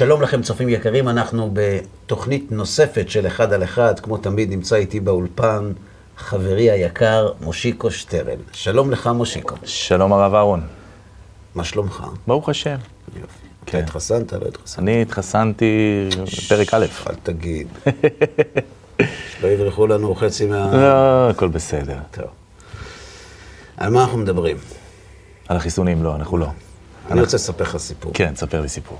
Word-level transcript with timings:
שלום 0.00 0.22
לכם 0.22 0.42
צופים 0.42 0.68
יקרים, 0.68 1.08
אנחנו 1.08 1.50
בתוכנית 1.52 2.52
נוספת 2.52 3.10
של 3.10 3.26
אחד 3.26 3.52
על 3.52 3.64
אחד, 3.64 4.00
כמו 4.00 4.16
תמיד 4.16 4.50
נמצא 4.50 4.76
איתי 4.76 5.00
באולפן 5.00 5.72
חברי 6.16 6.70
היקר 6.70 7.32
מושיקו 7.40 7.90
שטרן. 7.90 8.38
שלום 8.52 8.90
לך 8.90 9.06
מושיקו. 9.06 9.54
שלום 9.64 10.12
הרב 10.12 10.34
אהרון. 10.34 10.66
מה 11.54 11.64
שלומך? 11.64 12.04
ברוך 12.26 12.48
השם. 12.48 12.76
יופי. 13.16 13.46
כן. 13.66 13.78
אתה 13.78 13.84
התחסנת, 13.84 14.32
לא 14.32 14.46
התחסנת? 14.48 14.78
אני 14.78 15.02
התחסנתי 15.02 16.08
בפרק 16.44 16.74
א'. 16.74 16.86
אל 17.06 17.14
תגיד. 17.22 17.68
שלא 19.30 19.48
יברחו 19.48 19.86
לנו 19.86 20.14
חצי 20.14 20.46
מה... 20.46 20.70
לא, 20.72 21.30
הכל 21.30 21.48
בסדר. 21.48 21.98
טוב. 22.10 22.26
על 23.76 23.90
מה 23.90 24.02
אנחנו 24.02 24.18
מדברים? 24.18 24.56
על 25.48 25.56
החיסונים 25.56 26.02
לא, 26.02 26.14
אנחנו 26.14 26.38
לא. 26.38 26.46
אני 27.10 27.20
רוצה 27.20 27.36
לספר 27.36 27.64
לך 27.64 27.76
סיפור. 27.76 28.12
כן, 28.14 28.34
תספר 28.34 28.60
לי 28.60 28.68
סיפור. 28.68 28.98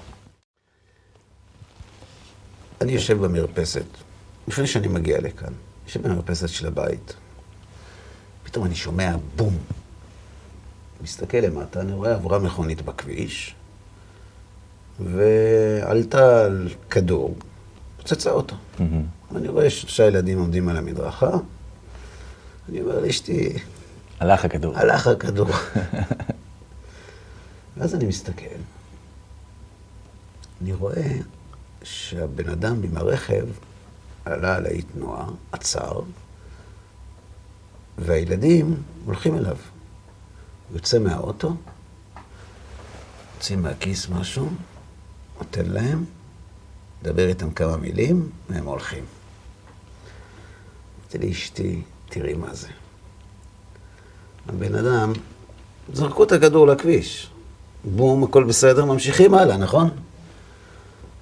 אני 2.81 2.93
יושב 2.93 3.25
במרפסת, 3.25 3.85
לפני 4.49 4.67
שאני 4.67 4.89
מגיע 4.89 5.21
לכאן, 5.21 5.53
יושב 5.87 6.09
במרפסת 6.09 6.49
של 6.49 6.67
הבית. 6.67 7.15
פתאום 8.43 8.67
אני 8.67 8.75
שומע 8.75 9.17
בום. 9.37 9.59
מסתכל 11.03 11.39
למטה, 11.39 11.81
אני 11.81 11.93
רואה 11.93 12.15
עברה 12.15 12.39
מכונית 12.39 12.83
בכביש, 12.83 13.55
ועלתה 15.01 16.45
על 16.45 16.69
כדור, 16.91 17.37
פוצצה 17.97 18.31
אותו. 18.31 18.57
אני 19.37 19.49
רואה 19.49 19.71
שלושה 19.71 20.07
ילדים 20.07 20.39
עומדים 20.39 20.69
על 20.69 20.77
המדרכה, 20.77 21.31
אני 22.69 22.81
אומר 22.81 23.01
לאשתי, 23.01 23.53
הלך 24.21 24.45
הכדור. 24.45 24.79
הלך 24.79 25.07
הכדור. 25.07 25.49
ואז 27.77 27.95
אני 27.95 28.07
מסתכל, 28.07 28.45
אני 30.63 30.73
רואה 30.73 31.17
שהבן 31.83 32.49
אדם 32.49 32.83
עם 32.83 32.97
הרכב 32.97 33.47
עלה 34.25 34.57
על 34.57 34.67
האי 34.67 34.83
תנועה, 34.83 35.27
עצר, 35.53 36.01
והילדים 37.99 38.83
הולכים 39.05 39.37
אליו. 39.37 39.57
הוא 40.69 40.77
יוצא 40.77 40.99
מהאוטו, 40.99 41.55
יוצא 43.37 43.57
מהכיס 43.57 44.09
משהו, 44.09 44.49
נותן 45.39 45.67
להם, 45.67 46.05
מדבר 47.03 47.29
איתם 47.29 47.51
כמה 47.51 47.77
מילים, 47.77 48.29
והם 48.49 48.65
הולכים. 48.65 49.05
אמרתי 51.01 51.29
לאשתי, 51.29 51.83
תראי 52.09 52.35
מה 52.35 52.55
זה. 52.55 52.69
הבן 54.49 54.75
אדם, 54.75 55.13
זרקו 55.93 56.25
את 56.25 56.33
הכדור 56.33 56.67
לכביש. 56.67 57.31
בום, 57.85 58.25
הכל 58.25 58.45
בסדר, 58.45 58.85
ממשיכים 58.85 59.35
הלאה, 59.35 59.57
נכון? 59.57 59.91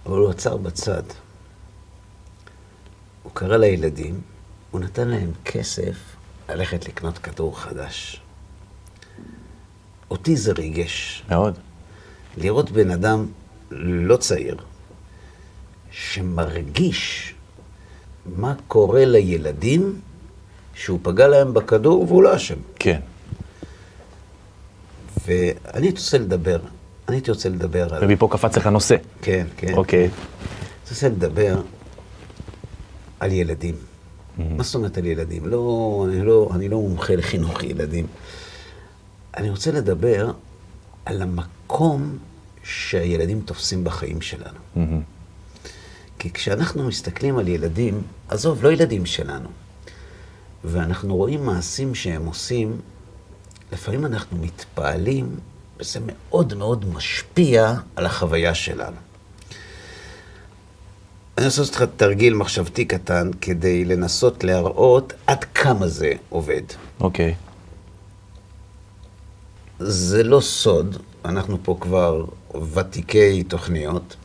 אבל 0.08 0.18
הוא 0.18 0.30
עצר 0.30 0.56
בצד. 0.56 1.02
הוא 3.22 3.32
קרא 3.34 3.56
לילדים, 3.56 4.20
הוא 4.70 4.80
נתן 4.80 5.08
להם 5.08 5.30
כסף 5.44 5.94
ללכת 6.48 6.88
לקנות 6.88 7.18
כדור 7.18 7.60
חדש. 7.60 8.20
אותי 10.10 10.36
זה 10.36 10.52
ריגש. 10.52 11.24
מאוד. 11.28 11.58
לראות 12.36 12.70
בן 12.70 12.90
אדם 12.90 13.26
לא 13.70 14.16
צעיר, 14.16 14.56
שמרגיש 15.90 17.34
מה 18.26 18.54
קורה 18.68 19.04
לילדים 19.04 20.00
שהוא 20.74 20.98
פגע 21.02 21.28
להם 21.28 21.54
בכדור 21.54 22.02
והוא 22.08 22.22
לא 22.22 22.36
אשם. 22.36 22.58
כן. 22.76 23.00
ואני 25.26 25.86
הייתי 25.86 26.00
רוצה 26.00 26.18
לדבר, 26.18 26.60
אני 27.08 27.16
הייתי 27.16 27.30
רוצה 27.30 27.48
לדבר 27.48 27.94
על... 27.94 28.04
ומפה 28.04 28.28
קפץ 28.30 28.56
לך 28.56 28.66
נושא. 28.66 28.96
כן, 29.22 29.46
כן. 29.56 29.74
אוקיי. 29.74 30.04
אני 30.04 30.10
רוצה 30.90 31.08
לדבר 31.08 31.60
על 33.20 33.32
ילדים. 33.32 33.74
מה 34.38 34.62
זאת 34.62 34.74
אומרת 34.74 34.98
על 34.98 35.06
ילדים? 35.06 35.46
לא, 35.46 36.06
אני 36.08 36.26
לא, 36.26 36.50
אני 36.54 36.68
לא 36.68 36.76
מומחה 36.80 37.16
לחינוך 37.16 37.62
ילדים. 37.62 38.06
אני 39.36 39.50
רוצה 39.50 39.72
לדבר 39.72 40.32
על 41.04 41.22
המקום 41.22 42.18
שהילדים 42.64 43.40
תופסים 43.40 43.84
בחיים 43.84 44.20
שלנו. 44.20 44.58
כי 46.18 46.32
כשאנחנו 46.32 46.84
מסתכלים 46.88 47.38
על 47.38 47.48
ילדים, 47.48 48.02
עזוב, 48.28 48.64
לא 48.64 48.72
ילדים 48.72 49.06
שלנו, 49.06 49.48
ואנחנו 50.64 51.16
רואים 51.16 51.46
מעשים 51.46 51.94
שהם 51.94 52.26
עושים, 52.26 52.80
לפעמים 53.72 54.06
אנחנו 54.06 54.38
מתפעלים, 54.38 55.36
וזה 55.80 56.00
מאוד 56.06 56.54
מאוד 56.54 56.84
משפיע 56.94 57.74
על 57.96 58.06
החוויה 58.06 58.54
שלנו. 58.54 58.96
אני 61.38 61.46
רוצה 61.46 61.60
לעשות 61.60 61.76
לך 61.76 61.84
תרגיל 61.96 62.34
מחשבתי 62.34 62.84
קטן 62.84 63.30
כדי 63.40 63.84
לנסות 63.84 64.44
להראות 64.44 65.12
עד 65.26 65.44
כמה 65.44 65.88
זה 65.88 66.12
עובד. 66.28 66.62
אוקיי. 67.00 67.34
זה 69.78 70.22
לא 70.22 70.40
סוד, 70.40 70.96
אנחנו 71.24 71.58
פה 71.62 71.76
כבר 71.80 72.24
ותיקי 72.74 73.42
תוכניות, 73.42 74.16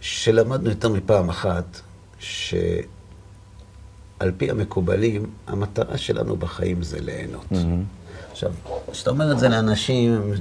שלמדנו 0.00 0.70
יותר 0.70 0.88
מפעם 0.88 1.28
אחת, 1.28 1.80
שעל 2.18 2.78
פי 4.36 4.50
המקובלים, 4.50 5.26
המטרה 5.46 5.98
שלנו 5.98 6.36
בחיים 6.36 6.82
זה 6.82 7.00
ליהנות. 7.00 7.46
עכשיו, 8.38 8.52
כשאתה 8.92 9.10
אומר 9.10 9.32
את 9.32 9.38
זה 9.38 9.48
לאנשים, 9.48 10.14
הם 10.14 10.32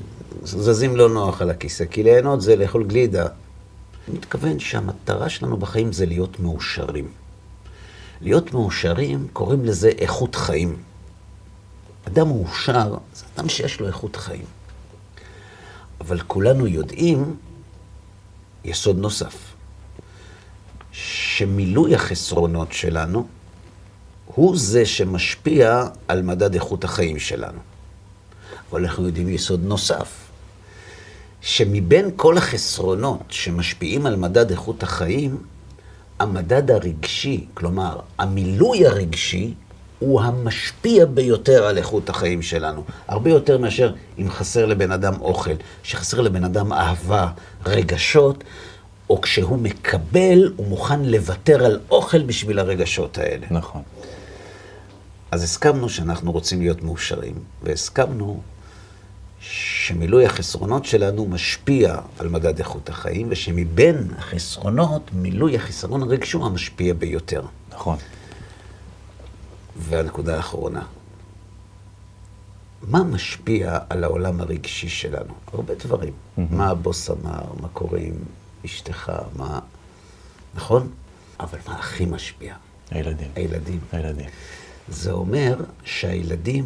זזים 0.43 0.95
לא 0.95 1.09
נוח 1.09 1.41
על 1.41 1.49
הכיסא, 1.49 1.85
כי 1.85 2.03
ליהנות 2.03 2.41
זה 2.41 2.55
לאכול 2.55 2.83
גלידה. 2.83 3.27
אני 4.07 4.17
מתכוון 4.17 4.59
שהמטרה 4.59 5.29
שלנו 5.29 5.57
בחיים 5.57 5.93
זה 5.93 6.05
להיות 6.05 6.39
מאושרים. 6.39 7.11
להיות 8.21 8.53
מאושרים, 8.53 9.27
קוראים 9.33 9.65
לזה 9.65 9.89
איכות 9.89 10.35
חיים. 10.35 10.77
אדם 12.07 12.27
מאושר 12.27 12.97
זה 13.15 13.25
אדם 13.35 13.49
שיש 13.49 13.79
לו 13.79 13.87
איכות 13.87 14.15
חיים. 14.15 14.45
אבל 16.01 16.19
כולנו 16.27 16.67
יודעים 16.67 17.37
יסוד 18.63 18.97
נוסף, 18.97 19.53
שמילוי 20.91 21.95
החסרונות 21.95 22.73
שלנו 22.73 23.27
הוא 24.25 24.57
זה 24.57 24.85
שמשפיע 24.85 25.83
על 26.07 26.21
מדד 26.21 26.53
איכות 26.53 26.83
החיים 26.83 27.19
שלנו. 27.19 27.76
אבל 28.71 28.85
אנחנו 28.85 29.05
יודעים 29.05 29.29
יסוד 29.29 29.63
נוסף, 29.63 30.27
שמבין 31.41 32.09
כל 32.15 32.37
החסרונות 32.37 33.23
שמשפיעים 33.29 34.05
על 34.05 34.15
מדד 34.15 34.51
איכות 34.51 34.83
החיים, 34.83 35.37
המדד 36.19 36.71
הרגשי, 36.71 37.45
כלומר, 37.53 37.99
המילוי 38.17 38.87
הרגשי, 38.87 39.53
הוא 39.99 40.21
המשפיע 40.21 41.05
ביותר 41.05 41.65
על 41.65 41.77
איכות 41.77 42.09
החיים 42.09 42.41
שלנו. 42.41 42.83
הרבה 43.07 43.29
יותר 43.29 43.57
מאשר 43.57 43.93
אם 44.19 44.29
חסר 44.29 44.65
לבן 44.65 44.91
אדם 44.91 45.21
אוכל, 45.21 45.53
שחסר 45.83 46.21
לבן 46.21 46.43
אדם 46.43 46.73
אהבה, 46.73 47.27
רגשות, 47.65 48.43
או 49.09 49.21
כשהוא 49.21 49.57
מקבל, 49.57 50.53
הוא 50.55 50.67
מוכן 50.67 51.05
לוותר 51.05 51.65
על 51.65 51.79
אוכל 51.91 52.23
בשביל 52.23 52.59
הרגשות 52.59 53.17
האלה. 53.17 53.47
נכון. 53.51 53.81
אז 55.31 55.43
הסכמנו 55.43 55.89
שאנחנו 55.89 56.31
רוצים 56.31 56.61
להיות 56.61 56.83
מאושרים, 56.83 57.35
והסכמנו 57.63 58.41
שמילוי 59.39 60.25
החסרונות 60.25 60.85
שלנו 60.85 61.25
משפיע 61.25 61.95
על 62.19 62.27
מדד 62.27 62.59
איכות 62.59 62.89
החיים, 62.89 63.27
ושמבין 63.29 64.07
החסרונות, 64.17 65.01
מילוי 65.13 65.55
החיסרון 65.55 66.03
הרגשי 66.03 66.37
הוא 66.37 66.45
המשפיע 66.45 66.93
ביותר. 66.93 67.41
נכון. 67.69 67.97
והנקודה 69.77 70.37
האחרונה, 70.37 70.81
מה 72.81 73.03
משפיע 73.03 73.79
על 73.89 74.03
העולם 74.03 74.41
הרגשי 74.41 74.89
שלנו? 74.89 75.33
הרבה 75.53 75.75
דברים. 75.75 76.13
מה 76.37 76.67
הבוס 76.67 77.09
אמר, 77.09 77.41
מה 77.61 77.67
קורה 77.73 77.99
עם 77.99 78.15
אשתך, 78.65 79.11
מה... 79.35 79.59
נכון? 80.55 80.91
אבל 81.39 81.57
מה 81.67 81.79
הכי 81.79 82.05
משפיע? 82.05 82.55
הילדים. 82.91 83.27
הילדים. 83.35 83.79
הילדים. 83.91 84.29
זה 84.89 85.11
אומר 85.11 85.55
שהילדים 85.83 86.65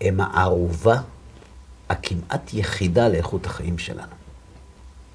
הם 0.00 0.20
הערובה 0.20 1.00
הכמעט 1.92 2.54
יחידה 2.54 3.08
לאיכות 3.08 3.46
החיים 3.46 3.78
שלנו. 3.78 4.12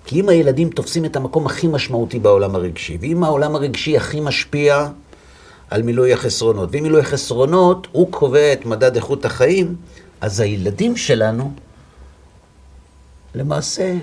כי 0.05 0.21
אם 0.21 0.29
הילדים 0.29 0.69
תופסים 0.69 1.05
את 1.05 1.15
המקום 1.15 1.45
הכי 1.45 1.67
משמעותי 1.67 2.19
בעולם 2.19 2.55
הרגשי, 2.55 2.97
ואם 3.01 3.23
העולם 3.23 3.55
הרגשי 3.55 3.97
הכי 3.97 4.19
משפיע 4.19 4.87
על 5.69 5.81
מילוי 5.81 6.13
החסרונות, 6.13 6.69
ואם 6.71 6.83
מילוי 6.83 7.01
החסרונות 7.01 7.87
הוא 7.91 8.11
קובע 8.11 8.53
את 8.53 8.65
מדד 8.65 8.95
איכות 8.95 9.25
החיים, 9.25 9.75
אז 10.21 10.39
הילדים 10.39 10.97
שלנו 10.97 11.51
למעשה 13.35 13.95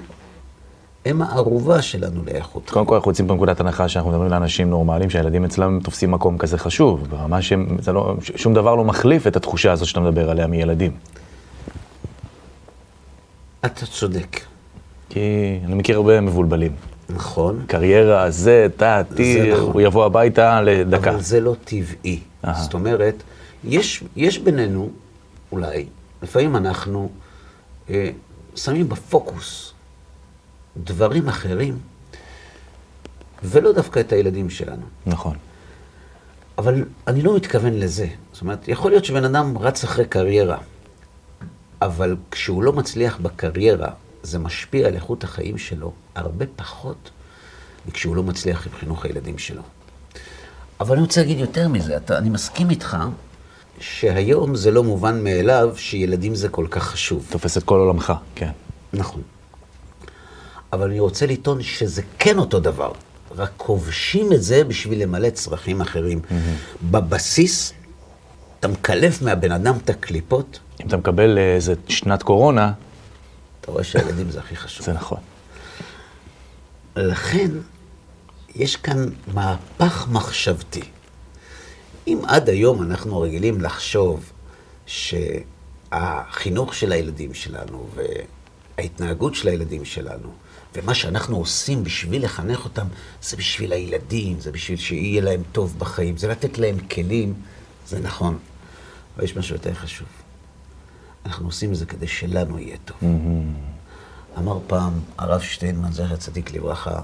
הם 1.06 1.22
הערובה 1.22 1.82
שלנו 1.82 2.24
לאיכות. 2.24 2.70
קודם 2.70 2.86
כל 2.86 2.94
אנחנו 2.94 3.10
יוצאים 3.10 3.28
פה 3.28 3.34
מנקודת 3.34 3.60
הנחה 3.60 3.88
שאנחנו 3.88 4.10
מדברים 4.10 4.30
לאנשים 4.30 4.70
נורמליים, 4.70 5.10
שהילדים 5.10 5.44
אצלם 5.44 5.80
תופסים 5.82 6.10
מקום 6.10 6.38
כזה 6.38 6.58
חשוב, 6.58 7.06
ברמה 7.10 7.42
שהם, 7.42 7.76
זה 7.80 7.92
לא, 7.92 8.14
שום 8.36 8.54
דבר 8.54 8.74
לא 8.74 8.84
מחליף 8.84 9.26
את 9.26 9.36
התחושה 9.36 9.72
הזאת 9.72 9.88
שאתה 9.88 10.00
מדבר 10.00 10.30
עליה 10.30 10.46
מילדים. 10.46 10.92
אתה 13.64 13.86
צודק. 13.86 14.40
כי 15.08 15.58
אני 15.64 15.74
מכיר 15.74 15.96
הרבה 15.96 16.20
מבולבלים. 16.20 16.72
נכון, 17.08 17.64
קריירה, 17.66 18.30
זה, 18.30 18.66
תא, 18.76 19.02
טי, 19.16 19.52
נכון. 19.52 19.72
הוא 19.72 19.80
יבוא 19.80 20.04
הביתה 20.04 20.60
לדקה. 20.60 21.10
אבל 21.10 21.20
זה 21.20 21.40
לא 21.40 21.54
טבעי. 21.64 22.20
אהה. 22.44 22.62
זאת 22.62 22.74
אומרת, 22.74 23.22
יש, 23.64 24.04
יש 24.16 24.38
בינינו, 24.38 24.90
אולי, 25.52 25.86
לפעמים 26.22 26.56
אנחנו 26.56 27.08
אה, 27.90 28.10
שמים 28.56 28.88
בפוקוס 28.88 29.72
דברים 30.76 31.28
אחרים, 31.28 31.78
ולא 33.42 33.72
דווקא 33.72 34.00
את 34.00 34.12
הילדים 34.12 34.50
שלנו. 34.50 34.82
נכון. 35.06 35.36
אבל 36.58 36.84
אני 37.06 37.22
לא 37.22 37.36
מתכוון 37.36 37.72
לזה. 37.72 38.06
זאת 38.32 38.42
אומרת, 38.42 38.68
יכול 38.68 38.90
להיות 38.90 39.04
שבן 39.04 39.24
אדם 39.24 39.58
רץ 39.58 39.84
אחרי 39.84 40.04
קריירה, 40.04 40.58
אבל 41.84 42.16
כשהוא 42.30 42.62
לא 42.62 42.72
מצליח 42.72 43.18
בקריירה, 43.22 43.88
זה 44.22 44.38
משפיע 44.38 44.88
על 44.88 44.94
איכות 44.94 45.24
החיים 45.24 45.58
שלו 45.58 45.92
הרבה 46.14 46.44
פחות 46.56 47.10
מכשהוא 47.88 48.16
לא 48.16 48.22
מצליח 48.22 48.66
עם 48.66 48.72
חינוך 48.80 49.04
הילדים 49.04 49.38
שלו. 49.38 49.62
אבל 50.80 50.92
אני 50.92 51.02
רוצה 51.02 51.20
להגיד 51.20 51.38
יותר 51.38 51.68
מזה, 51.68 51.96
אתה, 51.96 52.18
אני 52.18 52.30
מסכים 52.30 52.70
איתך 52.70 52.96
שהיום 53.80 54.56
זה 54.56 54.70
לא 54.70 54.84
מובן 54.84 55.24
מאליו 55.24 55.74
שילדים 55.76 56.34
זה 56.34 56.48
כל 56.48 56.66
כך 56.70 56.84
חשוב. 56.84 57.26
תופס 57.30 57.58
את 57.58 57.62
כל 57.62 57.78
עולמך, 57.78 58.12
כן. 58.34 58.50
נכון. 58.92 59.22
אבל 60.72 60.90
אני 60.90 61.00
רוצה 61.00 61.26
לטעון 61.26 61.62
שזה 61.62 62.02
כן 62.18 62.38
אותו 62.38 62.60
דבר, 62.60 62.92
רק 63.36 63.50
כובשים 63.56 64.32
את 64.32 64.42
זה 64.42 64.64
בשביל 64.64 65.02
למלא 65.02 65.30
צרכים 65.30 65.80
אחרים. 65.80 66.20
בבסיס, 66.90 67.72
אתה 68.64 68.72
מקלף 68.72 69.22
מהבן 69.22 69.52
אדם 69.52 69.74
את 69.84 69.90
הקליפות, 69.90 70.58
אם 70.80 70.88
אתה 70.88 70.96
מקבל 70.96 71.38
אה, 71.38 71.54
איזה 71.54 71.74
שנת 71.88 72.22
קורונה, 72.22 72.72
אתה 73.60 73.70
רואה 73.70 73.84
שהילדים 73.84 74.30
זה 74.30 74.38
הכי 74.38 74.56
חשוב. 74.56 74.86
זה 74.86 74.92
נכון. 74.92 75.18
לכן, 76.96 77.50
יש 78.54 78.76
כאן 78.76 79.08
מהפך 79.34 80.08
מחשבתי. 80.10 80.80
אם 82.06 82.18
עד 82.26 82.48
היום 82.48 82.82
אנחנו 82.82 83.20
רגילים 83.20 83.60
לחשוב 83.60 84.32
שהחינוך 84.86 86.74
של 86.74 86.92
הילדים 86.92 87.34
שלנו 87.34 87.86
וההתנהגות 88.78 89.34
של 89.34 89.48
הילדים 89.48 89.84
שלנו 89.84 90.28
ומה 90.74 90.94
שאנחנו 90.94 91.36
עושים 91.36 91.84
בשביל 91.84 92.24
לחנך 92.24 92.64
אותם, 92.64 92.86
זה 93.22 93.36
בשביל 93.36 93.72
הילדים, 93.72 94.40
זה 94.40 94.52
בשביל 94.52 94.78
שיהיה 94.78 95.22
להם 95.22 95.42
טוב 95.52 95.74
בחיים, 95.78 96.16
זה 96.16 96.28
לתת 96.28 96.58
להם 96.58 96.78
כלים, 96.78 97.34
זה 97.86 98.00
נכון. 98.00 98.38
אבל 99.16 99.24
יש 99.24 99.36
משהו 99.36 99.54
יותר 99.56 99.74
חשוב. 99.74 100.08
אנחנו 101.26 101.46
עושים 101.46 101.70
את 101.72 101.76
זה 101.76 101.86
כדי 101.86 102.06
שלנו 102.06 102.58
יהיה 102.58 102.76
טוב. 102.84 102.96
אמר 104.38 104.58
פעם 104.66 104.92
הרב 105.18 105.40
שטיינמן, 105.40 105.92
זכר 105.92 106.16
צדיק 106.16 106.52
לברכה, 106.52 107.00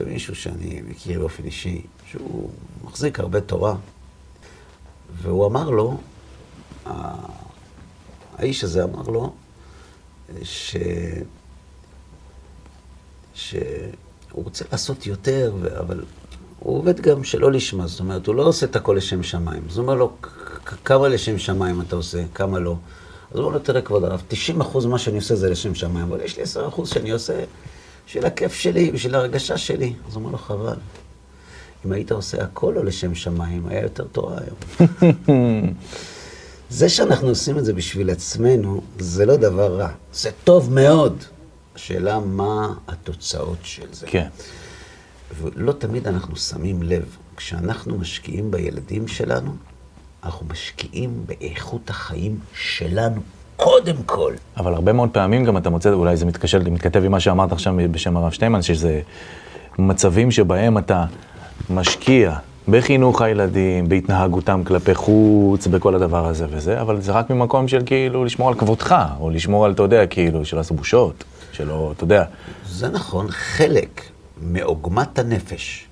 למישהו 0.00 0.34
שאני 0.36 0.80
מכיר 0.88 1.18
באופן 1.20 1.44
אישי, 1.44 1.82
שהוא 2.10 2.50
מחזיק 2.84 3.20
הרבה 3.20 3.40
תורה, 3.40 3.76
והוא 5.22 5.46
אמר 5.46 5.70
לו, 5.70 6.00
האיש 8.38 8.64
הזה 8.64 8.84
אמר 8.84 9.02
לו, 9.02 9.32
ש... 10.42 10.76
שהוא 13.34 13.54
רוצה 14.32 14.64
לעשות 14.72 15.06
יותר, 15.06 15.52
אבל 15.80 16.04
הוא 16.58 16.78
עובד 16.78 17.00
גם 17.00 17.24
שלא 17.24 17.52
לשמה, 17.52 17.86
זאת 17.86 18.00
אומרת, 18.00 18.26
הוא 18.26 18.34
לא 18.34 18.42
עושה 18.42 18.66
את 18.66 18.76
הכל 18.76 18.94
לשם 18.96 19.22
שמיים. 19.22 19.62
אז 19.70 19.76
הוא 19.78 19.82
אומר 19.82 19.94
לו, 19.94 20.12
"כ- 20.22 20.26
כ- 20.26 20.39
כמה 20.84 21.08
לשם 21.08 21.38
שמיים 21.38 21.80
אתה 21.80 21.96
עושה, 21.96 22.22
כמה 22.34 22.58
לא? 22.58 22.76
אז 23.30 23.36
הוא 23.36 23.44
אומר 23.44 23.56
לו, 23.56 23.62
תראה 23.62 23.82
כבוד 23.82 24.04
הרב, 24.04 24.22
90% 24.58 24.86
ממה 24.86 24.98
שאני 24.98 25.16
עושה 25.16 25.34
זה 25.36 25.50
לשם 25.50 25.74
שמיים, 25.74 26.06
אבל 26.06 26.20
יש 26.20 26.38
לי 26.38 26.42
10% 26.68 26.86
שאני 26.86 27.10
עושה 27.10 27.44
בשביל 28.06 28.26
הכיף 28.26 28.54
שלי, 28.54 28.90
בשביל 28.90 29.14
הרגשה 29.14 29.58
שלי. 29.58 29.94
אז 30.08 30.14
הוא 30.14 30.20
אומר 30.20 30.30
לו, 30.32 30.38
חבל. 30.38 30.76
אם 31.86 31.92
היית 31.92 32.12
עושה 32.12 32.42
הכל 32.42 32.72
לא 32.76 32.84
לשם 32.84 33.14
שמיים, 33.14 33.66
היה 33.68 33.82
יותר 33.82 34.04
תורה 34.12 34.38
היום. 34.38 35.12
זה 36.70 36.88
שאנחנו 36.88 37.28
עושים 37.28 37.58
את 37.58 37.64
זה 37.64 37.72
בשביל 37.72 38.10
עצמנו, 38.10 38.82
זה 38.98 39.26
לא 39.26 39.36
דבר 39.36 39.76
רע. 39.76 39.88
זה 40.12 40.30
טוב 40.44 40.72
מאוד. 40.72 41.24
השאלה 41.74 42.20
מה 42.20 42.74
התוצאות 42.88 43.58
של 43.62 43.86
זה. 43.92 44.06
כן. 44.06 44.28
ולא 45.40 45.72
תמיד 45.72 46.08
אנחנו 46.08 46.36
שמים 46.36 46.82
לב, 46.82 47.16
כשאנחנו 47.36 47.98
משקיעים 47.98 48.50
בילדים 48.50 49.08
שלנו, 49.08 49.56
אנחנו 50.24 50.46
משקיעים 50.50 51.24
באיכות 51.26 51.90
החיים 51.90 52.38
שלנו, 52.54 53.20
קודם 53.56 53.96
כל. 54.06 54.32
אבל 54.56 54.74
הרבה 54.74 54.92
מאוד 54.92 55.08
פעמים 55.12 55.44
גם 55.44 55.56
אתה 55.56 55.70
מוצא, 55.70 55.92
אולי 55.92 56.16
זה 56.16 56.26
מתקשר, 56.26 56.58
מתכתב 56.70 57.04
עם 57.04 57.10
מה 57.12 57.20
שאמרת 57.20 57.52
עכשיו 57.52 57.74
בשם 57.90 58.16
הרב 58.16 58.32
שטיינמן, 58.32 58.62
שזה 58.62 59.00
מצבים 59.78 60.30
שבהם 60.30 60.78
אתה 60.78 61.04
משקיע 61.70 62.36
בחינוך 62.68 63.22
הילדים, 63.22 63.88
בהתנהגותם 63.88 64.62
כלפי 64.64 64.94
חוץ, 64.94 65.66
בכל 65.66 65.94
הדבר 65.94 66.26
הזה 66.26 66.46
וזה, 66.50 66.80
אבל 66.80 67.00
זה 67.00 67.12
רק 67.12 67.30
ממקום 67.30 67.68
של 67.68 67.82
כאילו 67.86 68.24
לשמור 68.24 68.48
על 68.48 68.54
כבודך, 68.54 68.96
או 69.20 69.30
לשמור 69.30 69.64
על, 69.64 69.72
אתה 69.72 69.82
יודע, 69.82 70.06
כאילו, 70.06 70.44
שלא 70.44 70.60
עשו 70.60 70.74
בושות, 70.74 71.24
שלא, 71.52 71.92
אתה 71.96 72.04
יודע. 72.04 72.24
זה 72.66 72.88
נכון, 72.88 73.26
חלק 73.30 74.02
מעוגמת 74.42 75.18
הנפש 75.18 75.86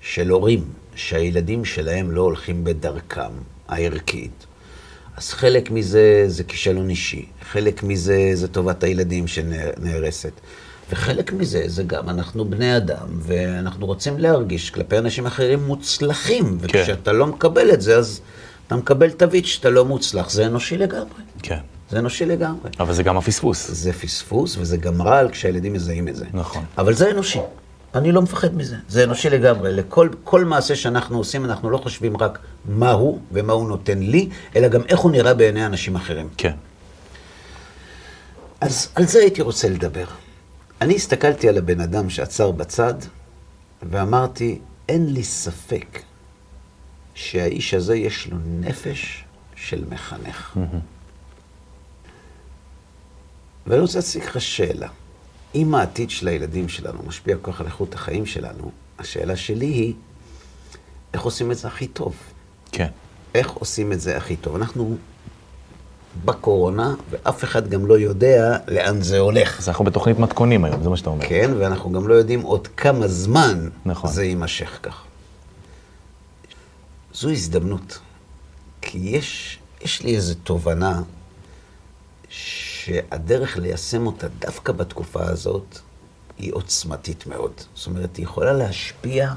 של 0.00 0.28
הורים 0.28 0.64
שהילדים 0.94 1.64
שלהם 1.64 2.10
לא 2.10 2.22
הולכים 2.22 2.64
בדרכם 2.64 3.30
הערכית, 3.68 4.46
אז 5.16 5.30
חלק 5.30 5.70
מזה 5.70 6.24
זה 6.26 6.44
כישלון 6.44 6.90
אישי, 6.90 7.26
חלק 7.52 7.82
מזה 7.82 8.30
זה 8.34 8.48
טובת 8.48 8.84
הילדים 8.84 9.26
שנהרסת, 9.26 10.32
וחלק 10.92 11.32
מזה 11.32 11.62
זה 11.66 11.82
גם 11.82 12.08
אנחנו 12.08 12.44
בני 12.44 12.76
אדם, 12.76 13.08
ואנחנו 13.18 13.86
רוצים 13.86 14.18
להרגיש 14.18 14.70
כלפי 14.70 14.98
אנשים 14.98 15.26
אחרים 15.26 15.66
מוצלחים, 15.66 16.58
וכשאתה 16.60 17.12
לא 17.12 17.26
מקבל 17.26 17.70
את 17.72 17.80
זה, 17.80 17.96
אז 17.96 18.20
אתה 18.66 18.76
מקבל 18.76 19.10
תווית 19.10 19.46
שאתה 19.46 19.70
לא 19.70 19.84
מוצלח, 19.84 20.30
זה 20.30 20.46
אנושי 20.46 20.76
לגמרי. 20.76 21.22
כן. 21.42 21.58
זה 21.90 21.98
אנושי 21.98 22.26
לגמרי. 22.26 22.70
אבל 22.80 22.92
זה 22.92 23.02
גם 23.02 23.16
הפספוס. 23.16 23.70
זה 23.70 23.92
פספוס 23.92 24.56
וזה 24.58 24.76
גם 24.76 25.02
רעל 25.02 25.28
כשהילדים 25.30 25.72
מזהים 25.72 26.08
את 26.08 26.16
זה. 26.16 26.24
נכון. 26.32 26.64
אבל 26.78 26.94
זה 26.94 27.10
אנושי. 27.10 27.38
אני 27.94 28.12
לא 28.12 28.22
מפחד 28.22 28.54
מזה. 28.54 28.76
זה 28.88 29.04
אנושי 29.04 29.30
לגמרי. 29.30 29.72
לכל 29.72 30.08
כל 30.24 30.44
מעשה 30.44 30.76
שאנחנו 30.76 31.18
עושים, 31.18 31.44
אנחנו 31.44 31.70
לא 31.70 31.78
חושבים 31.78 32.16
רק 32.16 32.38
מה 32.64 32.90
הוא 32.90 33.20
ומה 33.32 33.52
הוא 33.52 33.68
נותן 33.68 33.98
לי, 33.98 34.28
אלא 34.56 34.68
גם 34.68 34.80
איך 34.88 35.00
הוא 35.00 35.10
נראה 35.10 35.34
בעיני 35.34 35.66
אנשים 35.66 35.96
אחרים. 35.96 36.28
כן. 36.36 36.54
אז 38.60 38.88
על 38.94 39.06
זה 39.06 39.18
הייתי 39.18 39.42
רוצה 39.42 39.68
לדבר. 39.68 40.04
אני 40.80 40.94
הסתכלתי 40.94 41.48
על 41.48 41.58
הבן 41.58 41.80
אדם 41.80 42.10
שעצר 42.10 42.50
בצד, 42.50 42.94
ואמרתי, 43.82 44.58
אין 44.88 45.12
לי 45.12 45.24
ספק 45.24 46.02
שהאיש 47.14 47.74
הזה 47.74 47.96
יש 47.96 48.26
לו 48.26 48.36
נפש 48.60 49.24
של 49.56 49.84
מחנך. 49.90 50.56
ואני 53.66 53.80
רוצה 53.80 53.98
להציג 53.98 54.24
לך 54.24 54.40
שאלה. 54.40 54.88
אם 55.54 55.74
העתיד 55.74 56.10
של 56.10 56.28
הילדים 56.28 56.68
שלנו 56.68 56.98
משפיע 57.06 57.36
כל 57.42 57.52
כך 57.52 57.60
על 57.60 57.66
איכות 57.66 57.94
החיים 57.94 58.26
שלנו, 58.26 58.70
השאלה 58.98 59.36
שלי 59.36 59.66
היא, 59.66 59.94
איך 61.14 61.22
עושים 61.22 61.52
את 61.52 61.58
זה 61.58 61.68
הכי 61.68 61.86
טוב? 61.86 62.14
כן. 62.72 62.88
איך 63.34 63.50
עושים 63.50 63.92
את 63.92 64.00
זה 64.00 64.16
הכי 64.16 64.36
טוב? 64.36 64.56
אנחנו 64.56 64.96
בקורונה, 66.24 66.94
ואף 67.10 67.44
אחד 67.44 67.68
גם 67.68 67.86
לא 67.86 67.98
יודע 67.98 68.56
לאן 68.68 69.02
זה 69.02 69.18
הולך. 69.18 69.58
אז 69.58 69.68
אנחנו 69.68 69.84
בתוכנית 69.84 70.18
מתכונים 70.18 70.64
היום, 70.64 70.82
זה 70.82 70.90
מה 70.90 70.96
שאתה 70.96 71.10
אומר. 71.10 71.28
כן, 71.28 71.50
ואנחנו 71.58 71.92
גם 71.92 72.08
לא 72.08 72.14
יודעים 72.14 72.42
עוד 72.42 72.68
כמה 72.68 73.08
זמן 73.08 73.68
נכון. 73.84 74.10
זה 74.10 74.24
יימשך 74.24 74.78
כך. 74.82 75.04
זו 77.14 77.30
הזדמנות, 77.30 77.98
כי 78.82 78.98
יש, 78.98 79.58
יש 79.80 80.02
לי 80.02 80.16
איזו 80.16 80.34
תובנה 80.34 81.02
שהדרך 82.84 83.58
ליישם 83.58 84.06
אותה 84.06 84.26
דווקא 84.38 84.72
בתקופה 84.72 85.20
הזאת 85.22 85.78
היא 86.38 86.52
עוצמתית 86.54 87.26
מאוד. 87.26 87.52
זאת 87.74 87.86
אומרת, 87.86 88.16
היא 88.16 88.24
יכולה 88.24 88.52
להשפיע 88.52 89.32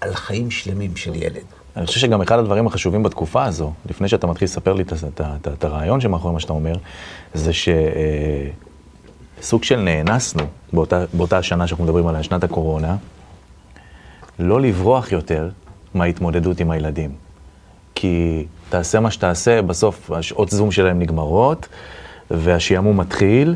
על 0.00 0.14
חיים 0.14 0.50
שלמים 0.50 0.96
של 0.96 1.14
ילד. 1.14 1.44
אני 1.76 1.86
חושב 1.86 2.00
שגם 2.00 2.22
אחד 2.22 2.38
הדברים 2.38 2.66
החשובים 2.66 3.02
בתקופה 3.02 3.44
הזו, 3.44 3.72
לפני 3.90 4.08
שאתה 4.08 4.26
מתחיל 4.26 4.46
לספר 4.46 4.72
לי 4.72 4.84
את, 5.52 5.64
הרעיון 5.64 6.00
שמאחורי 6.00 6.34
מה 6.34 6.40
שאתה 6.40 6.52
אומר, 6.52 6.74
זה 7.34 7.50
שסוג 9.40 9.64
של 9.64 9.80
נאנסנו 9.80 10.42
באותה, 10.72 11.04
באותה 11.12 11.38
השנה 11.38 11.66
שאנחנו 11.66 11.84
מדברים 11.84 12.06
עליה, 12.06 12.22
שנת 12.22 12.44
הקורונה, 12.44 12.96
לא 14.38 14.60
לברוח 14.60 15.12
יותר 15.12 15.48
מההתמודדות 15.94 16.60
עם 16.60 16.70
הילדים. 16.70 17.14
כי 17.94 18.46
תעשה 18.68 19.00
מה 19.00 19.10
שתעשה, 19.10 19.62
בסוף 19.62 20.10
השעות 20.10 20.50
זום 20.50 20.70
שלהם 20.70 20.98
נגמרות, 20.98 21.68
והשעמום 22.30 23.00
מתחיל, 23.00 23.54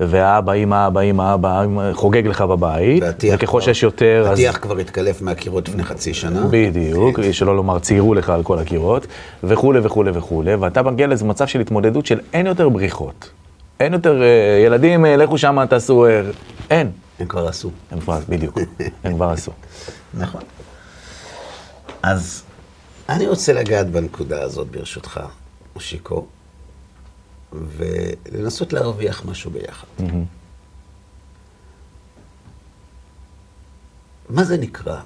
והאבא, 0.00 0.52
אמא, 0.52 0.86
אבא, 0.86 1.00
אמא, 1.00 1.34
אבא, 1.34 1.64
חוגג 1.92 2.26
לך 2.26 2.40
בבית, 2.40 3.02
וככל 3.34 3.60
שיש 3.60 3.82
יותר, 3.82 4.26
אז... 4.26 4.38
הטיח 4.38 4.58
כבר 4.62 4.78
התקלף 4.78 5.22
מהקירות 5.22 5.68
לפני 5.68 5.84
חצי 5.84 6.14
שנה. 6.14 6.46
בדיוק, 6.50 7.18
שלא 7.32 7.56
לומר 7.56 7.78
ציירו 7.78 8.14
לך 8.14 8.30
על 8.30 8.42
כל 8.42 8.58
הקירות, 8.58 9.06
וכולי 9.44 9.80
וכולי 9.82 10.10
וכולי, 10.14 10.54
ואתה 10.54 10.82
מגיע 10.82 11.06
לאיזה 11.06 11.24
מצב 11.24 11.46
של 11.46 11.60
התמודדות 11.60 12.06
של 12.06 12.20
אין 12.32 12.46
יותר 12.46 12.68
בריחות. 12.68 13.30
אין 13.80 13.92
יותר, 13.92 14.22
אה, 14.22 14.62
ילדים, 14.66 15.06
אה, 15.06 15.16
לכו 15.16 15.38
שמה, 15.38 15.66
תעשו... 15.66 16.06
אה, 16.06 16.22
אין. 16.70 16.90
הם 17.18 17.26
כבר 17.26 17.48
עשו. 17.48 17.70
הם 17.90 18.00
כבר, 18.00 18.18
בדיוק, 18.28 18.58
הם 19.04 19.14
כבר 19.14 19.30
עשו. 19.30 19.52
נכון. 20.14 20.40
אז 22.02 22.42
אני 23.08 23.26
רוצה 23.26 23.52
לגעת 23.52 23.90
בנקודה 23.90 24.42
הזאת, 24.42 24.66
ברשותך, 24.70 25.20
מושיקו, 25.74 26.26
ולנסות 27.52 28.72
להרוויח 28.72 29.24
משהו 29.24 29.50
ביחד. 29.50 29.86
מה 34.28 34.44
זה 34.44 34.56
נקרא 34.56 35.00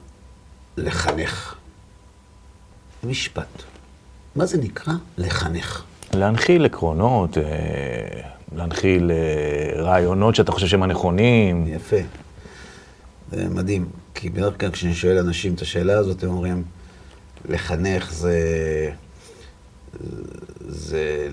לחנך? 0.76 1.54
משפט. 3.04 3.62
מה 4.36 4.46
זה 4.46 4.58
נקרא 4.58 4.94
לחנך? 5.18 5.84
להנחיל 6.14 6.64
עקרונות, 6.64 7.38
אה, 7.38 7.42
להנחיל 8.56 9.10
אה, 9.10 9.82
רעיונות 9.82 10.34
שאתה 10.34 10.52
חושב 10.52 10.66
שהם 10.66 10.82
הנכונים. 10.82 11.66
יפה. 11.66 11.96
זה 13.32 13.48
מדהים, 13.48 13.88
כי 14.14 14.30
בדרך 14.30 14.60
כלל 14.60 14.70
כשאני 14.70 14.94
שואל 14.94 15.18
אנשים 15.18 15.54
את 15.54 15.60
השאלה 15.60 15.98
הזאת, 15.98 16.22
הם 16.22 16.30
אומרים, 16.30 16.62
לחנך 17.48 18.12
זה, 18.12 18.38
זה 20.68 21.28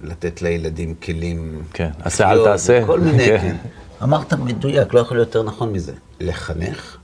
לתת 0.00 0.42
לילדים 0.42 0.94
כלים... 0.94 1.62
כן, 1.72 1.90
עשה 2.02 2.32
אל 2.32 2.44
תעשה. 2.44 2.86
כל 2.86 3.00
מיני, 3.00 3.26
כן. 3.26 3.38
כן. 3.38 3.56
אמרת 4.02 4.32
מדויק, 4.32 4.94
לא 4.94 5.00
יכול 5.00 5.16
להיות 5.16 5.28
יותר 5.28 5.42
נכון 5.42 5.72
מזה. 5.72 5.92
לחנך 6.20 6.96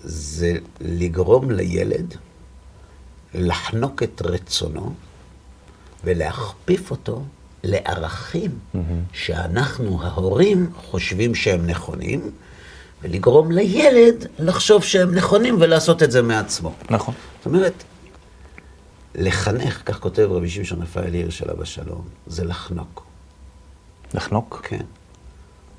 זה 0.00 0.56
לגרום 0.80 1.50
לילד 1.50 2.14
לחנוק 3.34 4.02
את 4.02 4.22
רצונו 4.24 4.92
ולהכפיף 6.04 6.90
אותו 6.90 7.22
לערכים 7.64 8.50
שאנחנו, 9.12 10.02
ההורים, 10.02 10.70
חושבים 10.76 11.34
שהם 11.34 11.66
נכונים, 11.66 12.30
ולגרום 13.02 13.52
לילד 13.52 14.26
לחשוב 14.38 14.84
שהם 14.84 15.14
נכונים 15.14 15.56
ולעשות 15.60 16.02
את 16.02 16.10
זה 16.10 16.22
מעצמו. 16.22 16.72
נכון. 16.90 17.14
זאת 17.38 17.46
אומרת, 17.46 17.72
לחנך, 19.14 19.82
כך 19.84 19.98
כותב 20.00 20.28
רבי 20.30 20.50
שמשון 20.50 20.82
רפאל 20.82 21.12
הירש 21.14 21.42
עליו 21.42 21.62
השלום, 21.62 22.08
זה 22.26 22.44
לחנוק. 22.44 23.06
לחנוק? 24.14 24.60
כן. 24.64 24.84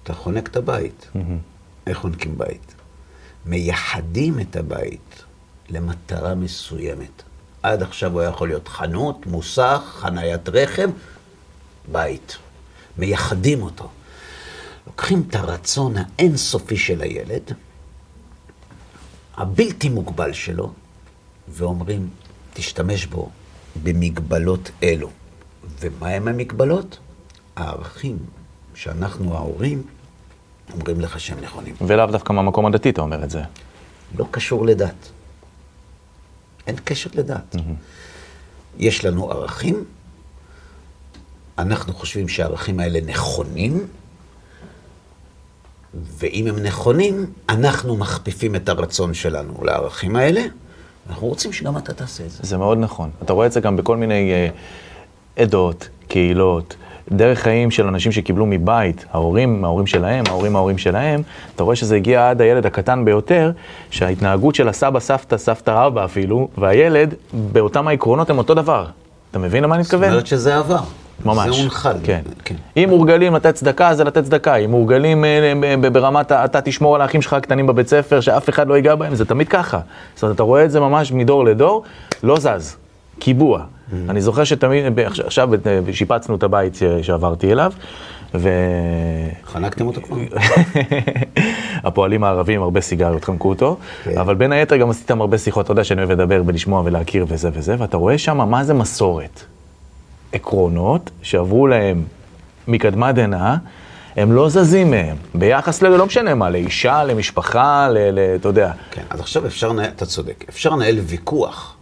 אתה 0.03 0.13
חונק 0.13 0.47
את 0.47 0.55
הבית. 0.55 1.07
איך 1.88 1.97
חונקים 1.97 2.38
בית? 2.38 2.75
מייחדים 3.45 4.39
את 4.39 4.55
הבית 4.55 5.23
למטרה 5.69 6.35
מסוימת. 6.35 7.23
עד 7.63 7.83
עכשיו 7.83 8.11
הוא 8.11 8.21
היה 8.21 8.29
יכול 8.29 8.47
להיות 8.47 8.67
חנות, 8.67 9.25
מוסך, 9.25 9.81
חניית 9.88 10.50
רכב, 10.50 10.89
בית. 11.91 12.38
מייחדים 12.97 13.63
אותו. 13.63 13.89
לוקחים 14.88 15.23
את 15.29 15.35
הרצון 15.35 15.93
האינסופי 15.97 16.77
של 16.77 17.01
הילד, 17.01 17.53
הבלתי 19.38 19.89
מוגבל 19.89 20.33
שלו, 20.33 20.71
ואומרים, 21.47 22.09
תשתמש 22.53 23.05
בו 23.05 23.29
במגבלות 23.84 24.72
אלו. 24.84 25.10
ומה 25.79 26.08
הם 26.08 26.27
המגבלות? 26.27 27.00
הערכים 27.55 28.17
שאנחנו 28.74 29.36
ההורים 29.36 29.84
אומרים 30.74 31.01
לך 31.01 31.20
שהם 31.20 31.39
נכונים. 31.41 31.75
ולאו 31.81 32.05
דווקא 32.05 32.34
מהמקום 32.34 32.65
הדתי 32.65 32.89
אתה 32.89 33.01
אומר 33.01 33.24
את 33.24 33.29
זה. 33.29 33.41
לא 34.17 34.25
קשור 34.31 34.65
לדת. 34.65 35.10
אין 36.67 36.75
קשר 36.84 37.10
לדת. 37.13 37.55
יש 38.77 39.05
לנו 39.05 39.31
ערכים, 39.31 39.84
אנחנו 41.58 41.93
חושבים 41.93 42.27
שהערכים 42.27 42.79
האלה 42.79 43.00
נכונים, 43.01 43.88
ואם 45.93 46.48
הם 46.48 46.60
נכונים, 46.60 47.34
אנחנו 47.50 47.98
מכפיפים 47.98 48.55
את 48.55 48.70
הרצון 48.70 49.13
שלנו 49.13 49.63
לערכים 49.63 50.15
האלה, 50.15 50.41
אנחנו 51.12 51.27
רוצים 51.27 51.53
שגם 51.53 51.77
אתה 51.77 51.94
תעשה 51.94 52.25
את 52.25 52.32
זה. 52.32 52.38
זה 52.41 52.58
מאוד 52.58 52.77
נכון. 52.77 53.10
אתה 53.24 53.34
רואה 53.34 53.48
את 53.48 53.51
זה 53.51 53.60
גם 53.60 53.77
בכל 53.77 53.98
מיני 53.98 54.32
אה, 54.32 54.48
עדות, 55.44 55.89
קהילות, 56.08 56.75
דרך 57.12 57.39
חיים 57.39 57.72
של 57.72 57.88
אנשים 57.88 58.12
שקיבלו 58.12 58.46
מבית, 58.46 59.06
ההורים, 59.12 59.65
ההורים 59.65 59.88
שלהם, 59.88 60.24
ההורים, 60.27 60.56
ההורים 60.56 60.77
שלהם, 60.77 61.22
אתה 61.56 61.63
רואה 61.63 61.75
שזה 61.75 61.96
הגיע 61.96 62.30
עד 62.30 62.41
הילד 62.41 62.65
הקטן 62.65 63.06
ביותר, 63.06 63.51
שההתנהגות 63.89 64.56
של 64.56 64.68
הסבא, 64.70 65.00
סבתא, 65.00 65.38
סבתא 65.38 65.72
רבא 65.72 66.06
אפילו, 66.06 66.48
והילד, 66.58 67.13
באותם 67.34 67.88
העקרונות 67.88 68.30
הם 68.30 68.38
אותו 68.38 68.53
דבר. 68.53 68.86
אתה 69.32 69.39
מבין 69.39 69.63
למה 69.63 69.75
אני 69.75 69.84
זאת 69.84 69.94
מתכוון? 69.94 70.10
אומרת 70.10 70.27
שזה 70.27 70.58
עבר. 70.58 70.80
ממש. 71.25 71.55
זה 71.55 71.61
הונחל. 71.61 71.93
כן. 72.03 72.21
כן. 72.45 72.55
אם 72.77 72.85
מורגלים 72.89 73.35
לתת 73.35 73.55
צדקה, 73.55 73.93
זה 73.93 74.03
לתת 74.03 74.23
צדקה. 74.23 74.55
אם 74.55 74.71
מורגלים 74.71 75.25
אה, 75.25 75.53
ב- 75.61 75.75
ב- 75.87 75.93
ברמת, 75.93 76.31
אתה 76.31 76.61
תשמור 76.61 76.95
על 76.95 77.01
האחים 77.01 77.21
שלך 77.21 77.33
הקטנים 77.33 77.67
בבית 77.67 77.87
ספר, 77.87 78.19
שאף 78.21 78.49
אחד 78.49 78.67
לא 78.67 78.73
ייגע 78.73 78.95
בהם, 78.95 79.15
זה 79.15 79.25
תמיד 79.25 79.47
ככה. 79.47 79.79
זאת 80.15 80.23
אומרת, 80.23 80.35
אתה 80.35 80.43
רואה 80.43 80.65
את 80.65 80.71
זה 80.71 80.79
ממש 80.79 81.11
מדור 81.11 81.45
לדור, 81.45 81.83
לא 82.23 82.39
זז. 82.39 82.75
קיבוע. 83.19 83.59
Mm-hmm. 83.59 83.95
אני 84.09 84.21
זוכר 84.21 84.43
שתמיד, 84.43 84.99
עכשיו- 84.99 85.49
אה, 85.53 85.79
שיפצנו 85.93 86.35
את 86.35 86.43
הבית 86.43 86.77
שעברתי 87.01 87.51
אליו, 87.51 87.71
ו... 88.35 88.49
חנקתם 89.45 89.87
אותו 89.87 90.01
כבר? 90.01 90.17
הפועלים 91.83 92.23
הערבים, 92.23 92.61
הרבה 92.61 92.81
סיגריות 92.81 93.23
חנקו 93.25 93.49
אותו, 93.49 93.77
כן. 94.03 94.17
אבל 94.17 94.35
בין 94.35 94.51
היתר 94.51 94.77
גם 94.77 94.89
עשיתם 94.89 95.21
הרבה 95.21 95.37
שיחות, 95.37 95.65
אתה 95.65 95.71
יודע 95.71 95.83
שאני 95.83 96.01
אוהב 96.01 96.11
לדבר 96.11 96.41
ולשמוע 96.45 96.81
ולהכיר 96.85 97.25
וזה 97.29 97.49
וזה, 97.53 97.75
ואתה 97.79 97.97
רואה 97.97 98.17
שם 98.17 98.37
מה 98.49 98.63
זה 98.63 98.73
מסורת. 98.73 99.43
עקרונות 100.33 101.09
שעברו 101.21 101.67
להם 101.67 102.03
מקדמת 102.67 103.15
דנא, 103.15 103.55
הם 104.15 104.31
לא 104.31 104.50
זזים 104.50 104.91
מהם, 104.91 105.15
ביחס 105.35 105.81
ל... 105.81 105.88
לא 105.88 106.05
משנה 106.05 106.35
מה, 106.35 106.50
לאישה, 106.50 107.03
למשפחה, 107.03 107.88
ל... 107.89 107.97
ל- 107.97 108.35
אתה 108.35 108.47
יודע. 108.47 108.71
כן, 108.91 109.03
אז 109.09 109.19
עכשיו 109.19 109.45
אפשר 109.45 109.69
לנהל, 109.69 109.89
אתה 109.95 110.05
צודק, 110.05 110.45
אפשר 110.50 110.69
לנהל 110.69 111.00
ויכוח. 111.00 111.75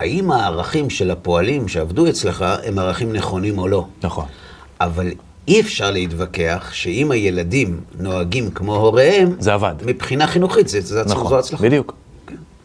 האם 0.00 0.30
הערכים 0.30 0.90
של 0.90 1.10
הפועלים 1.10 1.68
שעבדו 1.68 2.08
אצלך 2.08 2.44
הם 2.64 2.78
ערכים 2.78 3.12
נכונים 3.12 3.58
או 3.58 3.68
לא? 3.68 3.86
נכון. 4.02 4.24
אבל 4.80 5.10
אי 5.48 5.60
אפשר 5.60 5.90
להתווכח 5.90 6.68
שאם 6.72 7.10
הילדים 7.10 7.80
נוהגים 7.98 8.50
כמו 8.50 8.76
הוריהם, 8.76 9.36
זה 9.38 9.54
עבד. 9.54 9.74
מבחינה 9.86 10.26
חינוכית, 10.26 10.68
זה, 10.68 10.80
זה, 10.80 11.02
נכון, 11.06 11.28
זו 11.28 11.38
הצלחה. 11.38 11.62
בדיוק. 11.62 11.94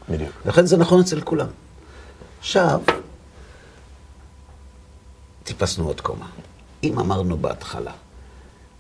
בדיוק. 0.10 0.30
לכן 0.46 0.66
זה 0.66 0.78
נכון 0.78 1.00
אצל 1.00 1.22
כולם. 1.22 1.46
עכשיו, 2.40 2.80
טיפסנו 5.44 5.88
עוד 5.88 6.02
קומה. 6.02 6.28
אם 6.84 7.00
אמרנו 7.00 7.38
בהתחלה 7.38 7.92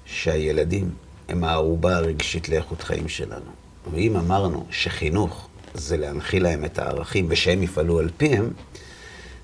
שהילדים 0.05 0.89
הם 1.29 1.43
הערובה 1.43 1.95
הרגשית 1.95 2.49
לאיכות 2.49 2.81
חיים 2.81 3.09
שלנו, 3.09 3.51
ואם 3.93 4.15
אמרנו 4.17 4.65
שחינוך 4.71 5.47
זה 5.73 5.97
להנחיל 5.97 6.43
להם 6.43 6.65
את 6.65 6.79
הערכים 6.79 7.25
ושהם 7.29 7.63
יפעלו 7.63 7.99
על 7.99 8.09
פיהם, 8.17 8.49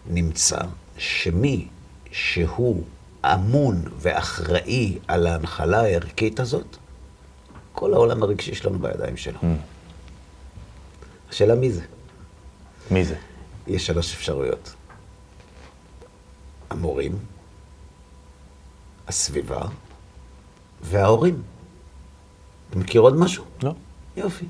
נמצא 0.09 0.59
שמי 0.97 1.67
שהוא 2.11 2.83
אמון 3.25 3.83
ואחראי 3.99 4.97
על 5.07 5.27
ההנחלה 5.27 5.81
הערכית 5.81 6.39
הזאת, 6.39 6.77
כל 7.73 7.93
העולם 7.93 8.23
הרגשי 8.23 8.55
שלנו 8.55 8.79
בידיים 8.79 9.17
שלו. 9.17 9.39
השאלה 11.29 11.55
מי 11.55 11.71
זה? 11.71 11.81
מי 12.91 13.05
זה? 13.05 13.15
יש 13.67 13.85
שלוש 13.87 14.13
אפשרויות. 14.13 14.73
המורים, 16.69 17.11
הסביבה 19.07 19.61
וההורים. 20.81 21.41
אתה 22.69 22.79
מכיר 22.79 23.01
עוד 23.01 23.15
משהו? 23.15 23.43
לא. 23.63 23.73
יופי. 24.17 24.45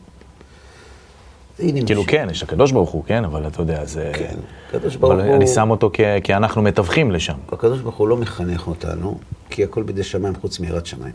כאילו. 1.57 2.03
כן, 2.07 2.27
יש 2.31 2.43
הקדוש 2.43 2.71
ברוך 2.71 2.89
הוא, 2.89 3.03
כן, 3.05 3.25
אבל 3.25 3.47
אתה 3.47 3.61
יודע, 3.61 3.85
זה... 3.85 4.11
כן, 4.13 4.35
הקדוש 4.69 4.95
ברוך 4.95 5.13
אבל 5.13 5.27
הוא... 5.27 5.35
אני 5.35 5.47
שם 5.47 5.69
אותו 5.69 5.89
כ... 5.93 5.99
כי 6.23 6.33
אנחנו 6.33 6.61
מתווכים 6.61 7.11
לשם. 7.11 7.37
הקדוש 7.51 7.79
ברוך 7.81 7.95
הוא 7.95 8.07
לא 8.07 8.17
מחנך 8.17 8.67
אותנו, 8.67 9.19
כי 9.49 9.63
הכל 9.63 9.83
בידי 9.83 10.03
שמיים 10.03 10.35
חוץ 10.35 10.59
מיראת 10.59 10.85
שמיים. 10.85 11.13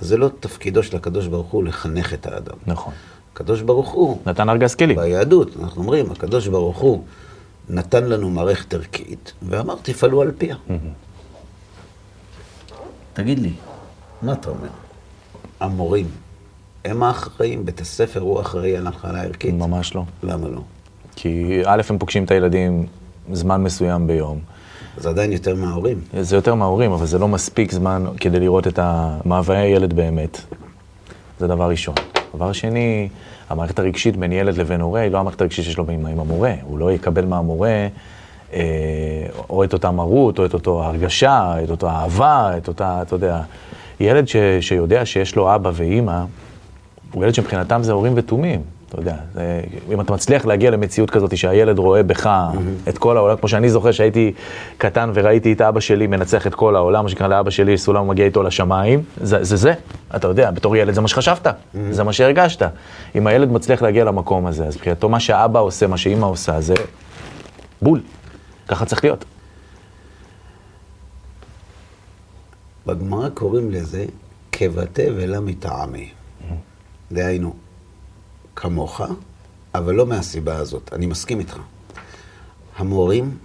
אז 0.00 0.06
זה 0.06 0.16
לא 0.16 0.30
תפקידו 0.40 0.82
של 0.82 0.96
הקדוש 0.96 1.26
ברוך 1.26 1.50
הוא 1.50 1.64
לחנך 1.64 2.14
את 2.14 2.26
האדם. 2.26 2.56
נכון. 2.66 2.92
הקדוש 3.32 3.62
ברוך 3.62 3.90
הוא, 3.90 4.18
נתן 4.26 4.48
ארגז 4.48 4.74
כלים. 4.74 4.96
ביהדות, 4.96 5.50
אנחנו 5.62 5.82
אומרים, 5.82 6.10
הקדוש 6.10 6.48
ברוך 6.48 6.78
הוא 6.78 7.04
נתן 7.68 8.04
לנו 8.04 8.30
מערכת 8.30 8.74
ערכית, 8.74 9.32
ואמר, 9.42 9.74
תפעלו 9.82 10.22
על 10.22 10.30
פיה. 10.38 10.56
תגיד 13.12 13.38
לי, 13.38 13.52
מה 14.22 14.32
אתה 14.32 14.50
אומר? 14.50 14.68
המורים, 15.60 16.06
הם 16.84 17.02
האחראים, 17.02 17.66
בית 17.66 17.80
הספר 17.80 18.20
הוא 18.20 18.40
אחראי 18.40 18.76
על 18.76 18.86
ההנחלה 18.86 19.20
הערכית? 19.20 19.54
ממש 19.54 19.94
לא. 19.94 20.04
למה 20.22 20.48
לא? 20.48 20.60
כי 21.16 21.62
א', 21.64 21.82
הם 21.90 21.98
פוגשים 21.98 22.24
את 22.24 22.30
הילדים 22.30 22.86
זמן 23.32 23.62
מסוים 23.62 24.06
ביום. 24.06 24.38
זה 24.96 25.08
עדיין 25.08 25.32
יותר 25.32 25.54
מההורים. 25.54 26.00
זה 26.20 26.36
יותר 26.36 26.54
מההורים, 26.54 26.92
אבל 26.92 27.06
זה 27.06 27.18
לא 27.18 27.28
מספיק 27.28 27.72
זמן 27.72 28.04
כדי 28.20 28.40
לראות 28.40 28.66
את 28.66 28.78
מאוויי 29.24 29.58
הילד 29.58 29.92
באמת. 29.92 30.40
זה 31.40 31.46
דבר 31.46 31.68
ראשון. 31.70 31.94
דבר 32.34 32.52
שני, 32.52 33.08
המערכת 33.50 33.78
הרגשית 33.78 34.16
בין 34.16 34.32
ילד 34.32 34.56
לבין 34.56 34.80
הורה 34.80 35.00
היא 35.00 35.10
לא 35.10 35.18
המערכת 35.18 35.40
הרגשית 35.40 35.64
שיש 35.64 35.78
לו 35.78 35.84
עם, 35.88 36.06
עם 36.06 36.20
המורה. 36.20 36.54
הוא 36.62 36.78
לא 36.78 36.92
יקבל 36.92 37.24
מהמורה, 37.24 37.86
אה, 38.52 38.60
או 39.50 39.64
את 39.64 39.72
אותה 39.72 39.90
מרות, 39.90 40.38
או 40.38 40.46
את 40.46 40.54
אותו 40.54 40.84
הרגשה, 40.84 41.54
את 41.64 41.70
אותה 41.70 41.88
אהבה, 41.88 42.50
את 42.56 42.68
אותה, 42.68 43.02
אתה 43.02 43.14
יודע, 43.14 43.40
ילד 44.00 44.28
ש, 44.28 44.36
שיודע 44.60 45.06
שיש 45.06 45.36
לו 45.36 45.54
אבא 45.54 45.70
ואימא, 45.74 46.24
הוא 47.12 47.24
ילד 47.24 47.34
שמבחינתם 47.34 47.82
זה 47.82 47.92
הורים 47.92 48.12
ותומים. 48.16 48.60
אתה 48.88 49.02
יודע, 49.02 49.16
זה, 49.34 49.60
אם 49.92 50.00
אתה 50.00 50.12
מצליח 50.12 50.46
להגיע 50.46 50.70
למציאות 50.70 51.10
כזאת 51.10 51.36
שהילד 51.36 51.78
רואה 51.78 52.02
בך 52.02 52.26
mm-hmm. 52.26 52.88
את 52.88 52.98
כל 52.98 53.16
העולם, 53.16 53.36
כמו 53.36 53.48
שאני 53.48 53.70
זוכר 53.70 53.92
שהייתי 53.92 54.32
קטן 54.78 55.10
וראיתי 55.14 55.52
את 55.52 55.60
אבא 55.60 55.80
שלי 55.80 56.06
מנצח 56.06 56.46
את 56.46 56.54
כל 56.54 56.76
העולם, 56.76 57.02
מה 57.02 57.08
שנקרא 57.08 57.28
לאבא 57.28 57.50
שלי 57.50 57.78
סולם 57.78 58.08
מגיע 58.08 58.24
איתו 58.24 58.42
לשמיים, 58.42 59.02
זה, 59.20 59.44
זה 59.44 59.56
זה, 59.56 59.72
אתה 60.16 60.28
יודע, 60.28 60.50
בתור 60.50 60.76
ילד 60.76 60.94
זה 60.94 61.00
מה 61.00 61.08
שחשבת, 61.08 61.46
mm-hmm. 61.46 61.78
זה 61.90 62.04
מה 62.04 62.12
שהרגשת. 62.12 62.62
אם 63.14 63.26
הילד 63.26 63.52
מצליח 63.52 63.82
להגיע 63.82 64.04
למקום 64.04 64.46
הזה, 64.46 64.66
אז 64.66 64.76
מבחינתו 64.76 65.08
מה 65.08 65.20
שאבא 65.20 65.60
עושה, 65.60 65.86
מה 65.86 65.96
שאימא 65.96 66.26
עושה, 66.26 66.60
זה 66.60 66.74
בול, 67.82 68.00
ככה 68.68 68.84
צריך 68.84 69.04
להיות. 69.04 69.24
בגמרא 72.86 73.28
קוראים 73.28 73.70
לזה 73.70 74.04
ולא 75.16 75.40
מטעמי. 75.40 76.10
דהיינו, 77.12 77.54
כמוך, 78.56 79.00
אבל 79.74 79.94
לא 79.94 80.06
מהסיבה 80.06 80.56
הזאת. 80.56 80.90
אני 80.92 81.06
מסכים 81.06 81.38
איתך. 81.38 81.58
המורים 82.76 83.38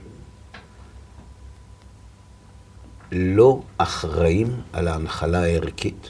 לא 3.12 3.62
אחראים 3.78 4.62
על 4.74 4.88
ההנחלה 4.88 5.44
הערכית. 5.44 6.10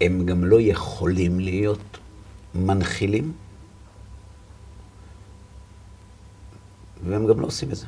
הם 0.00 0.26
גם 0.26 0.44
לא 0.44 0.60
יכולים 0.60 1.40
להיות 1.40 1.98
מנחילים, 2.54 3.32
והם 7.04 7.26
גם 7.26 7.40
לא 7.40 7.46
עושים 7.46 7.70
את 7.70 7.76
זה. 7.76 7.86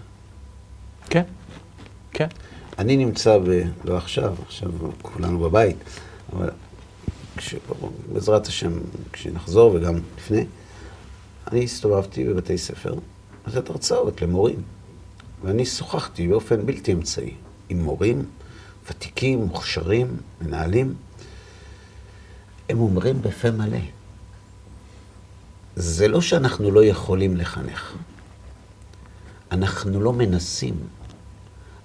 כן, 1.11 1.23
כן. 2.11 2.27
אני 2.79 2.97
נמצא, 2.97 3.39
ב... 3.39 3.63
לא 3.85 3.97
עכשיו, 3.97 4.35
עכשיו 4.47 4.71
כולנו 5.03 5.39
בבית, 5.39 5.77
אבל 6.33 6.51
כש... 7.37 7.55
בעזרת 8.13 8.47
השם, 8.47 8.73
כשנחזור 9.13 9.75
וגם 9.75 9.95
לפני, 10.19 10.45
אני 11.53 11.65
הסתובבתי 11.65 12.25
בבתי 12.25 12.59
ספר, 12.59 12.95
לתת 13.47 13.71
הרצאות 13.71 14.23
למורים. 14.23 14.63
ואני 15.45 15.67
שוחחתי 15.67 16.29
באופן 16.29 16.67
בלתי 16.67 16.93
אמצעי 16.93 17.35
עם 17.69 17.83
מורים 17.83 18.25
ותיקים, 18.91 19.39
מוכשרים, 19.39 20.17
מנהלים. 20.41 20.95
הם 22.69 22.81
אומרים 22.81 23.23
בפה 23.23 23.51
מלא, 23.51 23.79
זה 25.77 26.09
לא 26.09 26.21
שאנחנו 26.21 26.71
לא 26.71 26.85
יכולים 26.85 27.37
לחנך, 27.37 27.95
אנחנו 29.53 30.01
לא 30.01 30.13
מנסים. 30.13 30.75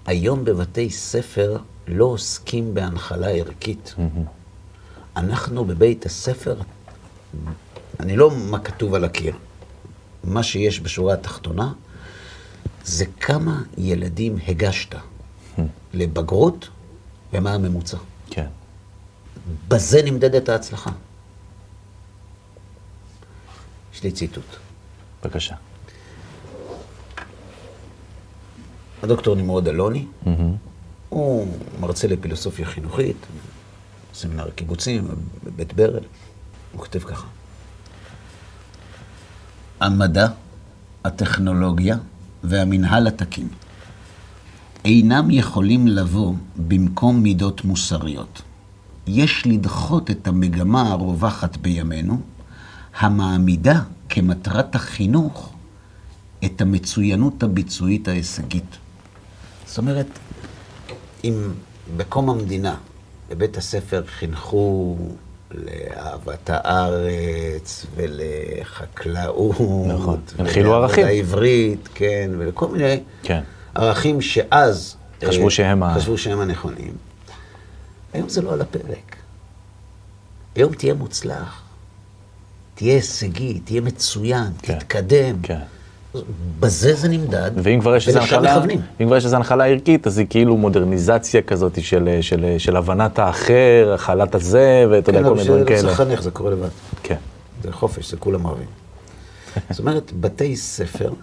היום 0.06 0.46
בבתי 0.46 0.90
ספר 0.90 1.58
לא 1.88 2.06
עוסקים 2.06 2.74
בהנחלה 2.74 3.28
ערכית. 3.28 3.96
אנחנו 5.16 5.66
בבית 5.66 6.06
הספר, 6.06 6.62
אני 8.00 8.18
לא 8.18 8.32
מה 8.32 8.60
כתוב 8.60 8.94
על 8.94 9.04
הקיר, 9.04 9.36
מה 10.24 10.44
שיש 10.44 10.82
בשורה 10.82 11.14
התחתונה, 11.14 11.74
זה 12.84 13.06
כמה 13.20 13.62
ילדים 13.78 14.38
הגשת 14.48 14.96
לבגרות 15.94 16.70
ומה 17.34 17.54
הממוצע. 17.54 17.98
כן. 18.30 18.48
בזה 19.68 20.02
נמדדת 20.04 20.50
ההצלחה. 20.50 20.92
יש 23.94 24.04
לי 24.04 24.12
ציטוט. 24.12 24.46
בבקשה. 25.24 25.56
הדוקטור 29.04 29.36
נמרוד 29.36 29.68
אלוני, 29.68 30.06
mm-hmm. 30.26 30.30
הוא 31.10 31.48
מרצה 31.80 32.08
לפילוסופיה 32.08 32.66
חינוכית, 32.66 33.18
סמינר 34.14 34.48
הקיבוצים, 34.48 35.08
בבית 35.44 35.74
ברל. 35.74 36.04
הוא 36.72 36.82
כותב 36.82 37.00
ככה: 37.00 37.28
המדע, 39.80 40.28
הטכנולוגיה 41.04 41.98
והמנהל 42.44 43.08
התקין 43.08 43.48
אינם 44.86 45.32
יכולים 45.32 45.88
לבוא 45.88 46.34
במקום 46.56 47.24
מידות 47.24 47.66
מוסריות. 47.66 48.42
יש 49.08 49.44
לדחות 49.46 50.12
את 50.12 50.28
המגמה 50.28 50.92
הרווחת 50.92 51.58
בימינו, 51.58 52.18
המעמידה 53.00 53.82
כמטרת 54.10 54.76
החינוך 54.76 55.54
את 56.46 56.62
המצוינות 56.62 57.44
הביצועית 57.44 58.08
ההישגית. 58.08 58.78
זאת 59.66 59.78
אומרת, 59.78 60.08
אם 61.24 61.52
בקום 61.98 62.30
המדינה 62.30 62.76
בבית 63.30 63.58
הספר 63.58 64.04
חינכו 64.06 64.98
לאהבת 65.52 66.50
הארץ 66.50 67.86
ולחקלאות. 67.96 69.56
נכון, 69.88 70.22
הנחילו 70.38 70.74
ערכים. 70.74 71.06
ולעברית, 71.06 71.90
כן, 71.94 72.32
ולכל 72.38 72.68
מיני 72.68 73.00
כן. 73.24 73.42
ערכים 73.76 74.22
שאז... 74.22 74.96
חשבו 75.26 75.52
שהם, 75.52 75.84
אה, 75.84 75.96
חשבו 75.96 76.18
שהם 76.18 76.40
הנכונים. 76.40 76.94
היום 78.14 78.30
זה 78.30 78.42
לא 78.42 78.54
על 78.54 78.62
הפרק. 78.62 79.16
היום 80.56 80.74
תהיה 80.74 80.94
מוצלח, 80.94 81.62
תהיה 82.76 82.94
הישגי, 82.94 83.60
תהיה 83.60 83.82
מצוין, 83.82 84.48
כן. 84.62 84.80
תתקדם. 84.80 85.36
כן. 85.44 85.60
בזה 86.60 86.94
זה 86.94 87.08
נמדד, 87.08 87.52
ואם 87.64 87.80
כבר 87.80 87.96
יש 87.96 88.08
איזו 88.08 88.20
הנחלה, 88.20 88.64
אם 89.02 89.06
כבר 89.06 89.18
יש 89.18 89.26
איזו 89.26 89.36
הנחלה 89.36 89.66
ערכית, 89.66 90.08
אז 90.08 90.18
היא 90.18 90.28
כאילו 90.30 90.58
מודרניזציה 90.58 91.42
כזאת 91.42 91.84
של, 91.84 92.18
של, 92.22 92.56
של 92.58 92.76
הבנת 92.76 93.20
האחר, 93.20 93.92
הכלת 93.96 94.36
הזה, 94.36 94.86
ואתה 94.92 95.10
יודע, 95.10 95.20
כן, 95.20 95.26
כל 95.26 95.36
מיני 95.36 95.48
דברים 95.48 95.66
כאלה. 95.66 95.80
כן, 95.80 95.86
אבל 95.86 95.96
זה 95.96 96.04
לחנך, 96.04 96.22
זה 96.22 96.32
קורה 96.32 96.52
לבד. 96.52 96.70
כן. 97.04 97.16
זה 97.64 97.72
חופש, 97.72 98.12
זה 98.12 98.18
כולם 98.18 98.46
אוהבים. 98.46 98.68
זאת 99.70 99.80
אומרת, 99.80 100.12
בתי 100.20 100.56
ספר 100.56 101.14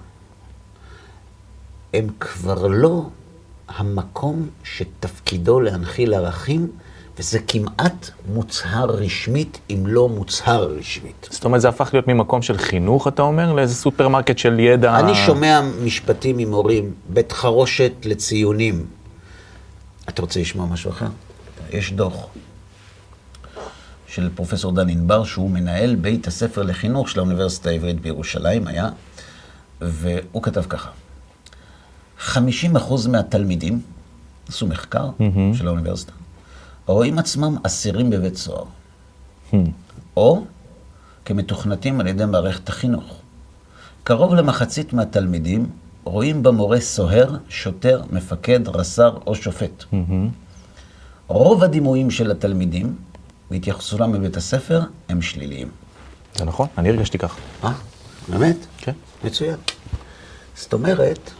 הם 1.95 2.07
כבר 2.21 2.67
לא 2.67 3.07
המקום 3.77 4.49
שתפקידו 4.65 5.61
להנחיל 5.61 6.15
ערכים, 6.15 6.71
וזה 7.19 7.39
כמעט 7.49 8.11
מוצהר 8.33 8.91
רשמית, 8.91 9.59
אם 9.71 9.85
לא 9.87 10.09
מוצהר 10.09 10.65
רשמית. 10.65 11.29
זאת 11.31 11.45
אומרת, 11.45 11.61
זה 11.61 11.69
הפך 11.69 11.91
להיות 11.93 12.09
ממקום 12.09 12.43
של 12.43 12.59
חינוך, 12.59 13.09
אתה 13.09 13.23
אומר, 13.23 13.53
לאיזה 13.53 13.75
סופרמרקט 13.75 14.39
של 14.39 14.61
ידע... 14.61 14.99
אני 14.99 15.15
שומע 15.15 15.61
משפטים 15.85 16.37
ממורים, 16.37 16.95
בית 17.09 17.33
חרושת 17.33 17.93
לציונים. 18.05 18.87
אתה 20.09 20.23
רוצה 20.23 20.41
לשמוע 20.41 20.67
משהו 20.67 20.91
אחר? 20.91 21.07
יש 21.71 21.93
דוח 21.93 22.27
של 24.07 24.29
פרופסור 24.35 24.73
דן 24.73 24.89
ענבר, 24.89 25.25
שהוא 25.25 25.51
מנהל 25.51 25.95
בית 25.95 26.27
הספר 26.27 26.63
לחינוך 26.63 27.09
של 27.09 27.19
האוניברסיטה 27.19 27.71
העברית 27.71 28.01
בירושלים, 28.01 28.67
היה, 28.67 28.89
והוא 29.81 30.43
כתב 30.43 30.63
ככה: 30.69 30.91
50% 32.29 32.35
מהתלמידים, 33.09 33.81
עשו 34.49 34.67
מחקר 34.67 35.11
mm-hmm. 35.19 35.57
של 35.59 35.67
האוניברסיטה, 35.67 36.13
רואים 36.87 37.19
עצמם 37.19 37.57
אסירים 37.63 38.11
בבית 38.11 38.37
סוהר, 38.37 38.65
hmm. 39.53 39.57
או 40.17 40.45
כמתוכנתים 41.25 42.01
על 42.01 42.07
ידי 42.07 42.25
מערכת 42.25 42.69
החינוך. 42.69 43.21
קרוב 44.05 44.35
למחצית 44.35 44.93
מהתלמידים 44.93 45.67
רואים 46.05 46.43
במורה 46.43 46.81
סוהר, 46.81 47.37
שוטר, 47.49 48.03
מפקד, 48.11 48.69
רס"ר 48.69 49.19
או 49.27 49.35
שופט. 49.35 49.83
Mm-hmm. 49.83 50.29
רוב 51.27 51.65
הדימויים 51.65 52.11
של 52.11 52.31
התלמידים 52.31 52.97
והתייחסותם 53.51 54.13
בבית 54.13 54.37
הספר 54.37 54.83
הם 55.09 55.23
שליליים. 55.23 55.69
זה 56.35 56.45
נכון, 56.45 56.67
אני 56.79 56.89
הרגשתי 56.89 57.19
כך. 57.19 57.37
אה? 57.65 57.73
באמת? 58.29 58.57
כן. 58.79 58.93
מצוין. 59.25 59.57
זאת 60.55 60.73
אומרת, 60.73 61.31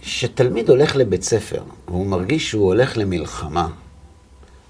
כשתלמיד 0.00 0.68
הולך 0.68 0.96
לבית 0.96 1.22
ספר, 1.22 1.62
והוא 1.88 2.06
מרגיש 2.06 2.50
שהוא 2.50 2.66
הולך 2.66 2.96
למלחמה, 2.96 3.68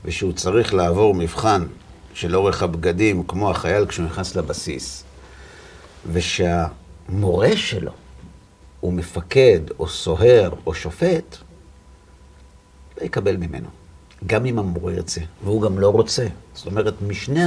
ושהוא 0.05 0.33
צריך 0.33 0.75
לעבור 0.75 1.15
מבחן 1.15 1.67
של 2.15 2.37
אורך 2.37 2.63
הבגדים, 2.63 3.23
כמו 3.23 3.51
החייל 3.51 3.87
כשהוא 3.87 4.07
נכנס 4.07 4.37
לבסיס, 4.37 5.05
ושהמורה 6.13 7.57
שלו 7.57 7.93
הוא 8.81 8.93
מפקד, 8.93 9.61
או 9.79 9.89
סוהר, 9.89 10.51
או 10.67 10.75
שופט, 10.75 11.37
לא 13.01 13.05
יקבל 13.05 13.37
ממנו. 13.37 13.69
גם 14.27 14.47
אם 14.47 14.59
המורה 14.59 14.93
ירצה, 14.93 15.21
והוא 15.45 15.63
גם 15.63 15.79
לא 15.79 15.89
רוצה. 15.89 16.27
זאת 16.55 16.67
אומרת, 16.67 16.95
משני, 17.03 17.41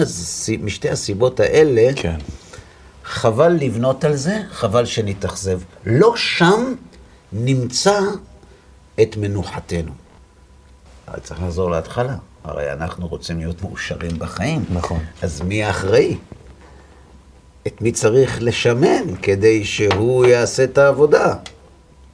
משתי 0.62 0.90
הסיבות 0.90 1.40
האלה, 1.40 1.92
כן. 1.96 2.18
חבל 3.04 3.52
לבנות 3.52 4.04
על 4.04 4.16
זה, 4.16 4.42
חבל 4.52 4.86
שנתאכזב. 4.86 5.60
לא 5.86 6.14
שם 6.16 6.74
נמצא 7.34 8.00
את 9.02 9.18
מנוחתנו. 9.18 9.92
אבל 11.08 11.20
צריך 11.20 11.42
לחזור 11.42 11.72
להתחלה. 11.72 12.16
הרי 12.44 12.72
אנחנו 12.72 13.08
רוצים 13.08 13.40
להיות 13.40 13.62
מאושרים 13.62 14.20
בחיים. 14.20 14.66
נכון. 14.70 15.00
אז 15.22 15.42
מי 15.42 15.64
האחראי? 15.64 16.18
את 17.68 17.82
מי 17.82 17.92
צריך 17.92 18.38
לשמן 18.42 19.16
כדי 19.22 19.66
שהוא 19.66 20.26
יעשה 20.26 20.64
את 20.64 20.78
העבודה. 20.78 21.36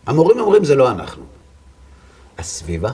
המורים 0.07 0.39
אומרים 0.39 0.65
זה 0.65 0.75
לא 0.75 0.91
אנחנו. 0.91 1.23
הסביבה? 2.37 2.91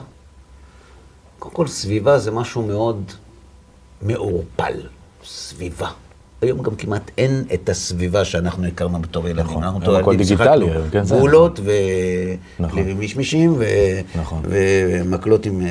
קודם 1.38 1.54
כל, 1.54 1.68
סביבה 1.68 2.18
זה 2.18 2.30
משהו 2.30 2.62
מאוד 2.62 3.12
מעורפל. 4.02 4.86
סביבה. 5.24 5.90
היום 6.42 6.62
גם 6.62 6.76
כמעט 6.76 7.10
אין 7.18 7.44
את 7.54 7.68
הסביבה 7.68 8.24
שאנחנו 8.24 8.66
הכרנו 8.66 9.02
בתור 9.02 9.28
ילדים. 9.28 9.44
נכון, 9.44 9.62
אנחנו 9.62 9.80
בתור 9.80 10.10
ילדים 10.10 10.26
שיחקנו 10.26 10.68
כן, 10.90 11.02
גבולות 11.02 11.60
נכון. 12.58 12.82
ומישמישים 12.86 13.54
ו... 13.58 13.64
נכון. 14.14 14.42
ומקלות 14.44 15.46
עם 15.46 15.60
אה, 15.60 15.68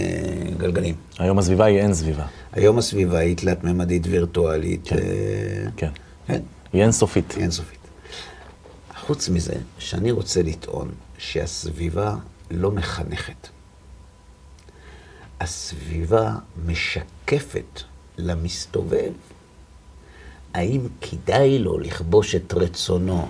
גלגלים. 0.58 0.96
היום 1.20 1.40
הסביבה 1.40 1.66
היא 1.66 1.80
אין 1.80 1.94
סביבה. 1.94 2.26
היום 2.52 2.78
הסביבה 2.78 3.20
היא 3.20 3.38
תלת-ממדית 3.38 4.08
וירטואלית. 4.08 4.88
כן. 4.88 4.96
אה, 4.98 5.02
כן. 5.78 5.90
כן, 6.28 6.42
היא 6.74 6.82
אינסופית. 6.82 7.32
היא 7.32 7.42
אינסופית. 7.44 7.80
חוץ 9.00 9.30
מזה, 9.30 9.54
שאני 9.80 10.12
רוצה 10.12 10.42
לטעון 10.42 10.90
שהסביבה 11.18 12.16
לא 12.52 12.72
מחנכת. 12.72 13.48
הסביבה 15.40 16.32
משקפת 16.66 17.82
למסתובב 18.18 19.12
האם 20.54 20.82
כדאי 21.02 21.60
לו 21.60 21.80
לכבוש 21.80 22.36
את 22.36 22.54
רצונו 22.54 23.28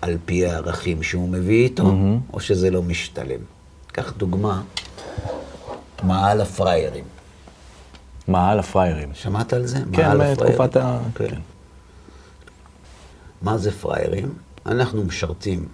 על 0.00 0.16
פי 0.24 0.46
הערכים 0.46 1.02
שהוא 1.02 1.28
מביא 1.28 1.64
איתו, 1.64 1.82
mm-hmm. 1.82 2.32
או 2.34 2.40
שזה 2.40 2.70
לא 2.70 2.82
משתלם. 2.82 3.40
קח 3.86 4.12
דוגמה, 4.12 4.62
מאהל 6.02 6.40
הפראיירים. 6.40 7.04
מאהל 8.28 8.58
הפראיירים. 8.58 9.14
שמעת 9.14 9.52
על 9.52 9.66
זה? 9.66 9.78
כן? 9.92 10.18
בתקופת 10.18 10.76
ה... 10.76 10.98
כן. 11.14 11.28
כן. 11.28 11.40
מה 13.42 13.58
זה 13.58 13.70
פראיירים? 13.70 14.34
אנחנו 14.66 15.04
משרתים 15.04 15.68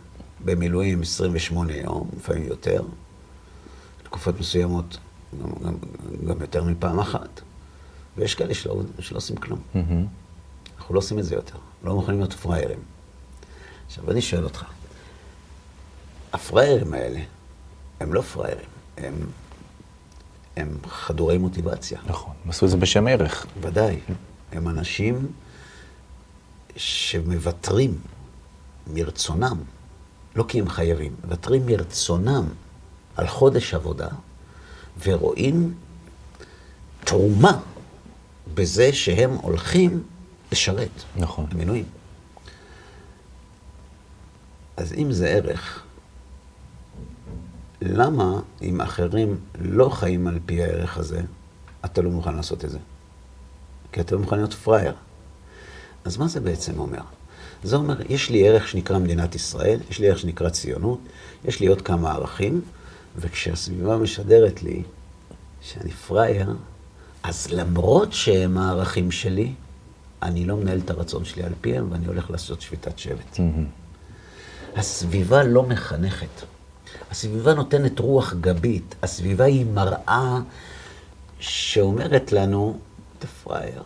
במילואים 0.45 1.03
28 1.03 1.77
יום, 1.77 2.09
לפעמים 2.17 2.45
יותר, 2.45 2.83
תקופות 4.03 4.41
מסוימות 4.41 4.99
גם, 5.43 5.51
גם, 5.65 5.75
גם 6.27 6.41
יותר 6.41 6.65
מפעם 6.65 7.01
אחת, 7.01 7.41
ויש 8.17 8.35
כאלה 8.35 8.55
שלא, 8.55 8.83
שלא 8.99 9.17
עושים 9.17 9.37
כלום. 9.37 9.59
מהמם. 9.75 10.07
אנחנו 10.89 10.95
לא 10.95 10.99
עושים 10.99 11.19
את 11.19 11.25
זה 11.25 11.35
יותר, 11.35 11.59
לא 11.85 11.95
מוכנים 11.95 12.19
להיות 12.19 12.33
פראיירים. 12.33 12.79
עכשיו, 13.87 14.11
אני 14.11 14.23
שואל 14.23 14.45
אותך, 14.45 14.65
הפראיירים 16.33 16.95
האלה, 16.95 17.21
הם 18.01 18.15
לא 18.15 18.21
פראיירים, 18.21 18.69
הם, 18.97 19.15
הם 20.57 20.79
חדורי 20.87 21.39
מוטיבציה. 21.39 22.01
נכון, 22.07 22.35
הם 22.45 22.51
עשו 22.51 22.67
את 22.67 22.71
זה 22.71 22.77
בשם 22.77 23.07
ערך. 23.07 23.47
ודאי. 23.61 24.01
הם 24.53 24.69
אנשים 24.69 25.33
שמוותרים 26.77 27.99
מרצונם, 28.87 29.59
לא 30.37 30.45
כי 30.49 30.61
הם 30.61 30.69
חייבים, 30.69 31.15
מוותרים 31.25 31.67
מרצונם 31.67 32.49
על 33.17 33.27
חודש 33.27 33.75
עבודה, 33.75 34.09
ורואים 35.05 35.75
תרומה 37.05 37.61
בזה 38.55 38.93
שהם 38.93 39.31
הולכים 39.31 40.03
לשרת. 40.53 40.91
נכון. 41.17 41.47
במילואים. 41.51 41.85
אז 44.77 44.93
אם 44.93 45.13
זה 45.13 45.29
ערך, 45.29 45.83
למה 47.83 48.41
אם 48.63 48.81
אחרים 48.81 49.41
לא 49.61 49.89
חיים 49.89 50.27
על 50.27 50.39
פי 50.47 50.63
הערך 50.63 50.99
הזה, 50.99 51.21
אתה 51.85 52.03
לא 52.03 52.11
מוכן 52.11 52.35
לעשות 52.35 52.65
את 52.65 52.71
זה? 52.71 52.79
כי 53.93 54.01
אתה 54.01 54.15
לא 54.15 54.21
מוכן 54.21 54.37
להיות 54.37 54.55
פראייר. 54.55 54.95
אז 56.05 56.17
מה 56.17 56.29
זה 56.29 56.41
בעצם 56.41 56.79
אומר? 56.79 57.03
זה 57.63 57.77
אומר, 57.77 57.97
יש 58.09 58.31
לי 58.31 58.49
ערך 58.49 58.69
שנקרא 58.69 58.99
מדינת 58.99 59.35
ישראל, 59.35 59.81
יש 59.91 59.99
לי 59.99 60.09
ערך 60.09 60.19
שנקרא 60.19 60.49
ציונות, 60.49 60.99
יש 61.45 61.61
לי 61.61 61.67
עוד 61.67 61.83
כמה 61.83 62.13
ערכים, 62.13 62.61
וכשהסביבה 63.17 63.97
משדרת 63.97 64.63
לי 64.63 64.83
שאני 65.61 65.91
פראייר, 65.91 66.57
אז 67.23 67.47
למרות 67.51 68.13
שהם 68.13 68.59
הערכים 68.59 69.11
שלי, 69.11 69.53
אני 70.23 70.45
לא 70.45 70.57
מנהל 70.57 70.81
את 70.85 70.91
הרצון 70.91 71.25
שלי 71.25 71.43
על 71.43 71.53
פיהם, 71.61 71.93
ואני 71.93 72.07
הולך 72.07 72.31
לעשות 72.31 72.61
שביתת 72.61 72.99
שבט. 72.99 73.41
הסביבה 74.77 75.43
לא 75.43 75.63
מחנכת. 75.63 76.43
הסביבה 77.11 77.55
נותנת 77.55 77.99
רוח 77.99 78.35
גבית. 78.41 78.95
הסביבה 79.03 79.45
היא 79.45 79.67
מראה 79.67 80.41
שאומרת 81.41 82.33
לנו, 82.33 82.79
אתה 83.19 83.27
פראייר. 83.27 83.83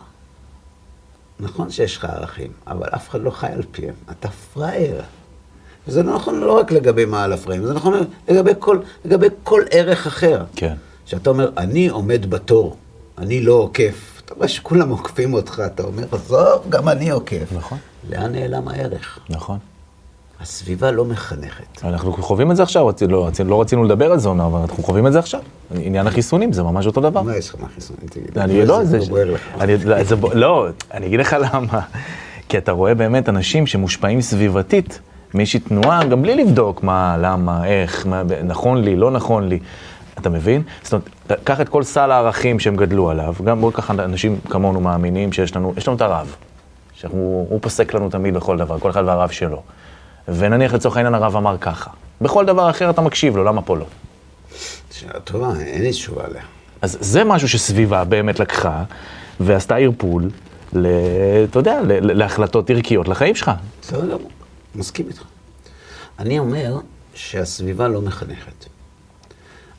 נכון 1.39 1.71
שיש 1.71 1.97
לך 1.97 2.05
ערכים, 2.05 2.51
אבל 2.67 2.87
אף 2.95 3.09
אחד 3.09 3.21
לא 3.21 3.31
חי 3.31 3.47
על 3.47 3.63
פיהם. 3.71 3.95
אתה 4.11 4.29
פראייר. 4.29 5.01
וזה 5.87 6.03
לא 6.03 6.15
נכון 6.15 6.39
לא 6.39 6.57
רק 6.57 6.71
לגבי 6.71 7.05
מעל 7.05 7.33
הפריים, 7.33 7.65
זה 7.65 7.73
נכון 7.73 7.93
לגבי 8.29 8.51
כל, 8.59 8.79
לגבי 9.05 9.27
כל 9.43 9.63
ערך 9.71 10.07
אחר. 10.07 10.43
כן. 10.55 10.75
שאתה 11.05 11.29
אומר, 11.29 11.51
אני 11.57 11.87
עומד 11.87 12.29
בתור, 12.29 12.77
אני 13.17 13.41
לא 13.41 13.53
עוקף. 13.53 14.12
אתה 14.25 14.33
רואה 14.33 14.47
שכולם 14.47 14.89
עוקפים 14.89 15.33
אותך, 15.33 15.61
אתה 15.65 15.83
אומר, 15.83 16.03
עזוב, 16.11 16.63
גם 16.69 16.89
אני 16.89 17.09
עוקף. 17.09 17.53
נכון. 17.57 17.77
לאן 18.09 18.31
נעלם 18.31 18.67
הערך? 18.67 19.19
נכון. 19.29 19.57
הסביבה 20.41 20.91
לא 20.91 21.05
מחנכת. 21.05 21.83
אנחנו 21.83 22.13
חווים 22.13 22.51
את 22.51 22.55
זה 22.55 22.63
עכשיו, 22.63 22.85
לא, 23.09 23.29
לא 23.45 23.61
רצינו 23.61 23.83
לדבר 23.83 24.11
על 24.11 24.19
זה, 24.19 24.29
אבל 24.29 24.59
אנחנו 24.59 24.83
חווים 24.83 25.07
את 25.07 25.13
זה 25.13 25.19
עכשיו. 25.19 25.41
עניין 25.75 26.07
החיסונים 26.07 26.53
זה 26.53 26.63
ממש 26.63 26.85
אותו 26.85 27.01
דבר. 27.01 27.21
מה 27.21 27.37
יש 27.37 27.49
לך 27.49 27.55
מהחיסונים? 27.59 28.07
תגיד. 28.09 28.37
אני 28.37 28.65
לא, 28.65 28.83
זה... 28.83 28.97
לא 28.97 29.05
בוער 29.05 29.31
לך. 29.31 29.41
אני, 29.59 29.77
לא, 29.77 30.03
זה, 30.03 30.15
ב- 30.15 30.33
לא, 30.33 30.67
אני 30.93 31.05
אגיד 31.05 31.19
לך 31.19 31.35
למה. 31.39 31.79
כי 32.49 32.57
אתה 32.57 32.71
רואה 32.71 32.95
באמת 32.95 33.29
אנשים 33.29 33.67
שמושפעים 33.67 34.21
סביבתית 34.21 34.99
מאיזושהי 35.33 35.59
תנועה, 35.59 36.03
גם 36.03 36.21
בלי 36.21 36.35
לבדוק 36.43 36.83
מה, 36.83 37.17
למה, 37.21 37.67
איך, 37.67 38.07
מה, 38.07 38.23
נכון 38.43 38.83
לי, 38.83 38.95
לא 38.95 39.11
נכון 39.11 39.47
לי. 39.47 39.59
אתה 40.17 40.29
מבין? 40.29 40.61
זאת 40.83 40.93
אומרת, 40.93 41.09
קח 41.43 41.61
את 41.61 41.69
כל 41.69 41.83
סל 41.83 42.11
הערכים 42.11 42.59
שהם 42.59 42.75
גדלו 42.75 43.09
עליו, 43.09 43.35
גם 43.43 43.61
בואו 43.61 43.73
ככה 43.73 43.93
אנשים 43.93 44.39
כמונו 44.49 44.81
מאמינים 44.81 45.33
שיש 45.33 45.55
לנו, 45.55 45.73
יש 45.77 45.87
לנו 45.87 45.97
את 45.97 46.01
הרב, 46.01 46.35
שהוא 46.93 47.47
הוא 47.49 47.59
פוסק 47.61 47.93
לנו 47.93 48.09
תמיד 48.09 48.33
בכל 48.33 48.57
דבר, 48.57 48.79
כל 48.79 48.89
אחד 48.89 49.03
והרב 49.05 49.29
שלו. 49.29 49.61
ונניח 50.27 50.73
לצורך 50.73 50.97
העניין 50.97 51.13
הרב 51.15 51.35
אמר 51.35 51.57
ככה. 51.57 51.89
בכל 52.21 52.45
דבר 52.45 52.69
אחר 52.69 52.89
אתה 52.89 53.01
מקשיב 53.01 53.37
לו, 53.37 53.43
למה 53.43 53.61
פה 53.61 53.77
לא? 53.77 53.85
שאלה 54.91 55.19
טובה, 55.19 55.51
אין 55.59 55.81
לי 55.81 55.91
תשובה 55.91 56.25
עליה. 56.25 56.41
אז 56.81 56.97
זה 57.01 57.23
משהו 57.23 57.49
שסביבה 57.49 58.03
באמת 58.03 58.39
לקחה, 58.39 58.83
ועשתה 59.39 59.75
ערפול, 59.75 60.29
ל, 60.73 60.87
אתה 61.49 61.59
יודע, 61.59 61.81
ל- 61.81 62.17
להחלטות 62.17 62.69
ערכיות 62.69 63.07
לחיים 63.07 63.35
שלך. 63.35 63.51
בסדר 63.81 64.01
גמור, 64.05 64.29
מסכים 64.75 65.05
איתך. 65.07 65.23
אני 66.19 66.39
אומר 66.39 66.77
שהסביבה 67.15 67.87
לא 67.87 68.01
מחנכת. 68.01 68.65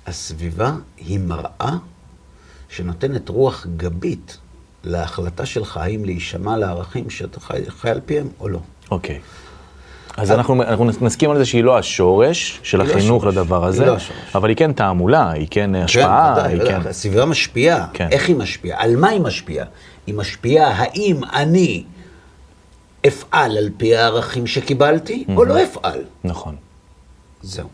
הסביבה 0.06 0.72
היא 0.96 1.18
מראה 1.18 1.76
שנותנת 2.68 3.28
רוח 3.28 3.66
גבית 3.76 4.38
להחלטה 4.84 5.46
שלך 5.46 5.76
האם 5.76 6.04
להישמע 6.04 6.56
לערכים 6.56 7.10
שאתה 7.10 7.40
חי, 7.40 7.62
חי 7.68 7.90
על 7.90 8.00
פיהם 8.06 8.28
או 8.40 8.48
לא. 8.48 8.58
אוקיי. 8.90 9.20
אז 10.16 10.30
אנחנו, 10.30 10.62
אנחנו 10.62 10.84
נסכים 11.00 11.30
על 11.30 11.38
זה 11.38 11.44
שהיא 11.44 11.64
לא 11.64 11.78
השורש 11.78 12.60
של 12.62 12.80
היא 12.80 12.88
לא 12.88 12.94
החינוך 12.94 13.22
השורש. 13.22 13.36
לדבר 13.36 13.62
היא 13.62 13.68
הזה, 13.68 13.86
לא 13.86 13.94
השורש. 13.94 14.18
אבל 14.34 14.48
היא 14.48 14.56
כן 14.56 14.72
תעמולה, 14.72 15.30
היא 15.30 15.46
כן 15.50 15.74
השפעה, 15.74 16.34
כן, 16.36 16.50
היא. 16.50 16.60
כן... 16.68 16.80
הסביבה 16.88 17.24
משפיעה. 17.24 17.86
כן. 17.92 18.08
איך 18.10 18.28
היא 18.28 18.36
משפיעה? 18.36 18.82
על 18.82 18.96
מה 18.96 19.08
היא 19.08 19.20
משפיעה? 19.20 19.66
היא 20.06 20.14
משפיעה 20.14 20.70
האם 20.70 21.24
אני 21.32 21.84
אפעל 23.06 23.58
על 23.58 23.70
פי 23.76 23.96
הערכים 23.96 24.46
שקיבלתי, 24.46 25.24
או 25.36 25.44
לא 25.44 25.62
אפעל. 25.62 26.00
נכון, 26.24 26.56
זהו. 27.42 27.68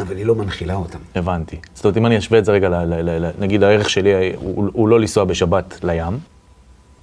אבל 0.00 0.16
היא 0.16 0.26
לא 0.26 0.34
מנחילה 0.34 0.74
אותם. 0.74 0.98
הבנתי. 1.14 1.56
זאת 1.74 1.84
אומרת, 1.84 1.96
אם 1.96 2.06
אני 2.06 2.18
אשווה 2.18 2.38
את 2.38 2.44
זה 2.44 2.52
רגע, 2.52 2.68
ל, 2.68 2.74
ל, 2.74 3.10
ל, 3.10 3.26
ל, 3.26 3.30
נגיד 3.38 3.62
הערך 3.62 3.90
שלי 3.90 4.32
הוא, 4.36 4.70
הוא 4.72 4.88
לא 4.88 5.00
לנסוע 5.00 5.24
בשבת 5.24 5.84
לים, 5.84 6.18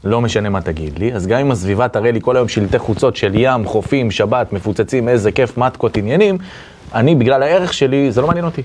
לא 0.04 0.22
משנה 0.22 0.50
מה 0.50 0.62
תגיד 0.62 1.00
לי, 1.00 1.14
אז 1.14 1.28
גם 1.28 1.40
אם 1.40 1.52
הסביבה 1.52 1.88
תראה 1.88 2.12
לי 2.12 2.20
כל 2.22 2.36
היום 2.36 2.48
שלטי 2.48 2.80
חוצות 2.80 3.16
של 3.16 3.32
ים, 3.36 3.66
חופים, 3.66 4.12
שבת, 4.12 4.54
מפוצצים, 4.54 5.10
איזה 5.10 5.32
כיף, 5.32 5.58
מתקות, 5.58 5.98
עניינים, 5.98 6.38
אני, 6.94 7.16
בגלל 7.16 7.44
הערך 7.44 7.74
שלי, 7.74 8.12
זה 8.12 8.22
לא 8.22 8.28
מעניין 8.28 8.46
אותי. 8.46 8.62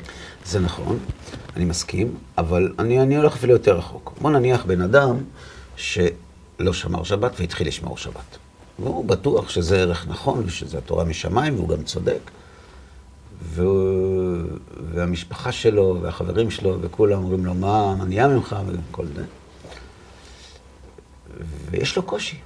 זה 0.46 0.60
נכון, 0.60 0.98
אני 1.56 1.64
מסכים, 1.64 2.14
אבל 2.38 2.72
אני, 2.78 3.00
אני 3.00 3.16
הולך 3.16 3.36
אפילו 3.36 3.52
יותר 3.52 3.78
רחוק. 3.78 4.12
בוא 4.20 4.30
נניח 4.30 4.64
בן 4.64 4.80
אדם 4.80 5.16
שלא 5.76 6.72
שמר 6.72 7.02
שבת 7.02 7.40
והתחיל 7.40 7.68
לשמור 7.68 7.96
שבת. 7.96 8.38
והוא 8.78 9.04
בטוח 9.04 9.48
שזה 9.48 9.80
ערך 9.80 10.06
נכון 10.08 10.42
ושזה 10.46 10.78
התורה 10.78 11.04
משמיים 11.04 11.54
והוא 11.54 11.68
גם 11.68 11.82
צודק. 11.82 12.30
והוא, 13.42 14.38
והמשפחה 14.92 15.52
שלו 15.52 15.98
והחברים 16.02 16.50
שלו 16.50 16.80
וכולם 16.80 17.18
אומרים 17.22 17.44
לו, 17.46 17.54
מה 17.54 17.94
מה 17.94 18.04
נהיה 18.04 18.28
ממך 18.28 18.56
וכל 18.66 19.06
זה. 19.16 19.24
ויש 21.70 21.96
לו 21.96 22.02
קושי. 22.02 22.36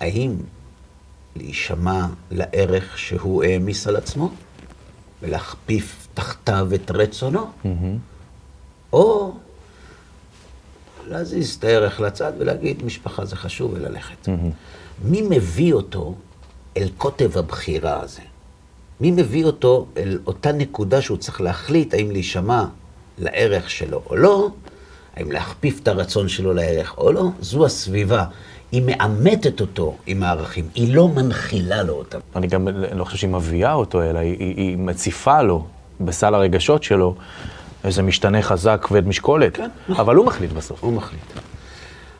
האם 0.00 0.36
להישמע 1.36 2.06
לערך 2.30 2.98
שהוא 2.98 3.44
העמיס 3.44 3.86
על 3.86 3.96
עצמו 3.96 4.30
ולהכפיף 5.22 6.08
תחתיו 6.14 6.68
את 6.74 6.90
רצונו, 6.90 7.46
או 8.92 9.34
להזיז 11.06 11.54
את 11.54 11.64
הערך 11.64 12.00
לצד 12.00 12.32
ולהגיד, 12.38 12.84
משפחה 12.84 13.24
זה 13.24 13.36
חשוב 13.36 13.72
וללכת. 13.74 14.28
מי 15.04 15.22
מביא 15.30 15.72
אותו 15.72 16.14
אל 16.76 16.88
קוטב 16.98 17.38
הבחירה 17.38 18.00
הזה? 18.00 18.20
מי 19.04 19.10
מביא 19.10 19.44
אותו 19.44 19.86
אל 19.96 20.18
אותה 20.26 20.52
נקודה 20.52 21.02
שהוא 21.02 21.16
צריך 21.16 21.40
להחליט 21.40 21.94
האם 21.94 22.10
להישמע 22.10 22.64
לערך 23.18 23.70
שלו 23.70 24.02
או 24.10 24.16
לא, 24.16 24.48
האם 25.16 25.32
להכפיף 25.32 25.80
את 25.82 25.88
הרצון 25.88 26.28
שלו 26.28 26.54
לערך 26.54 26.98
או 26.98 27.12
לא? 27.12 27.28
זו 27.40 27.66
הסביבה. 27.66 28.24
היא 28.72 28.82
מאמתת 28.86 29.60
אותו 29.60 29.96
עם 30.06 30.22
הערכים, 30.22 30.68
היא 30.74 30.94
לא 30.94 31.08
מנחילה 31.08 31.82
לו 31.82 31.92
אותם. 31.92 32.18
אני 32.36 32.46
גם 32.46 32.68
לא 32.68 33.04
חושב 33.04 33.16
שהיא 33.16 33.30
מביאה 33.30 33.72
אותו, 33.72 34.02
אלא 34.02 34.18
היא, 34.18 34.36
היא, 34.38 34.56
היא 34.56 34.78
מציפה 34.78 35.42
לו 35.42 35.66
בסל 36.00 36.34
הרגשות 36.34 36.82
שלו 36.82 37.14
איזה 37.84 38.02
משתנה 38.02 38.42
חזק 38.42 38.80
כבד 38.82 39.08
משקולת, 39.08 39.56
כן. 39.56 39.70
אבל 39.88 40.16
הוא 40.16 40.26
מחליט 40.26 40.52
בסוף. 40.52 40.84
הוא 40.84 40.92
מחליט. 40.92 41.22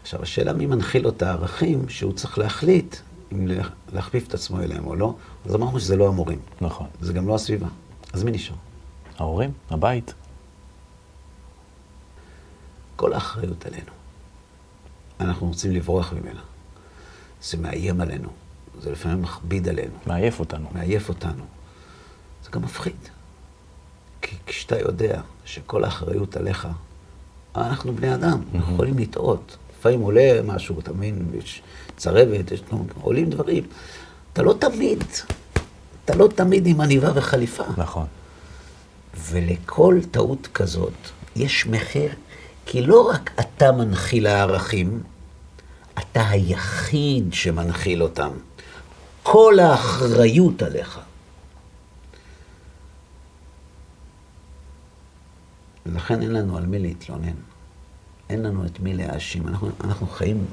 עכשיו, 0.03 0.23
השאלה 0.23 0.53
מי 0.53 0.67
מנחיל 0.67 1.03
לו 1.03 1.09
את 1.09 1.23
הערכים 1.23 1.89
שהוא 1.89 2.13
צריך 2.13 2.39
להחליט 2.39 2.97
אם 3.35 3.47
לה- 3.47 3.69
להכפיף 3.93 4.29
את 4.29 4.35
עצמו 4.35 4.61
אליהם 4.61 4.87
או 4.87 4.95
לא, 4.97 5.15
אז 5.47 5.55
אמרנו 5.55 5.81
שזה 5.81 5.97
לא 5.97 6.09
המורים, 6.09 6.39
נכון. 6.61 6.87
זה 7.01 7.13
גם 7.13 7.29
לא 7.29 7.35
הסביבה. 7.35 7.67
אז 8.13 8.25
מי 8.25 8.31
נשאר? 8.31 8.55
ההורים, 9.19 9.53
הבית. 9.71 10.15
כל 12.97 13.13
האחריות 13.13 13.67
עלינו. 13.67 13.91
אנחנו 15.21 15.47
רוצים 15.47 15.73
לברוח 15.73 16.13
ממנה. 16.13 16.41
זה 17.43 17.57
מאיים 17.57 18.01
עלינו, 18.01 18.29
זה 18.81 18.91
לפעמים 18.93 19.23
מכביד 19.23 19.69
עלינו, 19.69 19.93
מעייף 20.07 20.41
אותנו. 20.41 20.69
מעייף 20.75 21.09
אותנו. 21.09 21.45
זה 22.45 22.51
גם 22.51 22.63
מפחיד. 22.63 22.97
כי 24.23 24.37
כשאתה 24.47 24.79
יודע 24.81 25.21
שכל 25.45 25.85
האחריות 25.85 26.37
עליך, 26.37 26.69
אנחנו 27.57 27.93
בני 27.97 28.15
אדם, 28.15 28.41
אנחנו 28.55 28.75
יכולים 28.75 28.99
לטעות. 28.99 29.57
לפעמים 29.79 30.01
עולה 30.01 30.41
משהו, 30.45 30.81
אתה 30.81 30.93
מבין, 30.93 31.31
צרבת, 31.97 32.53
יש, 32.53 32.63
עולים 33.01 33.31
דברים. 33.31 33.65
אתה 34.33 34.43
לא 34.43 34.55
תמיד, 34.59 35.05
אתה 36.05 36.15
לא 36.15 36.29
תמיד 36.35 36.67
עם 36.67 36.81
עניבה 36.81 37.11
וחליפה. 37.15 37.65
נכון. 37.77 38.07
ולכל 39.31 40.01
טעות 40.11 40.49
כזאת 40.55 40.93
יש 41.37 41.67
מחיר, 41.67 42.11
כי 42.67 42.83
לא 42.83 43.09
רק 43.11 43.31
אתה 43.41 43.73
מנחיל 43.73 44.27
הערכים, 44.27 45.03
אתה 45.99 46.29
היחיד 46.29 47.33
שמנחיל 47.33 48.03
אותם. 48.03 48.31
כל 49.23 49.59
האחריות 49.59 50.63
עליך. 50.63 51.01
ולכן 55.87 56.23
אין 56.23 56.33
לנו 56.33 56.57
על 56.57 56.67
מי 56.67 56.79
להתלונן. 56.79 57.37
אין 58.31 58.43
לנו 58.43 58.67
את 58.67 58.81
מי 58.81 58.95
להאשים. 58.95 59.49
אנחנו, 59.49 59.71
אנחנו 59.85 60.07
חיים 60.07 60.47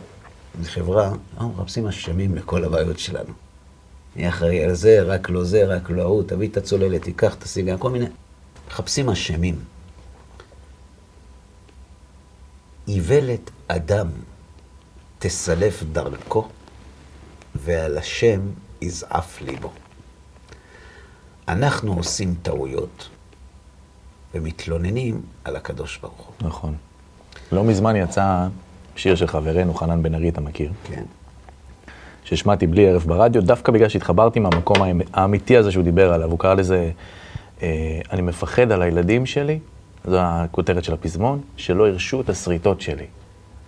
בחברה, 0.62 1.12
אנחנו 1.34 1.54
מחפשים 1.54 1.88
אשמים 1.88 2.36
לכל 2.36 2.64
הבעיות 2.64 3.00
שלנו. 3.00 3.34
מי 4.16 4.30
אחראי 4.30 4.64
על 4.64 4.74
זה, 4.74 5.02
רק 5.02 5.30
לא 5.30 5.44
זה, 5.44 5.66
רק 5.66 5.90
לא 5.90 6.02
ההוא, 6.02 6.24
תביא 6.28 6.48
את 6.48 6.58
הצוללת, 6.58 7.02
תיקח, 7.04 7.36
תשיג, 7.40 7.76
כל 7.80 7.90
מיני. 7.90 8.06
מחפשים 8.68 9.10
אשמים. 9.10 9.60
איוולת 12.88 13.52
אדם 13.68 14.08
תסלף 15.20 15.84
דרכו, 15.84 16.48
ועל 17.56 17.98
השם 17.98 18.42
יזעף 18.82 19.42
ליבו. 19.42 19.72
אנחנו 21.48 21.94
עושים 21.94 22.36
טעויות 22.42 23.10
ומתלוננים 24.34 25.22
על 25.44 25.56
הקדוש 25.56 25.98
ברוך 25.98 26.26
הוא. 26.26 26.48
נכון. 26.48 26.76
לא 27.52 27.64
מזמן 27.64 27.96
יצא 27.96 28.48
שיר 29.02 29.16
של 29.16 29.28
חברנו, 29.28 29.74
חנן 29.74 30.04
בן 30.04 30.16
ארי, 30.16 30.30
אתה 30.30 30.42
מכיר? 30.42 30.72
כן. 30.84 31.04
שהשמעתי 32.24 32.68
בלי 32.68 32.88
ערב 32.90 33.04
ברדיו, 33.08 33.42
דווקא 33.44 33.72
בגלל 33.72 33.90
שהתחברתי 33.90 34.40
מהמקום 34.40 34.78
האמ- 34.82 35.08
האמיתי 35.14 35.58
הזה 35.58 35.72
שהוא 35.72 35.84
דיבר 35.84 36.14
עליו. 36.14 36.32
הוא 36.32 36.40
קרא 36.40 36.54
לזה, 36.54 36.92
אה, 37.62 38.00
אני 38.12 38.22
מפחד 38.22 38.72
על 38.72 38.82
הילדים 38.82 39.26
שלי, 39.26 39.60
זו 40.06 40.18
הכותרת 40.22 40.84
של 40.84 40.94
הפזמון, 40.94 41.42
שלא 41.58 41.88
הרשו 41.88 42.22
את 42.22 42.30
השריטות 42.30 42.82
שלי. 42.82 43.06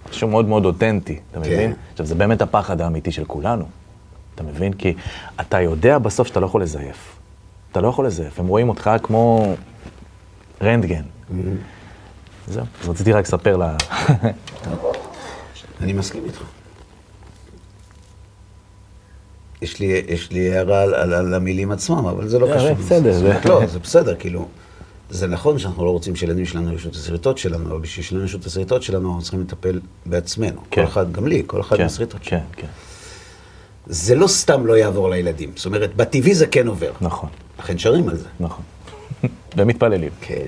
משהו 0.09 0.27
מאוד 0.27 0.45
מאוד 0.47 0.65
אותנטי, 0.65 1.19
אתה 1.31 1.41
כן. 1.41 1.45
מבין? 1.53 1.73
עכשיו, 1.91 2.05
זה 2.05 2.15
באמת 2.15 2.41
הפחד 2.41 2.81
האמיתי 2.81 3.11
של 3.11 3.25
כולנו, 3.25 3.65
אתה 4.35 4.43
מבין? 4.43 4.73
כי 4.73 4.93
אתה 5.41 5.61
יודע 5.61 5.97
בסוף 5.97 6.27
שאתה 6.27 6.39
לא 6.39 6.45
יכול 6.45 6.61
לזייף. 6.61 7.15
אתה 7.71 7.81
לא 7.81 7.87
יכול 7.87 8.05
לזייף, 8.05 8.39
הם 8.39 8.47
רואים 8.47 8.69
אותך 8.69 8.91
כמו 9.03 9.53
רנטגן. 10.61 11.03
זהו, 12.47 12.65
אז 12.83 12.89
רציתי 12.89 13.11
רק 13.13 13.23
לספר 13.25 13.57
לה... 13.57 13.75
אני 15.83 15.93
מסכים 15.93 16.25
איתך. 16.25 16.41
יש 19.61 19.79
לי, 19.79 19.85
יש 20.07 20.31
לי 20.31 20.53
הערה 20.55 20.81
על, 20.81 20.93
על, 20.93 21.13
על 21.13 21.33
המילים 21.33 21.71
עצמם, 21.71 22.05
אבל 22.05 22.27
זה 22.27 22.39
לא 22.39 22.49
אה, 22.51 22.55
קשור. 22.57 22.73
בסדר, 22.73 23.13
זה- 23.13 23.39
לא, 23.45 23.65
זה 23.65 23.79
בסדר, 23.79 24.15
כאילו, 24.15 24.47
זה 25.09 25.27
נכון 25.27 25.59
שאנחנו 25.59 25.85
לא 25.85 25.89
רוצים 25.89 26.15
שילדים 26.15 26.45
שלנו 26.45 26.71
ירשו 26.71 26.89
את 26.89 26.95
השריטות 26.95 27.37
שלנו, 27.37 27.69
אבל 27.71 27.79
בשביל 27.79 28.05
שלנו 28.05 28.21
ירשו 28.21 28.37
את 28.37 28.45
השריטות 28.45 28.83
שלנו, 28.83 29.07
אנחנו 29.09 29.21
צריכים 29.21 29.41
לטפל 29.41 29.79
בעצמנו. 30.05 30.61
כן. 30.71 30.81
כל 30.81 30.87
אחד, 30.87 31.11
גם 31.11 31.27
לי, 31.27 31.43
כל 31.47 31.61
אחד 31.61 31.77
כן, 31.77 31.83
מהשריטות 31.83 32.23
שלו. 32.23 32.39
כן, 32.39 32.45
כן, 32.61 32.67
זה 33.87 34.15
לא 34.15 34.27
סתם 34.27 34.65
לא 34.65 34.73
יעבור 34.77 35.09
לילדים. 35.09 35.51
זאת 35.55 35.65
אומרת, 35.65 35.95
בטבעי 35.95 36.35
זה 36.35 36.47
כן 36.47 36.67
עובר. 36.67 36.91
נכון, 37.01 37.29
לכן 37.59 37.77
שרים 37.77 38.09
על 38.09 38.17
זה. 38.17 38.27
נכון. 38.39 38.63
ומתפללים. 39.57 40.11
כן. 40.21 40.45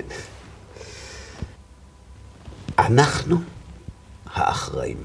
אנחנו 2.80 3.38
האחראים. 4.34 4.98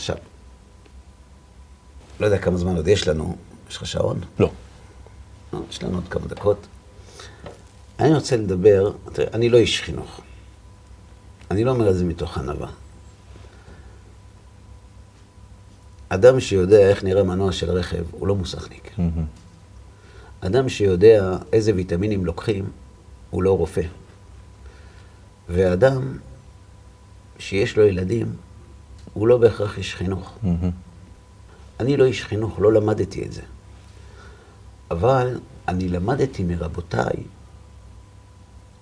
עכשיו, 0.00 0.16
לא 2.20 2.26
יודע 2.26 2.38
כמה 2.38 2.56
זמן 2.56 2.76
עוד 2.76 2.88
יש 2.88 3.08
לנו, 3.08 3.36
יש 3.70 3.76
לך 3.76 3.86
שעון? 3.86 4.20
לא. 4.38 4.50
לא, 5.52 5.60
יש 5.70 5.82
לנו 5.82 5.94
עוד 5.94 6.08
כמה 6.08 6.26
דקות. 6.26 6.66
אני 7.98 8.14
רוצה 8.14 8.36
לדבר, 8.36 8.92
תראה, 9.12 9.28
אני 9.32 9.48
לא 9.48 9.58
איש 9.58 9.82
חינוך. 9.82 10.20
אני 11.50 11.64
לא 11.64 11.70
אומר 11.70 11.90
את 11.90 11.96
זה 11.96 12.04
מתוך 12.04 12.38
ענווה. 12.38 12.68
אדם 16.08 16.40
שיודע 16.40 16.78
איך 16.78 17.04
נראה 17.04 17.22
מנוע 17.22 17.52
של 17.52 17.70
רכב, 17.70 18.04
הוא 18.10 18.28
לא 18.28 18.34
מוסכניק. 18.34 18.98
מהמם. 18.98 19.24
אדם 20.40 20.68
שיודע 20.68 21.36
איזה 21.52 21.74
ויטמינים 21.74 22.26
לוקחים, 22.26 22.70
הוא 23.30 23.42
לא 23.42 23.56
רופא. 23.56 23.82
ואדם 25.48 26.18
שיש 27.38 27.76
לו 27.76 27.86
ילדים, 27.86 28.32
הוא 29.12 29.28
לא 29.28 29.38
בהכרח 29.38 29.78
איש 29.78 29.94
חינוך. 29.94 30.32
מהמם. 30.42 30.70
אני 31.80 31.96
לא 31.96 32.04
איש 32.04 32.24
חינוך, 32.24 32.60
לא 32.60 32.72
למדתי 32.72 33.24
את 33.24 33.32
זה. 33.32 33.42
אבל 34.90 35.40
אני 35.68 35.88
למדתי 35.88 36.44
מרבותיי 36.44 37.14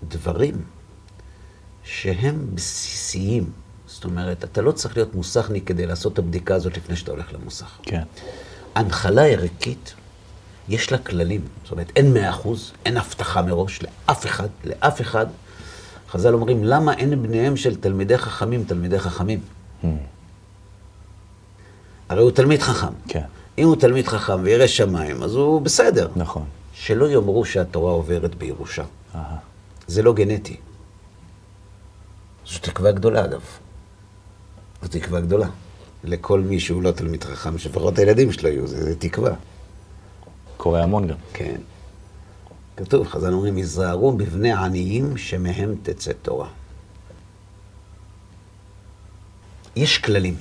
דברים 0.09 0.63
שהם 1.85 2.47
בסיסיים. 2.55 3.51
זאת 3.87 4.05
אומרת, 4.05 4.45
אתה 4.45 4.63
לא 4.63 4.73
צריך 4.73 4.97
להיות 4.97 5.15
מוסכניק 5.15 5.67
כדי 5.67 5.87
לעשות 5.87 6.13
את 6.13 6.19
הבדיקה 6.19 6.55
הזאת 6.55 6.77
לפני 6.77 6.97
שאתה 6.97 7.11
הולך 7.11 7.33
למוסך. 7.33 7.79
כן. 7.83 8.03
הנחלה 8.75 9.23
ערכית, 9.23 9.95
יש 10.69 10.93
לה 10.93 10.99
כללים. 10.99 11.41
זאת 11.63 11.73
אומרת, 11.73 11.93
אין 11.97 12.15
מאה 12.15 12.31
אחוז, 12.31 12.73
אין 12.87 12.97
הבטחה 12.97 13.43
מראש 13.43 13.81
לאף 13.83 14.27
אחד, 14.27 14.49
לאף 14.65 15.01
אחד. 15.01 15.27
חז"ל 16.11 16.35
אומרים, 16.35 16.65
למה 16.65 16.95
אין 16.95 17.23
בניהם 17.23 17.57
של 17.57 17.77
תלמידי 17.77 18.19
חכמים 18.19 18.65
תלמידי 18.65 18.99
חכמים? 18.99 19.41
הרי 22.09 22.23
הוא 22.23 22.31
תלמיד 22.31 22.61
חכם. 22.61 22.93
כן. 23.09 23.25
אם 23.59 23.69
הוא 23.69 23.77
תלמיד 23.77 24.09
חכם 24.09 24.43
וירא 24.43 24.67
שמיים, 24.67 25.23
אז 25.23 25.35
הוא 25.35 25.61
בסדר. 25.61 26.09
נכון. 26.17 26.45
שלא 26.73 27.11
יאמרו 27.11 27.45
שהתורה 27.45 27.93
עוברת 27.93 28.35
בירושה. 28.35 28.85
אהה. 29.15 29.37
זה 29.87 30.03
לא 30.03 30.13
גנטי. 30.13 30.57
זו 32.47 32.59
תקווה 32.59 32.93
גדולה, 32.93 33.25
אגב. 33.25 33.41
זו 34.83 34.89
תקווה 34.89 35.21
גדולה. 35.21 35.49
לכל 36.05 36.41
מי 36.41 36.61
שהוא 36.61 36.83
לא 36.83 36.91
תלמיד 36.91 37.25
חכם, 37.25 37.59
שלפחות 37.59 37.99
הילדים 37.99 38.33
שלו 38.33 38.49
יהיו, 38.49 38.67
זה, 38.67 38.85
זה 38.85 38.97
תקווה. 38.97 39.33
קורה 40.57 40.83
המון 40.83 41.07
גם. 41.07 41.17
כן. 41.33 41.61
כתוב, 42.77 43.09
חז"ל 43.09 43.33
אומרים, 43.33 43.57
היזהרו 43.57 44.13
בבני 44.13 44.53
עניים 44.53 45.17
שמהם 45.17 45.75
תצא 45.83 46.13
תורה. 46.23 46.49
יש 49.77 49.99
כללים, 49.99 50.37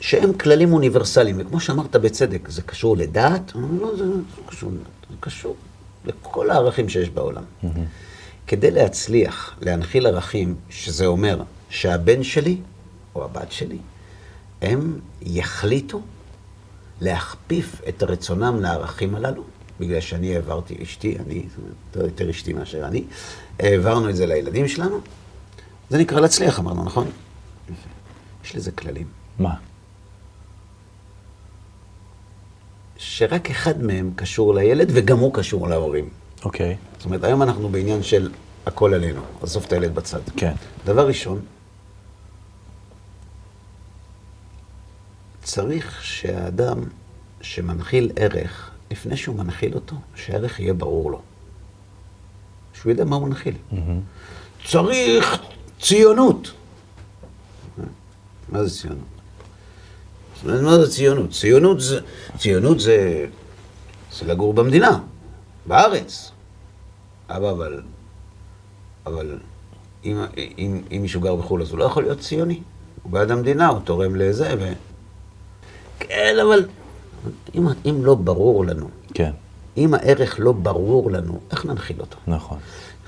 שהם 0.00 0.32
כללים 0.32 0.72
אוניברסליים, 0.72 1.36
וכמו 1.38 1.60
שאמרת 1.60 1.96
בצדק, 1.96 2.48
זה 2.48 2.62
קשור 2.62 2.96
לדת? 2.96 3.52
לא, 3.54 3.96
זה 3.96 4.04
לא 4.04 4.12
קשור 4.46 4.70
לדת, 4.70 4.80
זה 5.10 5.16
קשור 5.20 5.56
לכל 6.04 6.50
הערכים 6.50 6.88
שיש 6.88 7.10
בעולם. 7.10 7.42
כדי 8.46 8.70
להצליח 8.70 9.56
להנחיל 9.60 10.06
ערכים, 10.06 10.54
שזה 10.70 11.06
אומר 11.06 11.42
שהבן 11.70 12.22
שלי 12.22 12.56
או 13.14 13.24
הבת 13.24 13.52
שלי, 13.52 13.78
הם 14.62 15.00
יחליטו 15.22 16.00
להכפיף 17.00 17.82
את 17.88 18.02
רצונם 18.02 18.60
לערכים 18.60 19.14
הללו, 19.14 19.42
בגלל 19.80 20.00
שאני 20.00 20.34
העברתי, 20.34 20.76
אשתי, 20.82 21.16
אני, 21.26 21.42
יותר- 21.96 22.30
אשתי 22.30 22.52
מאשר 22.52 22.86
אני, 22.86 23.04
העברנו 23.60 24.10
את 24.10 24.16
זה 24.16 24.26
לילדים 24.26 24.68
שלנו. 24.68 25.00
זה 25.90 25.98
נקרא 25.98 26.20
להצליח, 26.20 26.58
אמרנו, 26.58 26.84
נכון? 26.84 27.10
יש 28.44 28.56
לזה 28.56 28.72
כללים. 28.72 29.06
מה? 29.38 29.54
שרק 32.98 33.50
אחד 33.50 33.82
מהם 33.82 34.12
קשור 34.16 34.54
לילד, 34.54 34.88
וגם 34.94 35.18
הוא 35.18 35.34
קשור 35.34 35.68
להורים. 35.68 36.08
אוקיי, 36.44 36.76
זאת 36.96 37.04
אומרת, 37.04 37.24
היום 37.24 37.42
אנחנו 37.42 37.68
בעניין 37.68 38.02
של 38.02 38.30
הכל 38.66 38.94
עלינו, 38.94 39.22
עזוב 39.42 39.64
את 39.66 39.72
הילד 39.72 39.94
בצד. 39.94 40.20
כן. 40.36 40.52
דבר 40.84 41.06
ראשון, 41.06 41.40
צריך 45.42 46.04
שהאדם 46.04 46.84
שמנחיל 47.40 48.10
ערך, 48.16 48.70
לפני 48.90 49.16
שהוא 49.16 49.36
מנחיל 49.36 49.74
אותו, 49.74 49.96
שהערך 50.14 50.60
יהיה 50.60 50.74
ברור 50.74 51.10
לו. 51.10 51.20
שהוא 52.74 52.90
יודע 52.92 53.04
מה 53.04 53.16
הוא 53.16 53.26
מנחיל. 53.26 53.54
צריך 54.68 55.42
ציונות. 55.80 56.52
מה 58.48 58.64
זה 58.64 58.80
ציונות? 58.80 59.15
זאת 60.36 60.44
אומרת, 60.44 60.62
מה 60.62 60.78
זה 60.78 60.90
ציונות? 60.90 61.30
ציונות 61.30 61.80
זה, 61.80 62.00
ציונות 62.38 62.80
זה, 62.80 63.26
זה 64.12 64.26
לגור 64.26 64.54
במדינה, 64.54 64.98
בארץ. 65.66 66.30
אבא, 67.28 67.50
אבל, 67.50 67.82
אבל 69.06 69.38
אם, 70.04 70.18
אם, 70.58 70.82
אם 70.92 71.02
מישהו 71.02 71.20
גר 71.20 71.36
בחו"ל, 71.36 71.62
אז 71.62 71.70
הוא 71.70 71.78
לא 71.78 71.84
יכול 71.84 72.02
להיות 72.02 72.20
ציוני. 72.20 72.60
הוא 73.02 73.12
בעד 73.12 73.30
המדינה, 73.30 73.68
הוא 73.68 73.80
תורם 73.84 74.16
לזה, 74.16 74.54
ו... 74.58 74.72
כן, 75.98 76.36
אבל 76.42 76.66
אם, 77.54 77.66
אם 77.90 78.04
לא 78.04 78.14
ברור 78.14 78.64
לנו, 78.64 78.88
כן, 79.14 79.30
אם 79.76 79.94
הערך 79.94 80.36
לא 80.38 80.52
ברור 80.52 81.10
לנו, 81.10 81.40
איך 81.50 81.64
ננחיל 81.64 82.00
אותו? 82.00 82.16
נכון. 82.26 82.58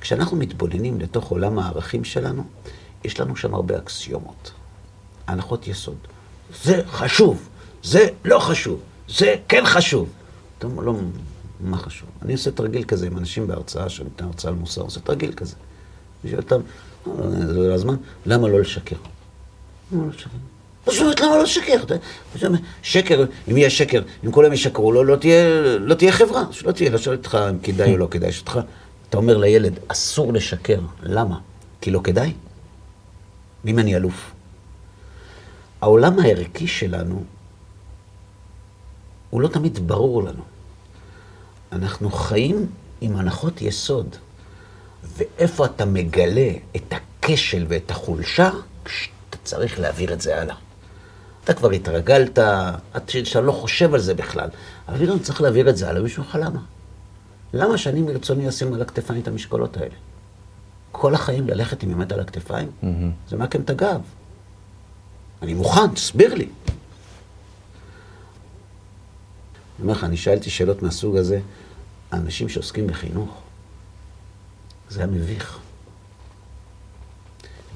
כשאנחנו 0.01 0.37
מתבוננים 0.37 1.01
לתוך 1.01 1.31
עולם 1.31 1.59
הערכים 1.59 2.05
שלנו, 2.05 2.45
יש 3.05 3.21
לנו 3.21 3.37
שם 3.37 3.55
הרבה 3.55 3.79
אקסיומות, 3.79 4.53
הנחות 5.27 5.69
יסוד. 5.69 5.99
זה 6.65 6.83
חשוב, 6.91 7.49
זה 7.83 8.07
לא 8.25 8.39
חשוב, 8.39 8.81
זה 9.09 9.37
כן 9.49 9.63
חשוב. 9.67 10.09
אתה 10.59 10.67
אומר, 10.67 10.83
לא, 10.83 10.95
מה 11.61 11.77
חשוב? 11.79 12.09
אני 12.23 12.33
עושה 12.33 12.51
תרגיל 12.51 12.85
כזה 12.85 13.07
עם 13.07 13.19
אנשים 13.19 13.47
בהרצאה, 13.47 13.89
שאני 13.89 14.09
נותן 14.09 14.25
הרצאה 14.25 14.51
על 14.51 14.57
מוסר, 14.57 14.81
עושה 14.81 15.01
תרגיל 15.01 15.33
כזה. 15.33 15.55
אני 16.25 16.31
שואל 16.31 16.41
אותם, 16.43 16.61
"אה, 17.07 17.13
זה 17.47 17.53
לא 17.69 17.75
הזמן, 17.75 17.97
למה 18.27 18.49
לא? 18.49 18.59
למה 19.93 20.05
לא 20.05 20.11
לשקר? 20.11 20.27
פשוט, 20.85 21.21
למה 21.21 21.37
לא 21.37 21.43
לשקר? 21.43 21.75
שקר, 22.83 23.25
אם 23.51 23.57
יהיה 23.57 23.71
שקר, 23.71 24.03
אם 24.25 24.33
כולם 24.33 24.53
ישקרו, 24.53 24.93
לא, 24.93 25.07
לא, 25.07 25.17
תהיה, 25.17 25.45
לא 25.79 25.95
תהיה 25.95 26.13
חברה, 26.13 26.45
שלא 26.51 26.73
תהיה, 26.73 26.91
לא 26.91 26.99
שואל 26.99 27.17
אותך 27.17 27.39
אם 27.51 27.59
כדאי 27.59 27.93
או 27.93 27.97
לא 27.97 28.09
כדאי, 28.11 28.29
יש 28.29 28.41
אותך, 28.41 28.61
אתה 29.09 29.17
אומר 29.17 29.37
לילד, 29.37 29.79
אסור 29.89 30.33
לשקר, 30.33 30.81
למה? 31.03 31.39
כי 31.81 31.91
לא 31.91 32.01
כדאי? 32.05 32.33
ואם 33.65 33.79
אני 33.79 33.97
אלוף? 33.97 34.31
העולם 35.81 36.19
הערכי 36.19 36.67
שלנו, 36.67 37.25
הוא 39.31 39.41
לא 39.41 39.49
תמיד 39.49 39.89
ברור 39.89 40.23
לנו. 40.23 40.43
אנחנו 41.73 42.11
חיים 42.11 42.67
עם 43.01 43.17
הנחות 43.17 43.63
יסוד, 43.63 44.17
ואיפה 45.17 45.67
אתה 45.67 45.85
מגלה 45.85 46.51
את 46.77 46.93
הכשל 46.93 47.67
ואת 47.69 47.91
החולשה, 47.91 48.51
כשאתה 48.85 49.37
צריך 49.45 49.81
להעביר 49.81 50.13
את 50.13 50.21
זה 50.21 50.41
הלאה. 50.41 50.57
אתה 51.45 51.55
כבר 51.55 51.71
התרגלת, 51.71 52.39
עד 52.93 53.09
שאתה 53.09 53.41
לא 53.41 53.53
חושב 53.53 53.95
על 53.95 54.01
זה 54.01 54.15
בכלל, 54.15 54.49
אבל 54.89 55.05
פתאום 55.05 55.19
צריך 55.19 55.41
להעביר 55.41 55.71
את 55.71 55.77
זה 55.77 55.89
הלאה, 55.89 56.03
מישהו 56.03 56.23
לך 56.23 56.39
למה? 56.41 56.61
למה 57.53 57.79
שאני 57.79 58.03
מרצוני 58.03 58.49
אשים 58.49 58.75
על 58.75 58.83
הכתפיים 58.83 59.23
את 59.23 59.29
המשקולות 59.29 59.77
האלה? 59.77 59.95
כל 60.93 61.15
החיים 61.15 61.49
ללכת 61.49 61.83
עם 61.83 61.91
אמת 61.93 62.13
על 62.13 62.21
הכתפיים? 62.21 62.71
זה 63.29 63.37
מעקם 63.37 63.61
את 63.61 63.71
הגב. 63.71 64.01
אני 65.43 65.55
מוכן, 65.55 65.95
תסביר 65.95 66.35
לי. 66.35 66.45
אני 66.45 66.53
אומר 69.83 69.93
לך, 69.93 70.05
אני 70.05 70.17
שאלתי 70.17 70.51
שאלות 70.51 70.83
מהסוג 70.83 71.17
הזה, 71.17 71.41
האנשים 72.11 72.49
שעוסקים 72.49 72.87
בחינוך, 72.87 73.31
זה 74.91 75.01
היה 75.01 75.07
מביך. 75.07 75.59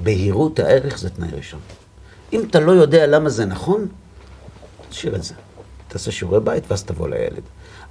בהירות 0.02 0.58
הערך 0.58 0.98
זה 0.98 1.10
תנאי 1.10 1.28
ראשון. 1.32 1.60
אם 2.32 2.44
אתה 2.50 2.60
לא 2.60 2.72
יודע 2.72 3.06
למה 3.06 3.28
זה 3.28 3.44
נכון, 3.44 3.88
תשאיר 4.90 5.16
את 5.16 5.22
זה. 5.22 5.34
תעשה 5.88 6.10
שיעורי 6.10 6.40
בית 6.40 6.64
ואז 6.68 6.84
תבוא 6.84 7.08
לילד. 7.08 7.42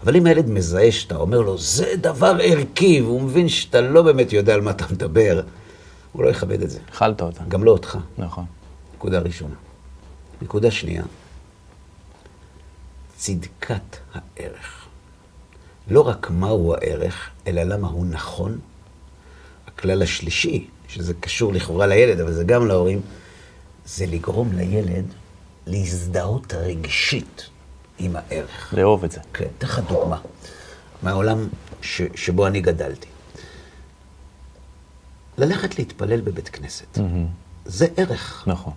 אבל 0.04 0.16
אם 0.16 0.26
הילד 0.26 0.50
מזהה 0.50 0.92
שאתה 0.92 1.16
אומר 1.16 1.42
לו, 1.42 1.58
זה 1.58 1.94
דבר 2.02 2.38
ערכי, 2.44 3.02
והוא 3.02 3.22
מבין 3.22 3.50
שאתה 3.50 3.82
לא 3.82 4.02
באמת 4.02 4.34
יודע 4.34 4.54
על 4.54 4.62
מה 4.62 4.72
אתה 4.72 4.86
מדבר, 4.92 5.42
הוא 6.12 6.24
לא 6.24 6.30
יכבד 6.30 6.62
את 6.62 6.70
זה. 6.70 6.80
אכלת 6.90 7.22
אותה. 7.22 7.44
גם 7.48 7.64
לא 7.64 7.72
אותך. 7.72 7.98
נכון. 8.18 8.46
נקודה 9.02 9.20
ראשונה. 9.20 9.56
נקודה 10.42 10.72
שנייה, 10.72 11.04
צדקת 13.18 13.98
הערך. 14.14 14.86
לא 15.88 16.02
רק 16.02 16.30
מהו 16.30 16.74
הערך, 16.74 17.30
אלא 17.48 17.64
למה 17.64 17.88
הוא 17.88 18.06
נכון. 18.06 18.60
הכלל 19.68 20.02
השלישי, 20.02 20.68
שזה 20.88 21.14
קשור 21.14 21.54
לכאורה 21.54 21.88
לילד, 21.88 22.20
אבל 22.20 22.34
זה 22.34 22.44
גם 22.44 22.68
להורים, 22.68 23.02
זה 23.86 24.06
לגרום 24.06 24.52
לילד 24.54 25.06
להזדהות 25.68 26.54
רגשית 26.54 27.50
עם 28.00 28.16
הערך. 28.16 28.74
לאהוב 28.78 29.04
את 29.04 29.12
זה. 29.12 29.20
כן, 29.34 29.48
אתן 29.58 29.68
לך 29.68 29.80
דוגמה 29.80 30.18
מהעולם 31.04 31.48
ש, 31.82 32.02
שבו 32.16 32.48
אני 32.48 32.62
גדלתי. 32.62 33.08
ללכת 35.38 35.80
להתפלל 35.80 36.22
בבית 36.22 36.50
כנסת, 36.50 36.98
זה 37.66 37.88
ערך. 37.98 38.44
נכון. 38.48 38.74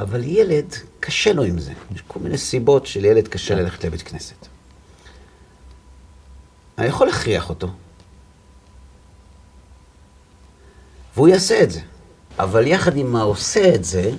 אבל 0.00 0.24
ילד, 0.24 0.74
קשה 1.00 1.32
לו 1.32 1.42
עם 1.42 1.58
זה. 1.58 1.72
יש 1.94 2.02
כל 2.08 2.20
מיני 2.20 2.38
סיבות 2.38 2.86
שלילד 2.86 3.28
קשה 3.28 3.54
ללכת 3.54 3.84
לבית 3.84 4.02
כנסת. 4.02 4.46
אני 6.78 6.86
יכול 6.86 7.06
להכריח 7.06 7.48
אותו, 7.48 7.68
והוא 11.14 11.28
יעשה 11.28 11.62
את 11.62 11.70
זה. 11.70 11.80
אבל 12.38 12.66
יחד 12.66 12.96
עם 12.96 13.16
העושה 13.16 13.74
את 13.74 13.84
זה, 13.84 14.10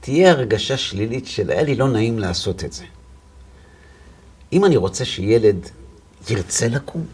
תהיה 0.00 0.30
הרגשה 0.30 0.76
שלילית 0.76 1.26
של 1.26 1.50
היה 1.50 1.62
לי 1.62 1.74
לא 1.74 1.88
נעים 1.88 2.18
לעשות 2.18 2.64
את 2.64 2.72
זה. 2.72 2.84
אם 4.52 4.64
אני 4.64 4.76
רוצה 4.76 5.04
שילד 5.04 5.68
ירצה 6.30 6.68
לקום, 6.68 7.06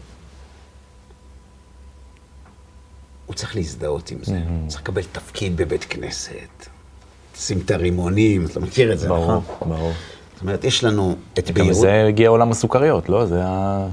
הוא 3.25 3.35
צריך 3.35 3.55
להזדהות 3.55 4.11
עם 4.11 4.23
זה. 4.23 4.43
הוא 4.49 4.69
צריך 4.69 4.81
לקבל 4.81 5.03
תפקיד 5.03 5.57
בבית 5.57 5.83
כנסת, 5.89 6.69
שים 7.39 7.59
את 7.65 7.71
הרימונים, 7.71 8.45
אתה 8.45 8.59
מכיר 8.59 8.93
את 8.93 8.99
זה, 8.99 9.07
ברור, 9.07 9.25
נכון? 9.41 9.69
ברור. 9.69 9.91
זאת 10.33 10.41
אומרת, 10.41 10.63
יש 10.63 10.83
לנו 10.83 11.15
את 11.39 11.47
גם 11.51 11.53
בהירות. 11.53 11.75
זה 11.81 12.05
הגיע 12.07 12.29
עולם 12.29 12.51
הסוכריות, 12.51 13.09
לא? 13.09 13.25
זה 13.25 13.41
ה... 13.45 13.87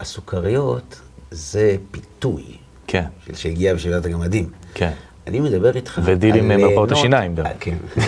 הסוכריות 0.00 1.00
זה 1.30 1.76
פיתוי 1.90 2.44
כן, 2.86 3.04
של 3.26 3.34
שהגיע 3.34 3.74
בשבילת 3.74 4.04
הגמדים. 4.06 4.50
כן. 4.74 4.92
אני 5.26 5.40
מדבר 5.40 5.76
איתך 5.76 6.00
ודילים 6.04 6.50
על 6.50 6.56
ממרפאות 6.56 6.68
ליהנות- 6.88 6.92
השיניים 6.92 7.34
גם. 7.34 7.46
אה, 7.46 7.52
כן. 7.60 7.76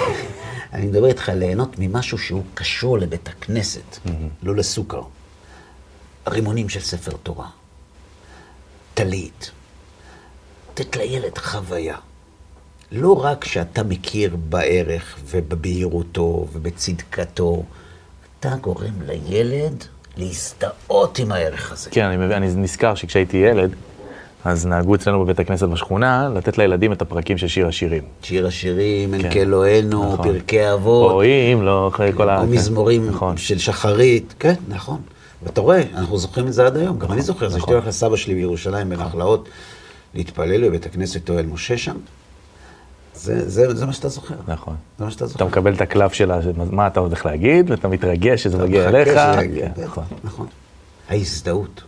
אני 0.72 0.86
מדבר 0.86 1.06
איתך 1.06 1.28
על 1.28 1.38
ליהנות 1.38 1.78
ממשהו 1.78 2.18
שהוא 2.18 2.42
קשור 2.54 2.98
לבית 2.98 3.28
הכנסת, 3.28 3.98
לא 4.42 4.54
לסוכר. 4.56 5.02
רימונים 6.28 6.68
של 6.68 6.80
ספר 6.80 7.12
תורה, 7.22 7.46
טלית, 8.94 9.50
לתת 10.70 10.96
לילד 10.96 11.38
חוויה. 11.38 11.96
לא 12.94 13.24
רק 13.24 13.44
שאתה 13.44 13.82
מכיר 13.82 14.36
בערך 14.48 15.18
ובבהירותו 15.30 16.46
ובצדקתו, 16.52 17.62
אתה 18.40 18.54
גורם 18.60 18.92
לילד 19.06 19.84
להזדהות 20.16 21.18
עם 21.18 21.32
הערך 21.32 21.72
הזה. 21.72 21.90
כן, 21.90 22.04
אני, 22.04 22.16
מבין, 22.16 22.32
אני 22.32 22.46
נזכר 22.46 22.94
שכשהייתי 22.94 23.36
ילד, 23.36 23.70
אז 24.44 24.66
נהגו 24.66 24.94
אצלנו 24.94 25.24
בבית 25.24 25.40
הכנסת 25.40 25.68
בשכונה 25.68 26.28
לתת 26.34 26.58
לילדים 26.58 26.92
את 26.92 27.02
הפרקים 27.02 27.38
של 27.38 27.48
שיר 27.48 27.66
השירים. 27.66 28.02
שיר 28.22 28.46
השירים, 28.46 29.14
אין 29.14 29.22
כן. 29.22 29.30
כאלוהינו, 29.32 30.12
נכון. 30.12 30.32
פרקי 30.32 30.72
אבות. 30.72 31.10
או 31.10 31.22
אם, 31.24 31.62
לא, 31.62 31.88
אחרי 31.88 32.12
כל 32.16 32.28
ה... 32.28 32.40
או. 32.40 32.46
מזמורים 32.46 33.08
נכון. 33.08 33.36
של 33.36 33.58
שחרית, 33.58 34.34
כן, 34.38 34.54
נכון. 34.68 35.00
ואתה 35.42 35.60
רואה, 35.60 35.82
אנחנו 35.94 36.18
זוכרים 36.18 36.46
את 36.46 36.52
זה 36.52 36.66
עד 36.66 36.76
היום, 36.76 36.98
גם 36.98 37.12
אני 37.12 37.22
זוכר, 37.22 37.48
זה 37.48 37.56
נכון. 37.56 37.60
שהייתי 37.60 37.72
הולך 37.72 37.86
לסבא 37.86 38.16
שלי 38.16 38.34
בירושלים 38.34 38.88
בנחלאות, 38.88 39.48
להתפלל 40.14 40.68
בבית 40.68 40.86
הכנסת 40.86 41.30
אוהל 41.30 41.46
משה 41.46 41.78
שם, 41.78 41.96
זה, 43.14 43.50
זה, 43.50 43.74
זה 43.74 43.86
מה 43.86 43.92
שאתה 43.92 44.08
זוכר. 44.08 44.34
נכון. 44.48 44.76
זה 44.98 45.04
מה 45.04 45.10
שאתה 45.10 45.24
אתה 45.24 45.32
זוכר. 45.32 45.46
מקבל 45.46 45.74
את 45.74 45.80
הקלף 45.80 46.12
של 46.12 46.30
מה 46.70 46.86
אתה 46.86 47.00
הולך 47.00 47.26
להגיד, 47.26 47.70
ואתה 47.70 47.88
מתרגש 47.88 48.42
שזה 48.42 48.56
אתה 48.56 48.64
מגיע 48.64 48.84
מחכה 48.84 48.96
אליך. 48.96 49.08
שזה 49.08 49.44
יגיע, 49.44 49.66
כן, 49.68 49.72
בטח, 49.82 49.84
נכון. 49.84 50.04
נכון. 50.24 50.46
ההזדהות. 51.08 51.82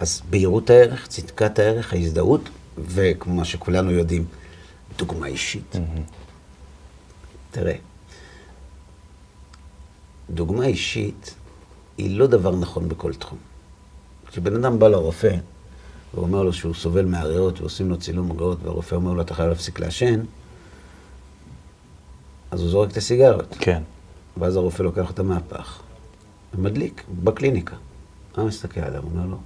אז 0.00 0.22
בהירות 0.30 0.70
הערך, 0.70 1.06
צדקת 1.06 1.58
הערך, 1.58 1.92
ההזדהות, 1.92 2.48
וכמו 2.78 3.44
שכולנו 3.44 3.90
יודעים, 3.90 4.24
דוגמה 4.98 5.26
אישית. 5.26 5.76
תראה, 7.50 7.74
דוגמה 10.30 10.66
אישית 10.66 11.34
היא 11.98 12.18
לא 12.18 12.26
דבר 12.26 12.56
נכון 12.56 12.88
בכל 12.88 13.14
תחום. 13.14 13.38
כשבן 14.30 14.56
אדם 14.56 14.78
בא 14.78 14.88
לרופא, 14.88 15.36
והוא 16.14 16.26
אומר 16.26 16.42
לו 16.42 16.52
שהוא 16.52 16.74
סובל 16.74 17.04
מהריאות, 17.04 17.60
ועושים 17.60 17.90
לו 17.90 17.96
צילום 17.96 18.32
ריאות, 18.38 18.58
והרופא 18.62 18.94
אומר 18.94 19.12
לו, 19.12 19.20
אתה 19.20 19.34
חייב 19.34 19.48
להפסיק 19.48 19.80
לעשן, 19.80 20.20
אז 22.52 22.60
הוא 22.60 22.70
זורק 22.70 22.90
את 22.90 22.96
הסיגריות. 22.96 23.56
כן, 23.60 23.82
ואז 24.36 24.56
הרופא 24.56 24.82
לוקח 24.82 25.08
אותה 25.08 25.22
מהפח, 25.22 25.82
מדליק, 26.58 27.02
בקליניקה. 27.24 27.76
אבא 28.34 28.44
מסתכל 28.44 28.80
עליו, 28.80 29.02
אומר 29.02 29.26
לו, 29.26 29.36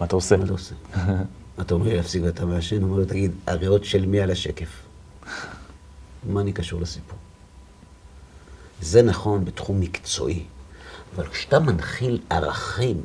מה 0.00 0.06
אתה 0.06 0.16
עושה? 0.16 0.36
מה 0.36 0.44
אתה 0.44 0.52
עושה? 0.52 0.74
אתה 1.60 1.74
אומר 1.74 1.86
לי 1.86 1.96
להפסיק 1.96 2.22
ואתה 2.24 2.46
מעשן? 2.46 2.76
הוא 2.76 2.84
אומר 2.84 2.98
לו, 2.98 3.04
תגיד, 3.04 3.32
הריאות 3.46 3.84
של 3.84 4.06
מי 4.06 4.20
על 4.20 4.30
השקף? 4.30 4.68
מה 6.32 6.40
אני 6.40 6.52
קשור 6.52 6.80
לסיפור? 6.80 7.18
זה 8.80 9.02
נכון 9.02 9.44
בתחום 9.44 9.80
מקצועי, 9.80 10.44
אבל 11.16 11.26
כשאתה 11.26 11.58
מנחיל 11.58 12.20
ערכים, 12.30 13.00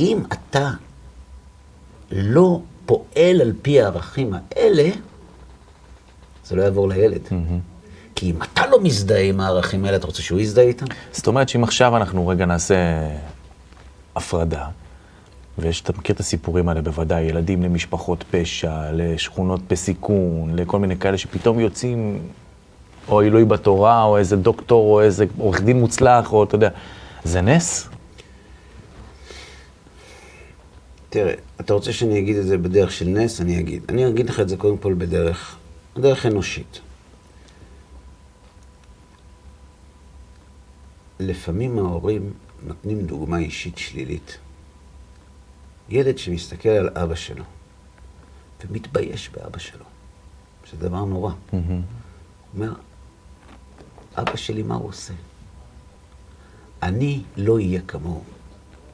אם 0.00 0.22
אתה 0.32 0.70
לא 2.10 2.62
פועל 2.86 3.40
על 3.40 3.52
פי 3.62 3.80
הערכים 3.80 4.34
האלה, 4.34 4.90
זה 6.46 6.56
לא 6.56 6.62
יעבור 6.62 6.88
לילד. 6.88 7.22
כי 8.20 8.30
אם 8.30 8.42
אתה 8.42 8.66
לא 8.66 8.82
מזדהה 8.82 9.22
עם 9.22 9.40
הערכים 9.40 9.84
האלה, 9.84 9.96
אתה 9.96 10.06
רוצה 10.06 10.22
שהוא 10.22 10.40
יזדהה 10.40 10.64
איתם? 10.64 10.86
זאת 11.12 11.26
אומרת 11.26 11.48
שאם 11.48 11.64
עכשיו 11.64 11.96
אנחנו 11.96 12.28
רגע 12.28 12.46
נעשה 12.46 12.74
הפרדה, 14.16 14.66
ויש, 15.58 15.80
אתה 15.80 15.92
מכיר 15.98 16.14
את 16.14 16.20
הסיפורים 16.20 16.68
האלה 16.68 16.82
בוודאי, 16.82 17.22
ילדים 17.22 17.62
למשפחות 17.62 18.24
פשע, 18.30 18.92
לשכונות 18.92 19.60
בסיכון, 19.70 20.56
לכל 20.56 20.78
מיני 20.78 20.96
כאלה 20.96 21.18
שפתאום 21.18 21.60
יוצאים, 21.60 22.18
או 23.08 23.20
עילוי 23.20 23.44
בתורה, 23.44 24.02
או 24.02 24.18
איזה 24.18 24.36
דוקטור, 24.36 24.92
או 24.92 25.00
איזה 25.00 25.24
עורך 25.38 25.60
דין 25.60 25.80
מוצלח, 25.80 26.32
או 26.32 26.44
אתה 26.44 26.54
יודע, 26.54 26.68
זה 27.24 27.40
נס? 27.40 27.88
תראה, 31.10 31.34
אתה 31.60 31.74
רוצה 31.74 31.92
שאני 31.92 32.18
אגיד 32.18 32.36
את 32.36 32.46
זה 32.46 32.58
בדרך 32.58 32.92
של 32.92 33.08
נס? 33.08 33.40
אני 33.40 33.60
אגיד. 33.60 33.82
אני 33.88 34.08
אגיד 34.08 34.28
לך 34.28 34.40
את 34.40 34.48
זה 34.48 34.56
קודם 34.56 34.76
כל 34.76 34.94
בדרך, 34.98 35.56
בדרך 35.96 36.26
אנושית. 36.26 36.80
לפעמים 41.20 41.78
ההורים 41.78 42.32
נותנים 42.66 43.06
דוגמה 43.06 43.38
אישית 43.38 43.78
שלילית. 43.78 44.38
ילד 45.88 46.18
שמסתכל 46.18 46.68
על 46.68 46.88
אבא 46.88 47.14
שלו 47.14 47.44
ומתבייש 48.64 49.28
באבא 49.28 49.58
שלו, 49.58 49.84
זה 50.70 50.76
דבר 50.76 51.04
נורא. 51.04 51.32
הוא 51.50 51.60
אומר, 52.54 52.72
אבא 54.16 54.36
שלי, 54.36 54.62
מה 54.62 54.74
הוא 54.74 54.88
עושה? 54.88 55.14
אני 56.82 57.22
לא 57.36 57.54
אהיה 57.54 57.80
כמוהו. 57.82 58.24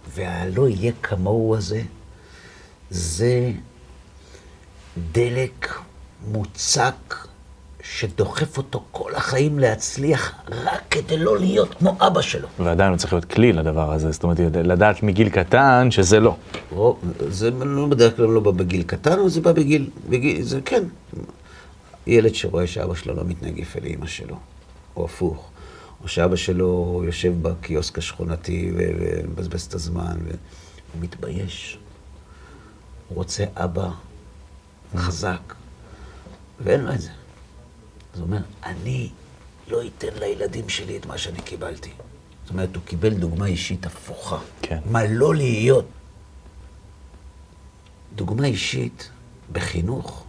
והלא 0.09 0.69
יהיה 0.69 0.93
כמוהו 1.03 1.57
הזה, 1.57 1.83
זה 2.91 3.53
דלק 5.13 5.75
מוצק 6.27 7.27
שדוחף 7.83 8.59
אותו 8.59 8.85
כל 8.93 9.15
החיים 9.15 9.59
להצליח 9.59 10.33
רק 10.49 10.83
כדי 10.91 11.17
לא 11.17 11.39
להיות 11.39 11.75
כמו 11.75 11.97
אבא 12.01 12.23
שלו. 12.23 12.49
ועדיין 12.59 12.91
הוא 12.91 12.99
צריך 12.99 13.13
להיות 13.13 13.25
כלי 13.25 13.53
לדבר 13.53 13.93
הזה, 13.93 14.11
זאת 14.11 14.23
אומרת, 14.23 14.39
לדעת 14.55 15.03
מגיל 15.03 15.29
קטן 15.29 15.91
שזה 15.91 16.21
לא. 16.21 16.37
או, 16.73 16.97
זה 17.29 17.51
לא 17.51 17.87
בדרך 17.87 18.17
כלל 18.17 18.27
לא 18.27 18.41
בא 18.41 18.51
בגיל 18.51 18.83
קטן, 18.83 19.13
אבל 19.13 19.29
זה 19.29 19.41
בא 19.41 19.53
בגיל, 19.53 19.91
בגיל, 20.09 20.43
זה 20.43 20.61
כן. 20.65 20.83
ילד 22.07 22.35
שרואה 22.35 22.67
שאבא 22.67 22.95
שלו 22.95 23.15
לא 23.15 23.25
מתנהג 23.25 23.59
יפה 23.59 23.81
לאמא 23.83 24.07
שלו, 24.07 24.37
או 24.97 25.05
הפוך. 25.05 25.51
או 26.03 26.09
שאבא 26.09 26.37
שלו 26.37 27.03
יושב 27.07 27.33
בקיוסק 27.43 27.99
השכונתי 27.99 28.73
ומבזבז 28.77 29.63
את 29.63 29.75
הזמן, 29.75 30.17
והוא 30.25 31.03
מתבייש. 31.03 31.79
הוא 33.09 33.17
רוצה 33.17 33.45
אבא 33.55 33.89
חזק, 34.97 35.55
ואין 36.61 36.81
לו 36.81 36.93
את 36.93 37.01
זה. 37.01 37.11
אז 38.17 38.21
הוא 38.21 38.27
אומר, 38.27 38.43
אני 38.65 39.11
לא 39.69 39.81
אתן 39.87 40.19
לילדים 40.21 40.69
שלי 40.69 40.97
את 40.97 41.07
מה 41.07 41.19
שאני 41.19 41.41
קיבלתי. 41.43 41.91
זאת 42.45 42.51
אומרת, 42.51 42.77
הוא 42.77 42.83
קיבל 42.85 43.15
דוגמה 43.15 43.47
אישית 43.47 43.87
הפוכה. 43.87 44.39
כן. 44.63 44.79
מה 44.91 45.07
לא 45.07 45.35
להיות. 45.35 45.85
דוגמה 48.15 48.47
אישית 48.47 49.11
בחינוך, 49.53 50.25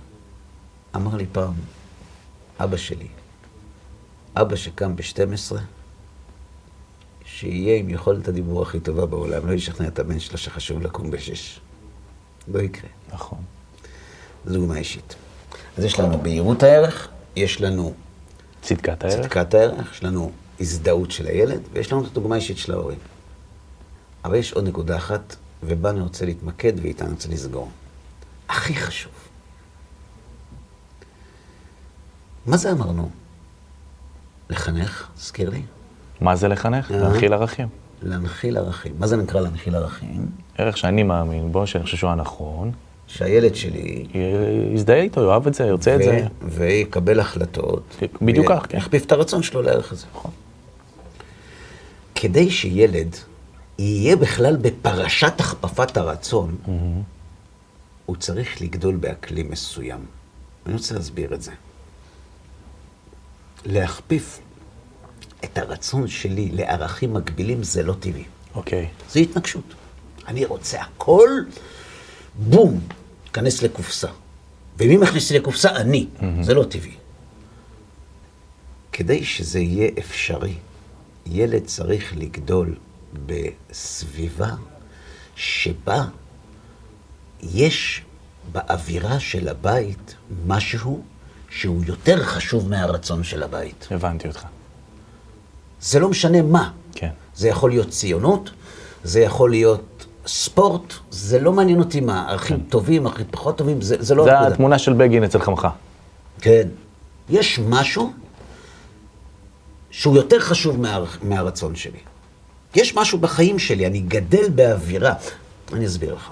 אמר 0.96 1.16
לי 1.16 1.26
פעם 1.32 1.54
אבא 2.60 2.78
שלי, 2.78 3.08
אבא 4.36 4.56
שקם 4.56 4.96
ב-12, 4.96 5.56
שיהיה 7.26 7.78
עם 7.78 7.90
יכולת 7.90 8.28
הדיבור 8.28 8.62
הכי 8.62 8.80
טובה 8.80 9.06
בעולם, 9.06 9.48
לא 9.48 9.54
ישכנע 9.54 9.88
את 9.88 10.00
הבן 10.00 10.20
שלו 10.20 10.38
שחשוב 10.38 10.82
לקום 10.82 11.12
ב-6. 11.12 11.60
לא 12.48 12.60
יקרה. 12.60 12.90
נכון. 13.14 13.40
זו 14.46 14.54
דוגמה 14.54 14.78
אישית. 14.78 15.16
אז 15.78 15.84
יש 15.84 16.00
לנו 16.00 16.18
בהירות 16.22 16.64
הערך, 16.64 17.10
יש 17.38 17.62
לנו 17.62 17.94
צדקת 18.62 19.04
הערך. 19.04 19.22
צדקת 19.22 19.54
הערך, 19.54 19.92
יש 19.92 20.04
לנו 20.04 20.32
הזדהות 20.60 21.12
של 21.12 21.26
הילד, 21.26 21.62
ויש 21.74 21.92
לנו 21.92 22.04
את 22.04 22.08
הדוגמה 22.08 22.36
האישית 22.36 22.58
של 22.58 22.72
ההורים. 22.74 22.98
אבל 24.26 24.36
יש 24.36 24.54
עוד 24.54 24.68
נקודה 24.68 24.98
אחת, 24.98 25.36
ובה 25.64 25.90
אני 25.90 26.02
רוצה 26.02 26.26
להתמקד 26.26 26.74
ואיתה 26.82 27.04
אני 27.04 27.14
רוצה 27.14 27.30
לסגור. 27.30 27.70
הכי 28.50 28.76
חשוב. 28.76 29.12
מה 32.46 32.58
זה 32.58 32.72
אמרנו? 32.72 33.10
לחנך, 34.50 35.08
תזכיר 35.16 35.50
לי. 35.50 35.62
מה 36.22 36.36
זה 36.36 36.48
לחנך? 36.48 36.92
אה. 36.92 36.98
להנחיל 36.98 37.34
ערכים. 37.34 37.68
להנחיל 38.02 38.58
ערכים. 38.58 38.96
מה 39.00 39.08
זה 39.08 39.18
נקרא 39.18 39.42
להנחיל 39.42 39.76
ערכים? 39.76 40.26
ערך 40.58 40.78
שאני 40.78 41.04
מאמין 41.04 41.52
בו, 41.52 41.68
שאני 41.68 41.84
חושב 41.84 41.98
שהוא 41.98 42.12
הנכון, 42.12 42.72
שהילד 43.08 43.56
שלי... 43.56 44.06
יזדהה 44.74 45.02
איתו, 45.02 45.22
יאהב 45.22 45.48
את 45.48 45.54
זה, 45.54 45.64
ירצה 45.64 45.96
את 45.96 46.04
זה. 46.04 46.28
ויקבל 46.42 47.20
החלטות. 47.20 47.96
בדיוק 48.22 48.52
כך, 48.52 48.66
כן. 48.70 48.78
יכפיף 48.78 49.06
את 49.06 49.12
הרצון 49.12 49.44
שלו 49.44 49.62
לערך 49.62 49.92
הזה. 49.92 50.06
נכון. 50.14 50.32
כדי 52.16 52.50
שילד 52.50 53.16
יהיה 53.80 54.16
בכלל 54.16 54.56
בפרשת 54.56 55.34
הכפפת 55.40 55.98
הרצון, 55.98 56.56
הוא 58.06 58.16
צריך 58.16 58.62
לגדול 58.62 58.96
באקלים 58.96 59.52
מסוים. 59.52 60.00
אני 60.66 60.74
רוצה 60.74 60.96
להסביר 60.96 61.34
את 61.34 61.42
זה. 61.42 61.52
להכפיף 63.66 64.40
את 65.44 65.58
הרצון 65.58 66.08
שלי 66.08 66.50
לערכים 66.54 67.14
מקבילים 67.14 67.64
זה 67.64 67.84
לא 67.84 67.94
טבעי. 68.00 68.24
אוקיי. 68.56 68.88
זה 69.10 69.20
התנגשות. 69.20 69.74
אני 70.28 70.46
רוצה 70.46 70.82
הכל, 70.82 71.30
בום, 72.38 72.80
תיכנס 73.24 73.62
לקופסה. 73.64 74.08
ומי 74.80 74.98
מכניס 74.98 75.32
לי 75.32 75.40
לקופסה? 75.40 75.76
אני. 75.76 76.08
זה 76.42 76.54
לא 76.54 76.64
טבעי. 76.64 76.96
כדי 78.92 79.26
שזה 79.26 79.60
יהיה 79.60 79.90
אפשרי, 80.00 80.54
ילד 81.26 81.66
צריך 81.66 82.14
לגדול 82.18 82.76
בסביבה 83.26 84.50
שבה 85.36 86.04
יש 87.44 88.02
באווירה 88.52 89.20
של 89.20 89.48
הבית 89.48 90.16
משהו 90.48 91.04
שהוא 91.50 91.84
יותר 91.86 92.24
חשוב 92.24 92.70
מהרצון 92.70 93.24
של 93.24 93.44
הבית. 93.44 93.88
הבנתי 93.92 94.28
אותך. 94.28 94.46
זה 95.82 96.00
לא 96.00 96.10
משנה 96.10 96.42
מה. 96.42 96.72
כן. 96.96 97.10
זה 97.36 97.48
יכול 97.48 97.70
להיות 97.70 97.90
ציונות, 97.90 98.50
זה 99.04 99.20
יכול 99.20 99.50
להיות 99.52 99.97
ספורט, 100.28 100.94
זה 101.10 101.40
לא 101.40 101.54
מעניין 101.54 101.80
אותי 101.80 102.02
מה, 102.02 102.30
ערכים 102.30 102.60
טובים, 102.70 103.08
ערכים 103.08 103.26
פחות 103.32 103.58
טובים, 103.58 103.82
זה, 103.82 103.96
זה 104.00 104.16
לא 104.16 104.26
כן. 104.26 104.30
זה. 104.42 104.48
התמונה 104.48 104.80
של 104.80 104.94
בגין 104.94 105.24
אצל 105.24 105.40
חמך. 105.40 105.68
כן. 106.42 106.68
יש 107.30 107.60
משהו 107.60 108.14
שהוא 109.92 110.16
יותר 110.16 110.40
חשוב 110.40 110.82
מה, 110.82 111.00
מהרצון 111.22 111.76
שלי. 111.76 112.00
יש 112.76 112.96
משהו 112.96 113.18
בחיים 113.18 113.60
שלי, 113.60 113.88
אני 113.88 114.00
גדל 114.00 114.50
באווירה. 114.50 115.14
אני 115.74 115.86
אסביר 115.86 116.14
לך. 116.14 116.30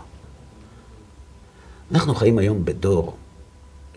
אנחנו 1.92 2.16
חיים 2.16 2.38
היום 2.38 2.66
בדור 2.66 3.16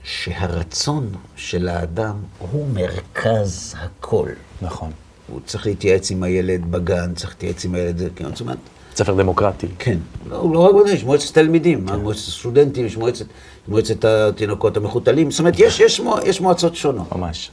שהרצון 0.04 1.12
של 1.36 1.68
האדם 1.68 2.16
הוא 2.38 2.66
מרכז 2.74 3.74
הכל. 3.78 4.28
נכון. 4.62 4.90
הוא 5.28 5.40
צריך 5.46 5.66
להתייעץ 5.66 6.10
עם 6.10 6.22
הילד 6.22 6.70
בגן, 6.70 7.14
צריך 7.14 7.30
להתייעץ 7.30 7.64
עם 7.64 7.74
הילד, 7.74 8.02
כן, 8.16 8.30
זאת 8.30 8.40
אומרת, 8.40 8.58
ספר 8.98 9.14
דמוקרטי. 9.14 9.66
כן. 9.78 9.98
לא, 10.30 10.50
לא 10.52 10.58
רק 10.58 10.74
בגן, 10.74 10.94
יש 10.94 11.04
מועצת 11.04 11.34
תלמידים, 11.34 11.88
כן. 11.88 11.96
מועצת 11.96 12.20
סטודנטים, 12.20 12.86
יש 12.86 12.96
מועצת, 12.96 13.26
מועצת 13.68 14.04
התינוקות 14.04 14.76
המחותלים, 14.76 15.30
זאת 15.30 15.40
אומרת, 15.40 15.54
יש, 15.58 15.80
יש, 15.80 16.00
מוע, 16.00 16.20
יש 16.24 16.40
מועצות 16.40 16.76
שונות. 16.76 17.12
ממש. 17.12 17.50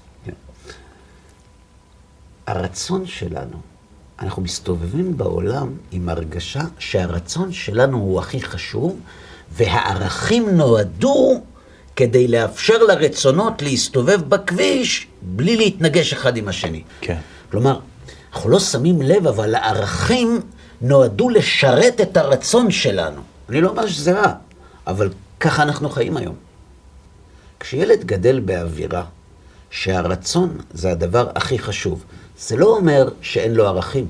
הרצון 2.47 3.05
שלנו, 3.05 3.57
אנחנו 4.19 4.41
מסתובבים 4.41 5.17
בעולם 5.17 5.69
עם 5.91 6.09
הרגשה 6.09 6.61
שהרצון 6.79 7.51
שלנו 7.51 7.97
הוא 7.97 8.19
הכי 8.19 8.41
חשוב, 8.41 8.99
והערכים 9.51 10.49
נועדו 10.49 11.41
כדי 11.95 12.27
לאפשר 12.27 12.77
לרצונות 12.77 13.61
להסתובב 13.61 14.21
בכביש 14.29 15.07
בלי 15.21 15.57
להתנגש 15.57 16.13
אחד 16.13 16.37
עם 16.37 16.47
השני. 16.47 16.83
כן. 17.01 17.17
כלומר, 17.51 17.79
אנחנו 18.33 18.49
לא 18.49 18.59
שמים 18.59 19.01
לב, 19.01 19.27
אבל 19.27 19.55
הערכים 19.55 20.41
נועדו 20.81 21.29
לשרת 21.29 22.01
את 22.01 22.17
הרצון 22.17 22.71
שלנו. 22.71 23.21
אני 23.49 23.61
לא 23.61 23.69
אומר 23.69 23.87
שזה 23.87 24.19
רע, 24.21 24.33
אבל 24.87 25.09
ככה 25.39 25.63
אנחנו 25.63 25.89
חיים 25.89 26.17
היום. 26.17 26.35
כשילד 27.59 28.03
גדל 28.03 28.39
באווירה 28.39 29.03
שהרצון 29.69 30.57
זה 30.73 30.91
הדבר 30.91 31.29
הכי 31.35 31.59
חשוב, 31.59 32.03
זה 32.39 32.55
לא 32.55 32.65
אומר 32.65 33.09
שאין 33.21 33.53
לו 33.53 33.67
ערכים. 33.67 34.07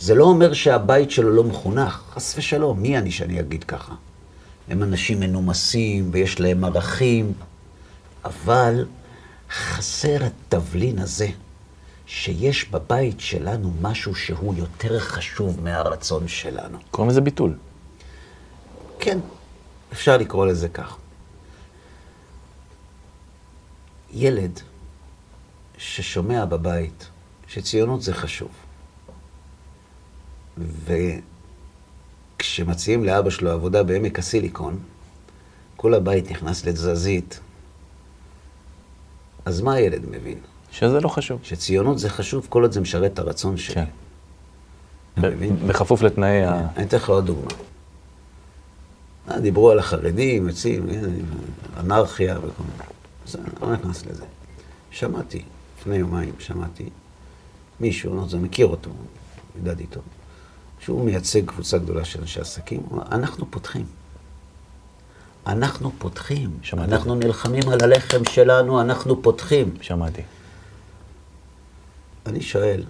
זה 0.00 0.14
לא 0.14 0.24
אומר 0.24 0.52
שהבית 0.52 1.10
שלו 1.10 1.30
לא 1.30 1.44
מחונך, 1.44 2.02
חס 2.14 2.34
ושלום, 2.38 2.82
מי 2.82 2.98
אני 2.98 3.10
שאני 3.10 3.40
אגיד 3.40 3.64
ככה? 3.64 3.94
הם 4.68 4.82
אנשים 4.82 5.20
מנומסים 5.20 6.08
ויש 6.12 6.40
להם 6.40 6.64
ערכים, 6.64 7.32
אבל 8.24 8.86
חסר 9.50 10.16
התבלין 10.24 10.98
הזה, 10.98 11.28
שיש 12.06 12.70
בבית 12.70 13.20
שלנו 13.20 13.72
משהו 13.80 14.14
שהוא 14.14 14.54
יותר 14.54 15.00
חשוב 15.00 15.60
מהרצון 15.60 16.28
שלנו. 16.28 16.78
קוראים 16.90 17.10
לזה 17.10 17.20
ביטול. 17.20 17.56
כן, 18.98 19.18
אפשר 19.92 20.16
לקרוא 20.16 20.46
לזה 20.46 20.68
כך. 20.68 20.96
ילד 24.12 24.60
ששומע 25.78 26.44
בבית 26.44 27.08
שציונות 27.48 28.02
זה 28.02 28.14
חשוב, 28.14 28.50
וכשמציעים 32.38 33.04
לאבא 33.04 33.30
שלו 33.30 33.50
עבודה 33.50 33.82
בעמק 33.82 34.18
הסיליקון, 34.18 34.78
כל 35.76 35.94
הבית 35.94 36.30
נכנס 36.30 36.64
לתזזית, 36.64 37.40
אז 39.44 39.60
מה 39.60 39.74
הילד 39.74 40.06
מבין? 40.10 40.38
שזה 40.72 41.00
לא 41.00 41.08
חשוב. 41.08 41.40
שציונות 41.42 41.98
זה 41.98 42.10
חשוב 42.10 42.46
כל 42.48 42.62
עוד 42.62 42.72
זה 42.72 42.80
משרת 42.80 43.12
את 43.12 43.18
הרצון 43.18 43.56
שלי. 43.56 43.74
כן. 43.74 43.84
בכפוף 45.66 46.02
לתנאי 46.02 46.44
ה... 46.44 46.68
אני 46.76 46.84
אתן 46.84 46.96
לך 46.96 47.08
עוד 47.08 47.26
דוגמה. 47.26 47.50
אה, 49.30 49.40
דיברו 49.40 49.70
על 49.70 49.78
החרדים, 49.78 50.48
יוצאים, 50.48 50.86
אנרכיה 51.80 52.38
וכל 52.38 52.62
מיני. 52.62 52.84
אז 53.28 53.36
אני 53.36 53.44
לא 53.62 53.72
נכנס 53.72 54.06
לזה. 54.06 54.24
שמעתי, 54.90 55.42
לפני 55.78 55.96
יומיים 55.96 56.32
שמעתי 56.38 56.88
מישהו, 57.80 58.22
אני 58.22 58.32
לא 58.32 58.38
מכיר 58.38 58.66
אותו, 58.66 58.90
ידעתי 59.60 59.82
איתו, 59.82 60.00
שהוא 60.80 61.04
מייצג 61.04 61.46
קבוצה 61.46 61.78
גדולה 61.78 62.04
של 62.04 62.20
אנשי 62.20 62.40
עסקים, 62.40 62.80
הוא 62.88 62.98
אמר, 62.98 63.06
אנחנו 63.12 63.50
פותחים. 63.50 63.86
אנחנו 65.46 65.92
פותחים. 65.98 66.50
שמעתי. 66.62 66.92
אנחנו 66.92 67.14
נלחמים 67.14 67.68
על 67.68 67.78
הלחם 67.82 68.24
שלנו, 68.30 68.80
אנחנו 68.80 69.22
פותחים. 69.22 69.74
שמעתי. 69.80 70.22
אני 72.26 72.40
שואל, 72.40 72.84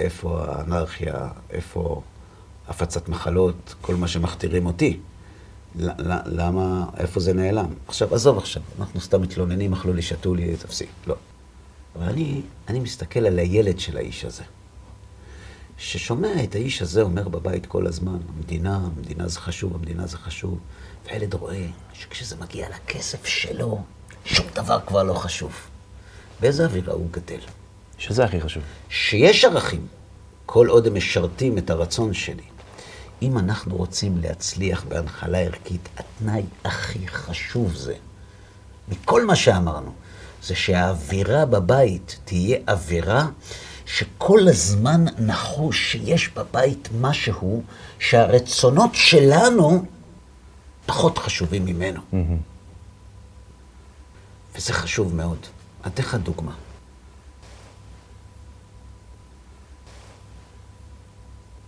איפה 0.00 0.44
האנרכיה, 0.48 1.28
איפה 1.50 2.02
הפצת 2.68 3.08
מחלות, 3.08 3.74
כל 3.80 3.94
מה 3.94 4.08
שמכתירים 4.08 4.66
אותי? 4.66 5.00
למה, 6.26 6.86
איפה 6.96 7.20
זה 7.20 7.32
נעלם? 7.32 7.74
עכשיו, 7.88 8.14
עזוב 8.14 8.38
עכשיו, 8.38 8.62
אנחנו 8.78 9.00
סתם 9.00 9.22
מתלוננים, 9.22 9.72
אכלו 9.72 9.92
לי, 9.92 10.02
שתו 10.02 10.34
לי, 10.34 10.56
תפסיק. 10.56 10.88
לא. 11.06 11.14
אבל 11.96 12.08
אני, 12.08 12.42
אני 12.68 12.80
מסתכל 12.80 13.26
על 13.26 13.38
הילד 13.38 13.80
של 13.80 13.96
האיש 13.96 14.24
הזה, 14.24 14.42
ששומע 15.78 16.44
את 16.44 16.54
האיש 16.54 16.82
הזה 16.82 17.02
אומר 17.02 17.28
בבית 17.28 17.66
כל 17.66 17.86
הזמן, 17.86 18.18
המדינה, 18.36 18.76
המדינה 18.76 19.28
זה 19.28 19.40
חשוב, 19.40 19.74
המדינה 19.74 20.06
זה 20.06 20.16
חשוב, 20.16 20.58
והילד 21.06 21.34
רואה 21.34 21.66
שכשזה 21.92 22.36
מגיע 22.36 22.68
לכסף 22.68 23.26
שלו, 23.26 23.82
שום 24.24 24.46
דבר 24.54 24.80
כבר 24.86 25.02
לא 25.02 25.14
חשוב. 25.14 25.52
באיזה 26.40 26.64
אווירה 26.64 26.92
הוא 26.92 27.08
גדל? 27.10 27.40
שזה 27.98 28.24
הכי 28.24 28.40
חשוב. 28.40 28.62
שיש 28.88 29.44
ערכים, 29.44 29.86
כל 30.46 30.66
עוד 30.66 30.86
הם 30.86 30.94
משרתים 30.94 31.58
את 31.58 31.70
הרצון 31.70 32.14
שלי. 32.14 32.42
אם 33.22 33.38
אנחנו 33.38 33.76
רוצים 33.76 34.18
להצליח 34.18 34.84
בהנחלה 34.88 35.38
ערכית, 35.38 35.88
התנאי 35.96 36.42
הכי 36.64 37.08
חשוב 37.08 37.74
זה, 37.74 37.94
מכל 38.88 39.24
מה 39.26 39.36
שאמרנו, 39.36 39.92
זה 40.42 40.54
שהאווירה 40.54 41.46
בבית 41.46 42.18
תהיה 42.24 42.58
אווירה 42.68 43.26
שכל 43.86 44.48
הזמן 44.48 45.04
נחוש 45.18 45.92
שיש 45.92 46.28
בבית 46.28 46.88
משהו 47.00 47.62
שהרצונות 47.98 48.90
שלנו 48.94 49.84
פחות 50.86 51.18
חשובים 51.18 51.64
ממנו. 51.64 52.00
וזה 54.56 54.72
חשוב 54.72 55.14
מאוד. 55.14 55.38
אתן 55.86 56.02
לך 56.02 56.14
דוגמה. 56.14 56.52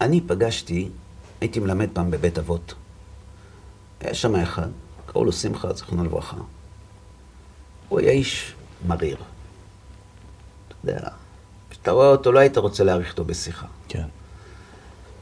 אני 0.01 0.21
פגשתי, 0.21 0.89
הייתי 1.41 1.61
מלמד 1.61 1.89
פעם 1.93 2.11
בבית 2.11 2.39
אבות. 2.39 2.75
היה 4.01 4.15
שם 4.15 4.37
אחד, 4.37 4.69
קראו 5.07 5.25
לו 5.25 5.33
שמחה, 5.33 5.73
זיכרונו 5.73 6.05
לברכה. 6.05 6.37
הוא 7.89 8.01
היה 8.01 8.11
איש 8.11 8.55
מריר. 8.87 9.17
אתה 10.69 10.75
יודע, 10.85 11.09
כשאתה 11.71 11.91
רואה 11.91 12.09
אותו, 12.09 12.33
לא 12.33 12.39
היית 12.39 12.59
רוצה 12.59 12.85
להעריך 12.85 13.11
אותו 13.11 13.25
בשיחה. 13.25 13.67
כן. 13.89 14.07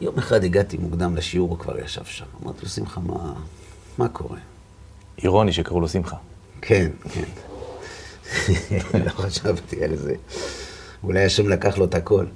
יום 0.01 0.18
אחד 0.18 0.45
הגעתי 0.45 0.77
מוקדם 0.77 1.16
לשיעור, 1.16 1.51
הוא 1.51 1.59
כבר 1.59 1.79
ישב 1.79 2.05
שם. 2.05 2.25
אמרתי 2.43 2.62
לו, 2.62 2.68
שמחה, 2.68 3.01
מה, 3.01 3.35
מה 3.99 4.09
קורה? 4.09 4.39
אירוני 5.18 5.53
שקראו 5.53 5.81
לו 5.81 5.89
שמחה. 5.89 6.16
כן, 6.61 6.91
כן. 7.12 7.25
לא 9.05 9.11
חשבתי 9.11 9.85
על 9.85 9.97
זה. 9.97 10.14
אולי 11.03 11.25
השם 11.25 11.49
לקח 11.49 11.79
לו 11.79 11.85
את 11.85 11.95
הכל. 11.95 12.27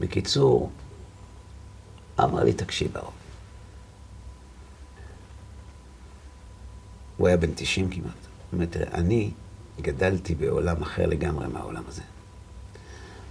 בקיצור, 0.00 0.70
אמר 2.20 2.44
לי, 2.44 2.52
תקשיב, 2.52 2.96
אהרון. 2.96 3.12
הוא 7.16 7.28
היה 7.28 7.36
בן 7.36 7.50
90 7.54 7.90
כמעט. 7.90 8.04
הוא 8.04 8.12
אומר, 8.52 8.66
תראה, 8.66 8.94
אני 8.94 9.30
גדלתי 9.80 10.34
בעולם 10.34 10.82
אחר 10.82 11.06
לגמרי 11.06 11.46
מהעולם 11.46 11.82
הזה. 11.88 12.02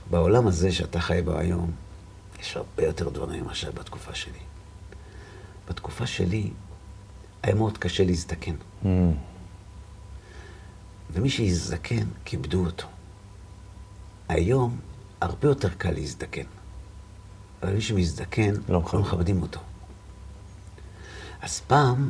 בעולם 0.09 0.47
הזה 0.47 0.71
שאתה 0.71 0.99
חי 0.99 1.21
בו 1.25 1.37
היום, 1.37 1.71
יש 2.39 2.57
הרבה 2.57 2.83
יותר 2.85 3.09
דברים 3.09 3.45
מאשר 3.45 3.71
בתקופה 3.71 4.15
שלי. 4.15 4.39
בתקופה 5.69 6.07
שלי 6.07 6.49
היה 7.43 7.55
מאוד 7.55 7.77
קשה 7.77 8.03
להזדקן. 8.03 8.55
Mm. 8.83 8.87
ומי 11.11 11.29
שהזדקן, 11.29 12.05
כיבדו 12.25 12.65
אותו. 12.65 12.87
היום 14.29 14.79
הרבה 15.21 15.47
יותר 15.47 15.69
קל 15.69 15.91
להזדקן. 15.91 16.56
אבל 17.63 17.73
מי 17.73 17.81
שמזדקן, 17.81 18.53
לא 18.69 18.81
לא 18.93 18.99
מכבדים. 18.99 19.41
אותו. 19.41 19.59
אז 21.41 21.59
פעם, 21.59 22.09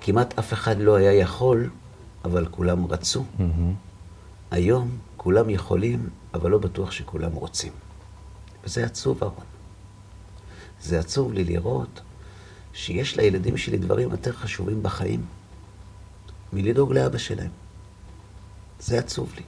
כמעט 0.00 0.38
אף 0.38 0.52
אחד 0.52 0.78
לא 0.78 0.96
היה 0.96 1.12
יכול, 1.12 1.70
אבל 2.24 2.46
כולם 2.50 2.86
רצו. 2.86 3.24
מהמם. 3.38 3.74
היום 4.50 4.98
כולם 5.16 5.50
יכולים, 5.50 6.08
אבל 6.34 6.50
לא 6.50 6.58
בטוח 6.58 6.90
שכולם 6.90 7.32
רוצים. 7.32 7.72
וזה 8.64 8.84
עצוב, 8.84 9.22
אהרון. 9.22 9.44
זה 10.82 10.98
עצוב 10.98 11.32
לי 11.32 11.44
לראות 11.44 12.00
שיש 12.72 13.16
לילדים 13.16 13.56
שלי 13.56 13.78
דברים 13.78 14.10
יותר 14.10 14.32
חשובים 14.32 14.82
בחיים 14.82 15.26
מלדאוג 16.52 16.92
לאבא 16.92 17.18
שלהם. 17.18 17.50
זה 18.80 18.98
עצוב 18.98 19.32
לי. 19.36 19.42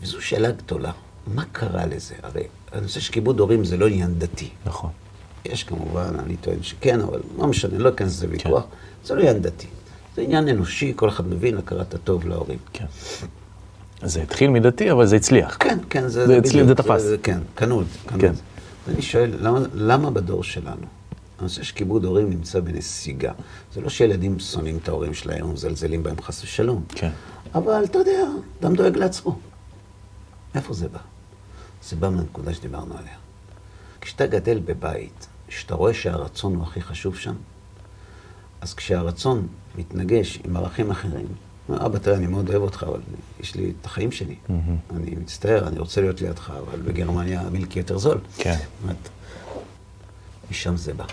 וזו 0.00 0.22
שאלה 0.22 0.50
גדולה. 0.50 0.92
מה 1.26 1.44
קרה 1.52 1.86
לזה? 1.86 2.14
הרי 2.22 2.42
הנושא 2.72 3.00
של 3.00 3.12
כיבוד 3.12 3.40
הורים 3.40 3.64
זה 3.64 3.76
לא 3.76 3.86
עניין 3.86 4.14
דתי. 4.18 4.48
נכון. 4.66 4.90
יש 5.44 5.64
כמובן, 5.64 6.12
אני 6.18 6.36
טוען 6.36 6.62
שכן, 6.62 7.00
אבל 7.00 7.20
לא 7.38 7.46
משנה, 7.46 7.78
לא 7.78 7.88
אכנס 7.88 8.08
לזה 8.08 8.26
ויכוח. 8.30 8.64
זה 9.04 9.14
לא 9.14 9.20
עניין 9.20 9.42
דתי. 9.42 9.66
זה 10.16 10.22
עניין 10.22 10.48
אנושי, 10.48 10.92
כל 10.96 11.08
אחד 11.08 11.28
מבין 11.28 11.58
הכרת 11.58 11.94
הטוב 11.94 12.26
להורים. 12.26 12.58
כן. 12.72 12.86
זה 14.02 14.22
התחיל 14.22 14.50
מדתי, 14.50 14.90
אבל 14.90 15.06
זה 15.06 15.16
הצליח. 15.16 15.56
כן, 15.60 15.78
כן, 15.90 16.08
זה, 16.08 16.26
זה 16.26 16.40
בדיוק, 16.40 16.66
זה 16.66 16.74
תפס. 16.74 17.02
כן, 17.22 17.38
קנו 17.54 17.80
את 17.80 17.86
זה, 17.86 17.98
קנו 18.06 18.20
כן. 18.20 18.30
את 18.30 18.36
זה. 18.36 18.42
ואני 18.88 19.02
שואל, 19.02 19.30
למה, 19.40 19.58
למה 19.74 20.10
בדור 20.10 20.44
שלנו, 20.44 20.86
הנושא 21.38 21.62
של 21.62 21.74
כיבוד 21.74 22.04
הורים 22.04 22.30
נמצא 22.30 22.60
בנסיגה? 22.60 23.32
זה 23.74 23.80
לא 23.80 23.88
שילדים 23.88 24.38
שונאים 24.38 24.78
את 24.82 24.88
ההורים 24.88 25.14
שלהם 25.14 25.50
ומזלזלים 25.50 26.02
בהם 26.02 26.22
חס 26.22 26.44
ושלום. 26.44 26.84
כן. 26.88 27.10
אבל 27.54 27.84
אתה 27.84 27.98
יודע, 27.98 28.22
אדם 28.60 28.74
דואג 28.74 28.96
לעצמו. 28.96 29.38
מאיפה 30.54 30.74
זה 30.74 30.88
בא? 30.88 30.98
זה 31.88 31.96
בא 31.96 32.10
מהנקודה 32.10 32.54
שדיברנו 32.54 32.98
עליה. 32.98 33.14
כשאתה 34.00 34.26
גדל 34.26 34.58
בבית, 34.58 35.26
כשאתה 35.48 35.74
רואה 35.74 35.94
שהרצון 35.94 36.54
הוא 36.54 36.62
הכי 36.62 36.80
חשוב 36.82 37.16
שם, 37.16 37.34
אז 38.60 38.74
כשהרצון 38.74 39.46
מתנגש 39.78 40.38
עם 40.44 40.56
ערכים 40.56 40.90
אחרים, 40.90 41.26
אבא, 41.70 41.98
תראה, 41.98 42.16
אני 42.16 42.26
מאוד 42.26 42.48
אוהב 42.50 42.62
אותך, 42.62 42.84
אבל 42.88 43.00
יש 43.40 43.54
לי 43.54 43.72
את 43.80 43.86
החיים 43.86 44.12
שלי. 44.12 44.34
אני 44.96 45.10
מצטער, 45.10 45.68
אני 45.68 45.78
רוצה 45.78 46.00
להיות 46.00 46.20
לידך, 46.20 46.50
אבל 46.50 46.80
בגרמניה 46.80 47.40
המילקי 47.40 47.78
יותר 47.78 47.98
זול. 47.98 48.18
כן. 48.36 48.56
משם 50.50 50.76
זה 50.76 50.94
בא. 50.94 51.04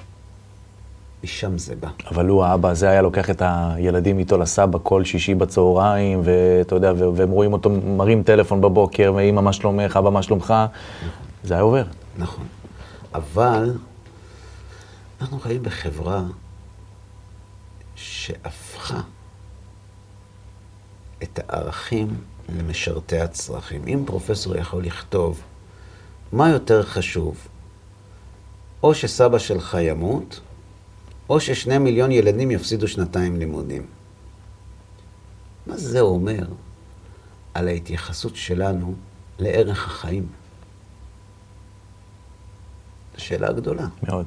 משם 1.24 1.58
זה 1.58 1.76
בא. 1.76 1.88
אבל 2.12 2.28
הוא, 2.28 2.44
האבא 2.44 2.70
הזה, 2.70 2.90
היה 2.90 3.02
לוקח 3.02 3.30
את 3.30 3.42
הילדים 3.46 4.20
איתו 4.20 4.38
לסבא 4.38 4.80
כל 4.84 5.04
שישי 5.04 5.36
בצהריים, 5.36 6.22
ואתה 6.24 6.76
יודע, 6.76 6.94
והם 7.16 7.30
רואים 7.30 7.54
אותו 7.54 7.70
מרים 7.70 8.24
טלפון 8.24 8.62
בבוקר, 8.62 9.14
ואמא, 9.16 9.42
מה 9.42 9.54
שלומך, 9.54 9.98
אבא, 9.98 10.10
מה 10.10 10.24
שלומך? 10.24 10.54
זה 11.44 11.54
היה 11.54 11.64
עובר. 11.64 11.84
נכון. 12.18 12.46
אבל 13.14 13.74
אנחנו 15.22 15.40
חיים 15.40 15.64
בחברה 15.64 16.24
שהפכה 17.96 19.00
את 21.24 21.40
הערכים 21.48 22.08
למשרתי 22.58 23.20
הצרכים. 23.20 23.82
אם 23.88 24.04
פרופסור 24.06 24.58
יכול 24.58 24.84
לכתוב 24.84 25.42
מה 26.32 26.50
יותר 26.50 26.84
חשוב? 26.84 27.48
או 28.84 28.94
שסבא 28.94 29.38
שלך 29.38 29.78
ימות, 29.82 30.40
או 31.32 31.40
ששני 31.40 31.78
מיליון 31.78 32.12
ילדים 32.12 32.52
יפסידו 32.52 32.88
שנתיים 32.88 33.36
לימודים. 33.40 33.86
מה 35.68 35.78
זה 35.78 36.00
אומר 36.00 36.46
על 37.54 37.68
ההתייחסות 37.68 38.36
שלנו 38.36 38.94
לערך 39.40 39.86
החיים? 39.86 40.28
זו 43.16 43.24
שאלה 43.24 43.52
גדולה. 43.52 43.88
מאוד. 44.04 44.26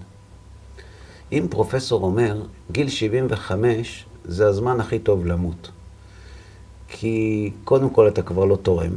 אם 1.33 1.47
פרופסור 1.51 2.05
אומר, 2.05 2.43
גיל 2.73 2.89
75 2.89 4.07
זה 4.25 4.47
הזמן 4.47 4.81
הכי 4.81 4.99
טוב 4.99 5.27
למות. 5.27 5.71
כי 6.89 7.51
קודם 7.65 7.91
כל 7.91 8.09
אתה 8.09 8.23
כבר 8.23 8.45
לא 8.45 8.57
תורם, 8.57 8.93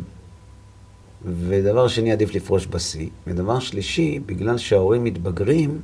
ודבר 1.26 1.88
שני, 1.88 2.12
עדיף 2.12 2.36
לפרוש 2.36 2.68
בשיא, 2.68 3.10
ודבר 3.28 3.60
שלישי, 3.60 4.20
בגלל 4.20 4.58
שההורים 4.58 5.04
מתבגרים, 5.04 5.82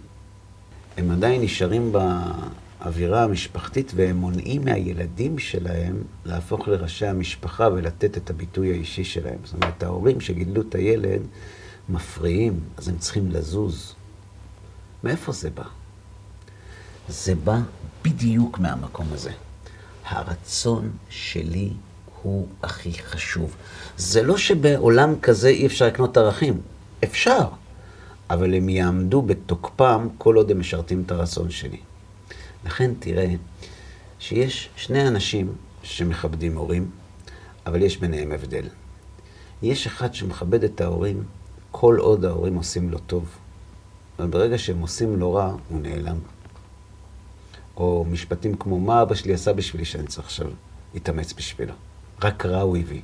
הם 0.98 1.12
עדיין 1.12 1.42
נשארים 1.42 1.92
באווירה 1.92 3.24
המשפחתית 3.24 3.92
והם 3.96 4.18
מונעים 4.18 4.66
מהילדים 4.66 5.40
שלהם 5.40 6.04
להפוך 6.26 6.68
לראשי 6.68 7.06
המשפחה 7.06 7.68
ולתת 7.74 8.18
את 8.18 8.30
הביטוי 8.30 8.72
האישי 8.72 9.04
שלהם. 9.04 9.38
זאת 9.44 9.54
אומרת, 9.54 9.84
ההורים 9.84 10.22
שגידלו 10.22 10.62
את 10.62 10.76
הילד 10.76 11.22
מפריעים, 11.90 12.60
אז 12.78 12.88
הם 12.88 12.98
צריכים 12.98 13.32
לזוז. 13.32 13.94
מאיפה 15.04 15.32
זה 15.32 15.50
בא? 15.50 15.64
זה 17.10 17.36
בא 17.36 17.60
בדיוק 18.04 18.60
מהמקום 18.60 19.08
הזה. 19.12 19.32
הרצון 20.06 20.92
שלי 21.10 21.70
הוא 22.22 22.48
הכי 22.64 22.94
חשוב. 22.94 23.56
זה 23.98 24.24
לא 24.24 24.38
שבעולם 24.38 25.20
כזה 25.22 25.48
אי 25.48 25.66
אפשר 25.66 25.88
לקנות 25.88 26.18
ערכים, 26.18 26.62
אפשר, 27.04 27.48
אבל 28.30 28.54
הם 28.54 28.70
יעמדו 28.70 29.22
בתוקפם 29.22 30.08
כל 30.18 30.36
עוד 30.36 30.52
הם 30.52 30.60
משרתים 30.60 31.04
את 31.06 31.12
הרצון 31.12 31.50
שלי. 31.50 31.80
לכן 32.66 32.92
תראה 33.00 33.34
שיש 34.20 34.70
שני 34.76 35.08
אנשים 35.08 35.54
שמכבדים 35.84 36.58
הורים, 36.58 36.90
אבל 37.66 37.82
יש 37.82 37.98
ביניהם 37.98 38.32
הבדל. 38.32 38.68
יש 39.62 39.88
אחד 39.88 40.14
שמכבד 40.14 40.64
את 40.64 40.82
ההורים 40.82 41.24
כל 41.72 41.98
עוד 42.00 42.26
ההורים 42.26 42.56
עושים 42.56 42.90
לו 42.90 43.00
טוב, 43.00 43.38
אבל 44.20 44.28
ברגע 44.28 44.58
שהם 44.58 44.80
עושים 44.80 45.20
לו 45.20 45.34
רע, 45.34 45.56
הוא 45.70 45.82
נעלם. 45.82 46.18
או 47.78 48.06
משפטים 48.10 48.56
כמו, 48.56 48.80
מה 48.80 49.02
אבא 49.02 49.16
שלי 49.16 49.34
עשה 49.34 49.54
בשבילי 49.54 49.86
שאני 49.86 50.08
צריך 50.08 50.26
עכשיו 50.26 50.48
להתאמץ 50.94 51.34
בשבילו? 51.34 51.74
רק 52.22 52.46
רע 52.46 52.62
הוא 52.62 52.78
הביא. 52.78 53.02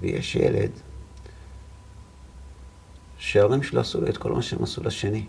ויש 0.00 0.36
ילד 0.36 0.70
שההורים 3.20 3.62
שלו 3.62 3.80
עשו 3.80 4.00
לו 4.00 4.08
את 4.08 4.16
כל 4.16 4.32
מה 4.32 4.42
שהם 4.42 4.62
עשו 4.62 4.82
לשני, 4.84 5.24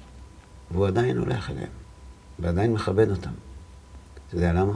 והוא 0.72 0.88
עדיין 0.88 1.18
הולך 1.18 1.50
אליהם, 1.50 1.70
ועדיין 2.40 2.74
מכבד 2.74 3.10
אותם. 3.10 3.32
אתה 4.28 4.36
יודע 4.36 4.54
למה? 4.54 4.74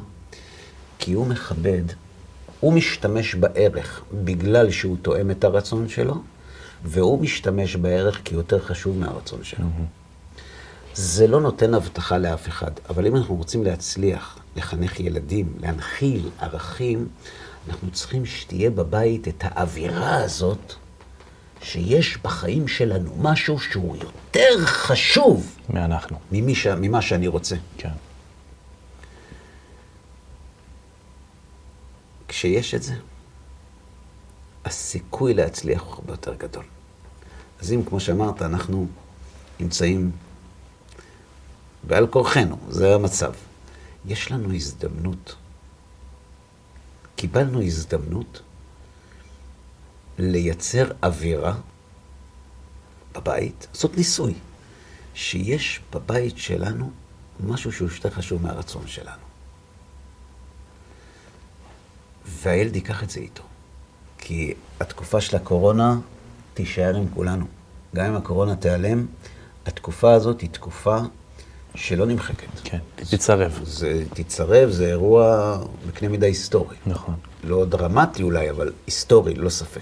כי 0.99 1.13
הוא 1.13 1.27
מכבד, 1.27 1.83
הוא 2.59 2.73
משתמש 2.73 3.35
בערך 3.35 4.03
בגלל 4.23 4.71
שהוא 4.71 4.97
תואם 5.01 5.31
את 5.31 5.43
הרצון 5.43 5.89
שלו, 5.89 6.15
והוא 6.83 7.21
משתמש 7.21 7.75
בערך 7.75 8.21
כי 8.23 8.35
יותר 8.35 8.59
חשוב 8.59 8.97
מהרצון 8.97 9.43
שלו. 9.43 9.65
Mm-hmm. 9.65 10.35
זה 10.95 11.27
לא 11.27 11.41
נותן 11.41 11.73
הבטחה 11.73 12.17
לאף 12.17 12.47
אחד, 12.47 12.71
אבל 12.89 13.07
אם 13.07 13.15
אנחנו 13.15 13.35
רוצים 13.35 13.63
להצליח 13.63 14.39
לחנך 14.55 14.99
ילדים, 14.99 15.53
להנחיל 15.59 16.29
ערכים, 16.39 17.07
אנחנו 17.69 17.91
צריכים 17.91 18.25
שתהיה 18.25 18.69
בבית 18.69 19.27
את 19.27 19.43
האווירה 19.47 20.15
הזאת, 20.15 20.75
שיש 21.61 22.17
בחיים 22.17 22.67
שלנו 22.67 23.15
משהו 23.17 23.59
שהוא 23.59 23.97
יותר 23.97 24.65
חשוב. 24.65 25.55
מאנחנו. 25.69 26.17
ממי 26.31 26.53
ממה 26.77 27.01
שאני 27.01 27.27
רוצה. 27.27 27.55
כן. 27.77 27.89
כשיש 32.27 32.75
את 32.75 32.83
זה, 32.83 32.93
הסיכוי 34.65 35.33
להצליח 35.33 35.81
הוא 35.81 35.93
הרבה 35.95 36.13
יותר 36.13 36.35
גדול. 36.35 36.63
אז 37.59 37.71
אם, 37.71 37.83
כמו 37.85 37.99
שאמרת, 37.99 38.41
אנחנו 38.41 38.87
נמצאים 39.59 40.11
בעל 41.83 42.07
כורחנו, 42.07 42.57
זה 42.69 42.95
המצב. 42.95 43.33
יש 44.05 44.31
לנו 44.31 44.53
הזדמנות, 44.53 45.35
קיבלנו 47.15 47.61
הזדמנות 47.61 48.41
לייצר 50.19 50.91
אווירה 51.03 51.53
בבית, 53.15 53.67
לעשות 53.73 53.97
ניסוי, 53.97 54.33
שיש 55.13 55.79
בבית 55.93 56.37
שלנו 56.37 56.91
משהו 57.39 57.71
שהוא 57.71 57.89
יותר 57.95 58.09
חשוב 58.09 58.43
מהרצון 58.43 58.87
שלנו. 58.87 59.21
והילד 62.25 62.75
ייקח 62.75 63.03
את 63.03 63.09
זה 63.09 63.19
איתו. 63.19 63.43
כי 64.17 64.53
התקופה 64.79 65.21
של 65.21 65.35
הקורונה 65.35 65.99
תישאר 66.53 66.95
עם 66.95 67.05
כולנו. 67.13 67.45
גם 67.95 68.05
אם 68.05 68.15
הקורונה 68.15 68.55
תיעלם, 68.55 69.05
התקופה 69.65 70.13
הזאת 70.13 70.41
היא 70.41 70.49
תקופה 70.49 70.97
שלא 71.75 72.05
נמחקת. 72.05 72.47
כן, 72.63 72.79
תצרב. 72.95 73.59
זה 73.63 74.03
תצרב, 74.13 74.69
זה 74.69 74.87
אירוע 74.87 75.57
בקנה 75.87 76.09
מידה 76.09 76.27
היסטורי. 76.27 76.75
נכון. 76.85 77.15
לא 77.43 77.65
דרמטי 77.65 78.23
אולי, 78.23 78.49
אבל 78.49 78.71
היסטורי, 78.85 79.33
ללא 79.33 79.49
ספק. 79.49 79.81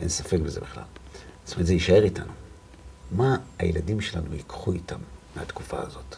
אין 0.00 0.08
ספק 0.08 0.38
בזה 0.38 0.60
בכלל. 0.60 0.82
זאת 1.44 1.54
אומרת, 1.54 1.66
זה 1.66 1.72
יישאר 1.72 2.02
איתנו. 2.04 2.32
מה 3.10 3.36
הילדים 3.58 4.00
שלנו 4.00 4.34
ייקחו 4.34 4.72
איתם 4.72 4.98
מהתקופה 5.36 5.80
הזאת? 5.80 6.16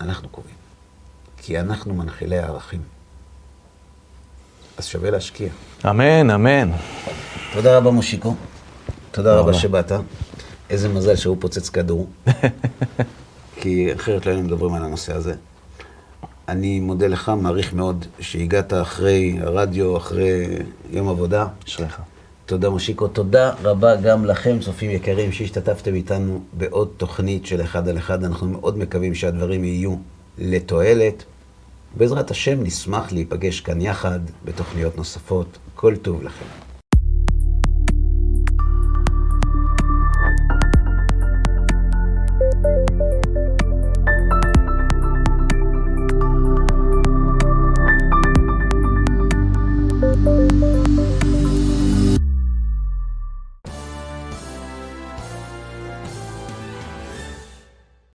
אנחנו 0.00 0.28
קובעים. 0.28 0.56
כי 1.36 1.60
אנחנו 1.60 1.94
מנחילי 1.94 2.38
הערכים. 2.38 2.82
אז 4.78 4.86
שווה 4.86 5.10
להשקיע. 5.10 5.48
אמן, 5.90 6.30
אמן. 6.30 6.70
תודה 7.52 7.76
רבה, 7.76 7.90
מושיקו. 7.90 8.34
תודה 9.10 9.36
רבה 9.38 9.54
שבאת. 9.54 9.92
איזה 10.70 10.88
מזל 10.88 11.16
שהוא 11.16 11.36
פוצץ 11.40 11.68
כדור, 11.68 12.08
כי 13.60 13.94
אחרת 13.94 14.26
לא 14.26 14.30
היינו 14.30 14.46
מדברים 14.46 14.74
על 14.74 14.84
הנושא 14.84 15.14
הזה. 15.14 15.34
אני 16.48 16.80
מודה 16.80 17.06
לך, 17.06 17.28
מעריך 17.28 17.72
מאוד 17.74 18.04
שהגעת 18.20 18.72
אחרי 18.72 19.38
הרדיו, 19.40 19.96
אחרי 19.96 20.46
יום 20.90 21.08
עבודה. 21.08 21.46
אשריך. 21.66 22.00
תודה, 22.46 22.70
מושיקו. 22.70 23.08
תודה 23.08 23.52
רבה 23.62 23.96
גם 23.96 24.24
לכם, 24.24 24.58
צופים 24.60 24.90
יקרים, 24.90 25.32
שהשתתפתם 25.32 25.94
איתנו 25.94 26.40
בעוד 26.52 26.88
תוכנית 26.96 27.46
של 27.46 27.62
אחד 27.62 27.88
על 27.88 27.98
אחד. 27.98 28.24
אנחנו 28.24 28.48
מאוד 28.48 28.78
מקווים 28.78 29.14
שהדברים 29.14 29.64
יהיו 29.64 29.96
לתועלת. 30.38 31.24
בעזרת 31.96 32.30
השם 32.30 32.62
נשמח 32.62 33.12
להיפגש 33.12 33.60
כאן 33.60 33.80
יחד 33.80 34.20
בתוכניות 34.44 34.96
נוספות. 34.96 35.58
כל 35.74 35.96
טוב 35.96 36.22
לכם. 36.22 36.65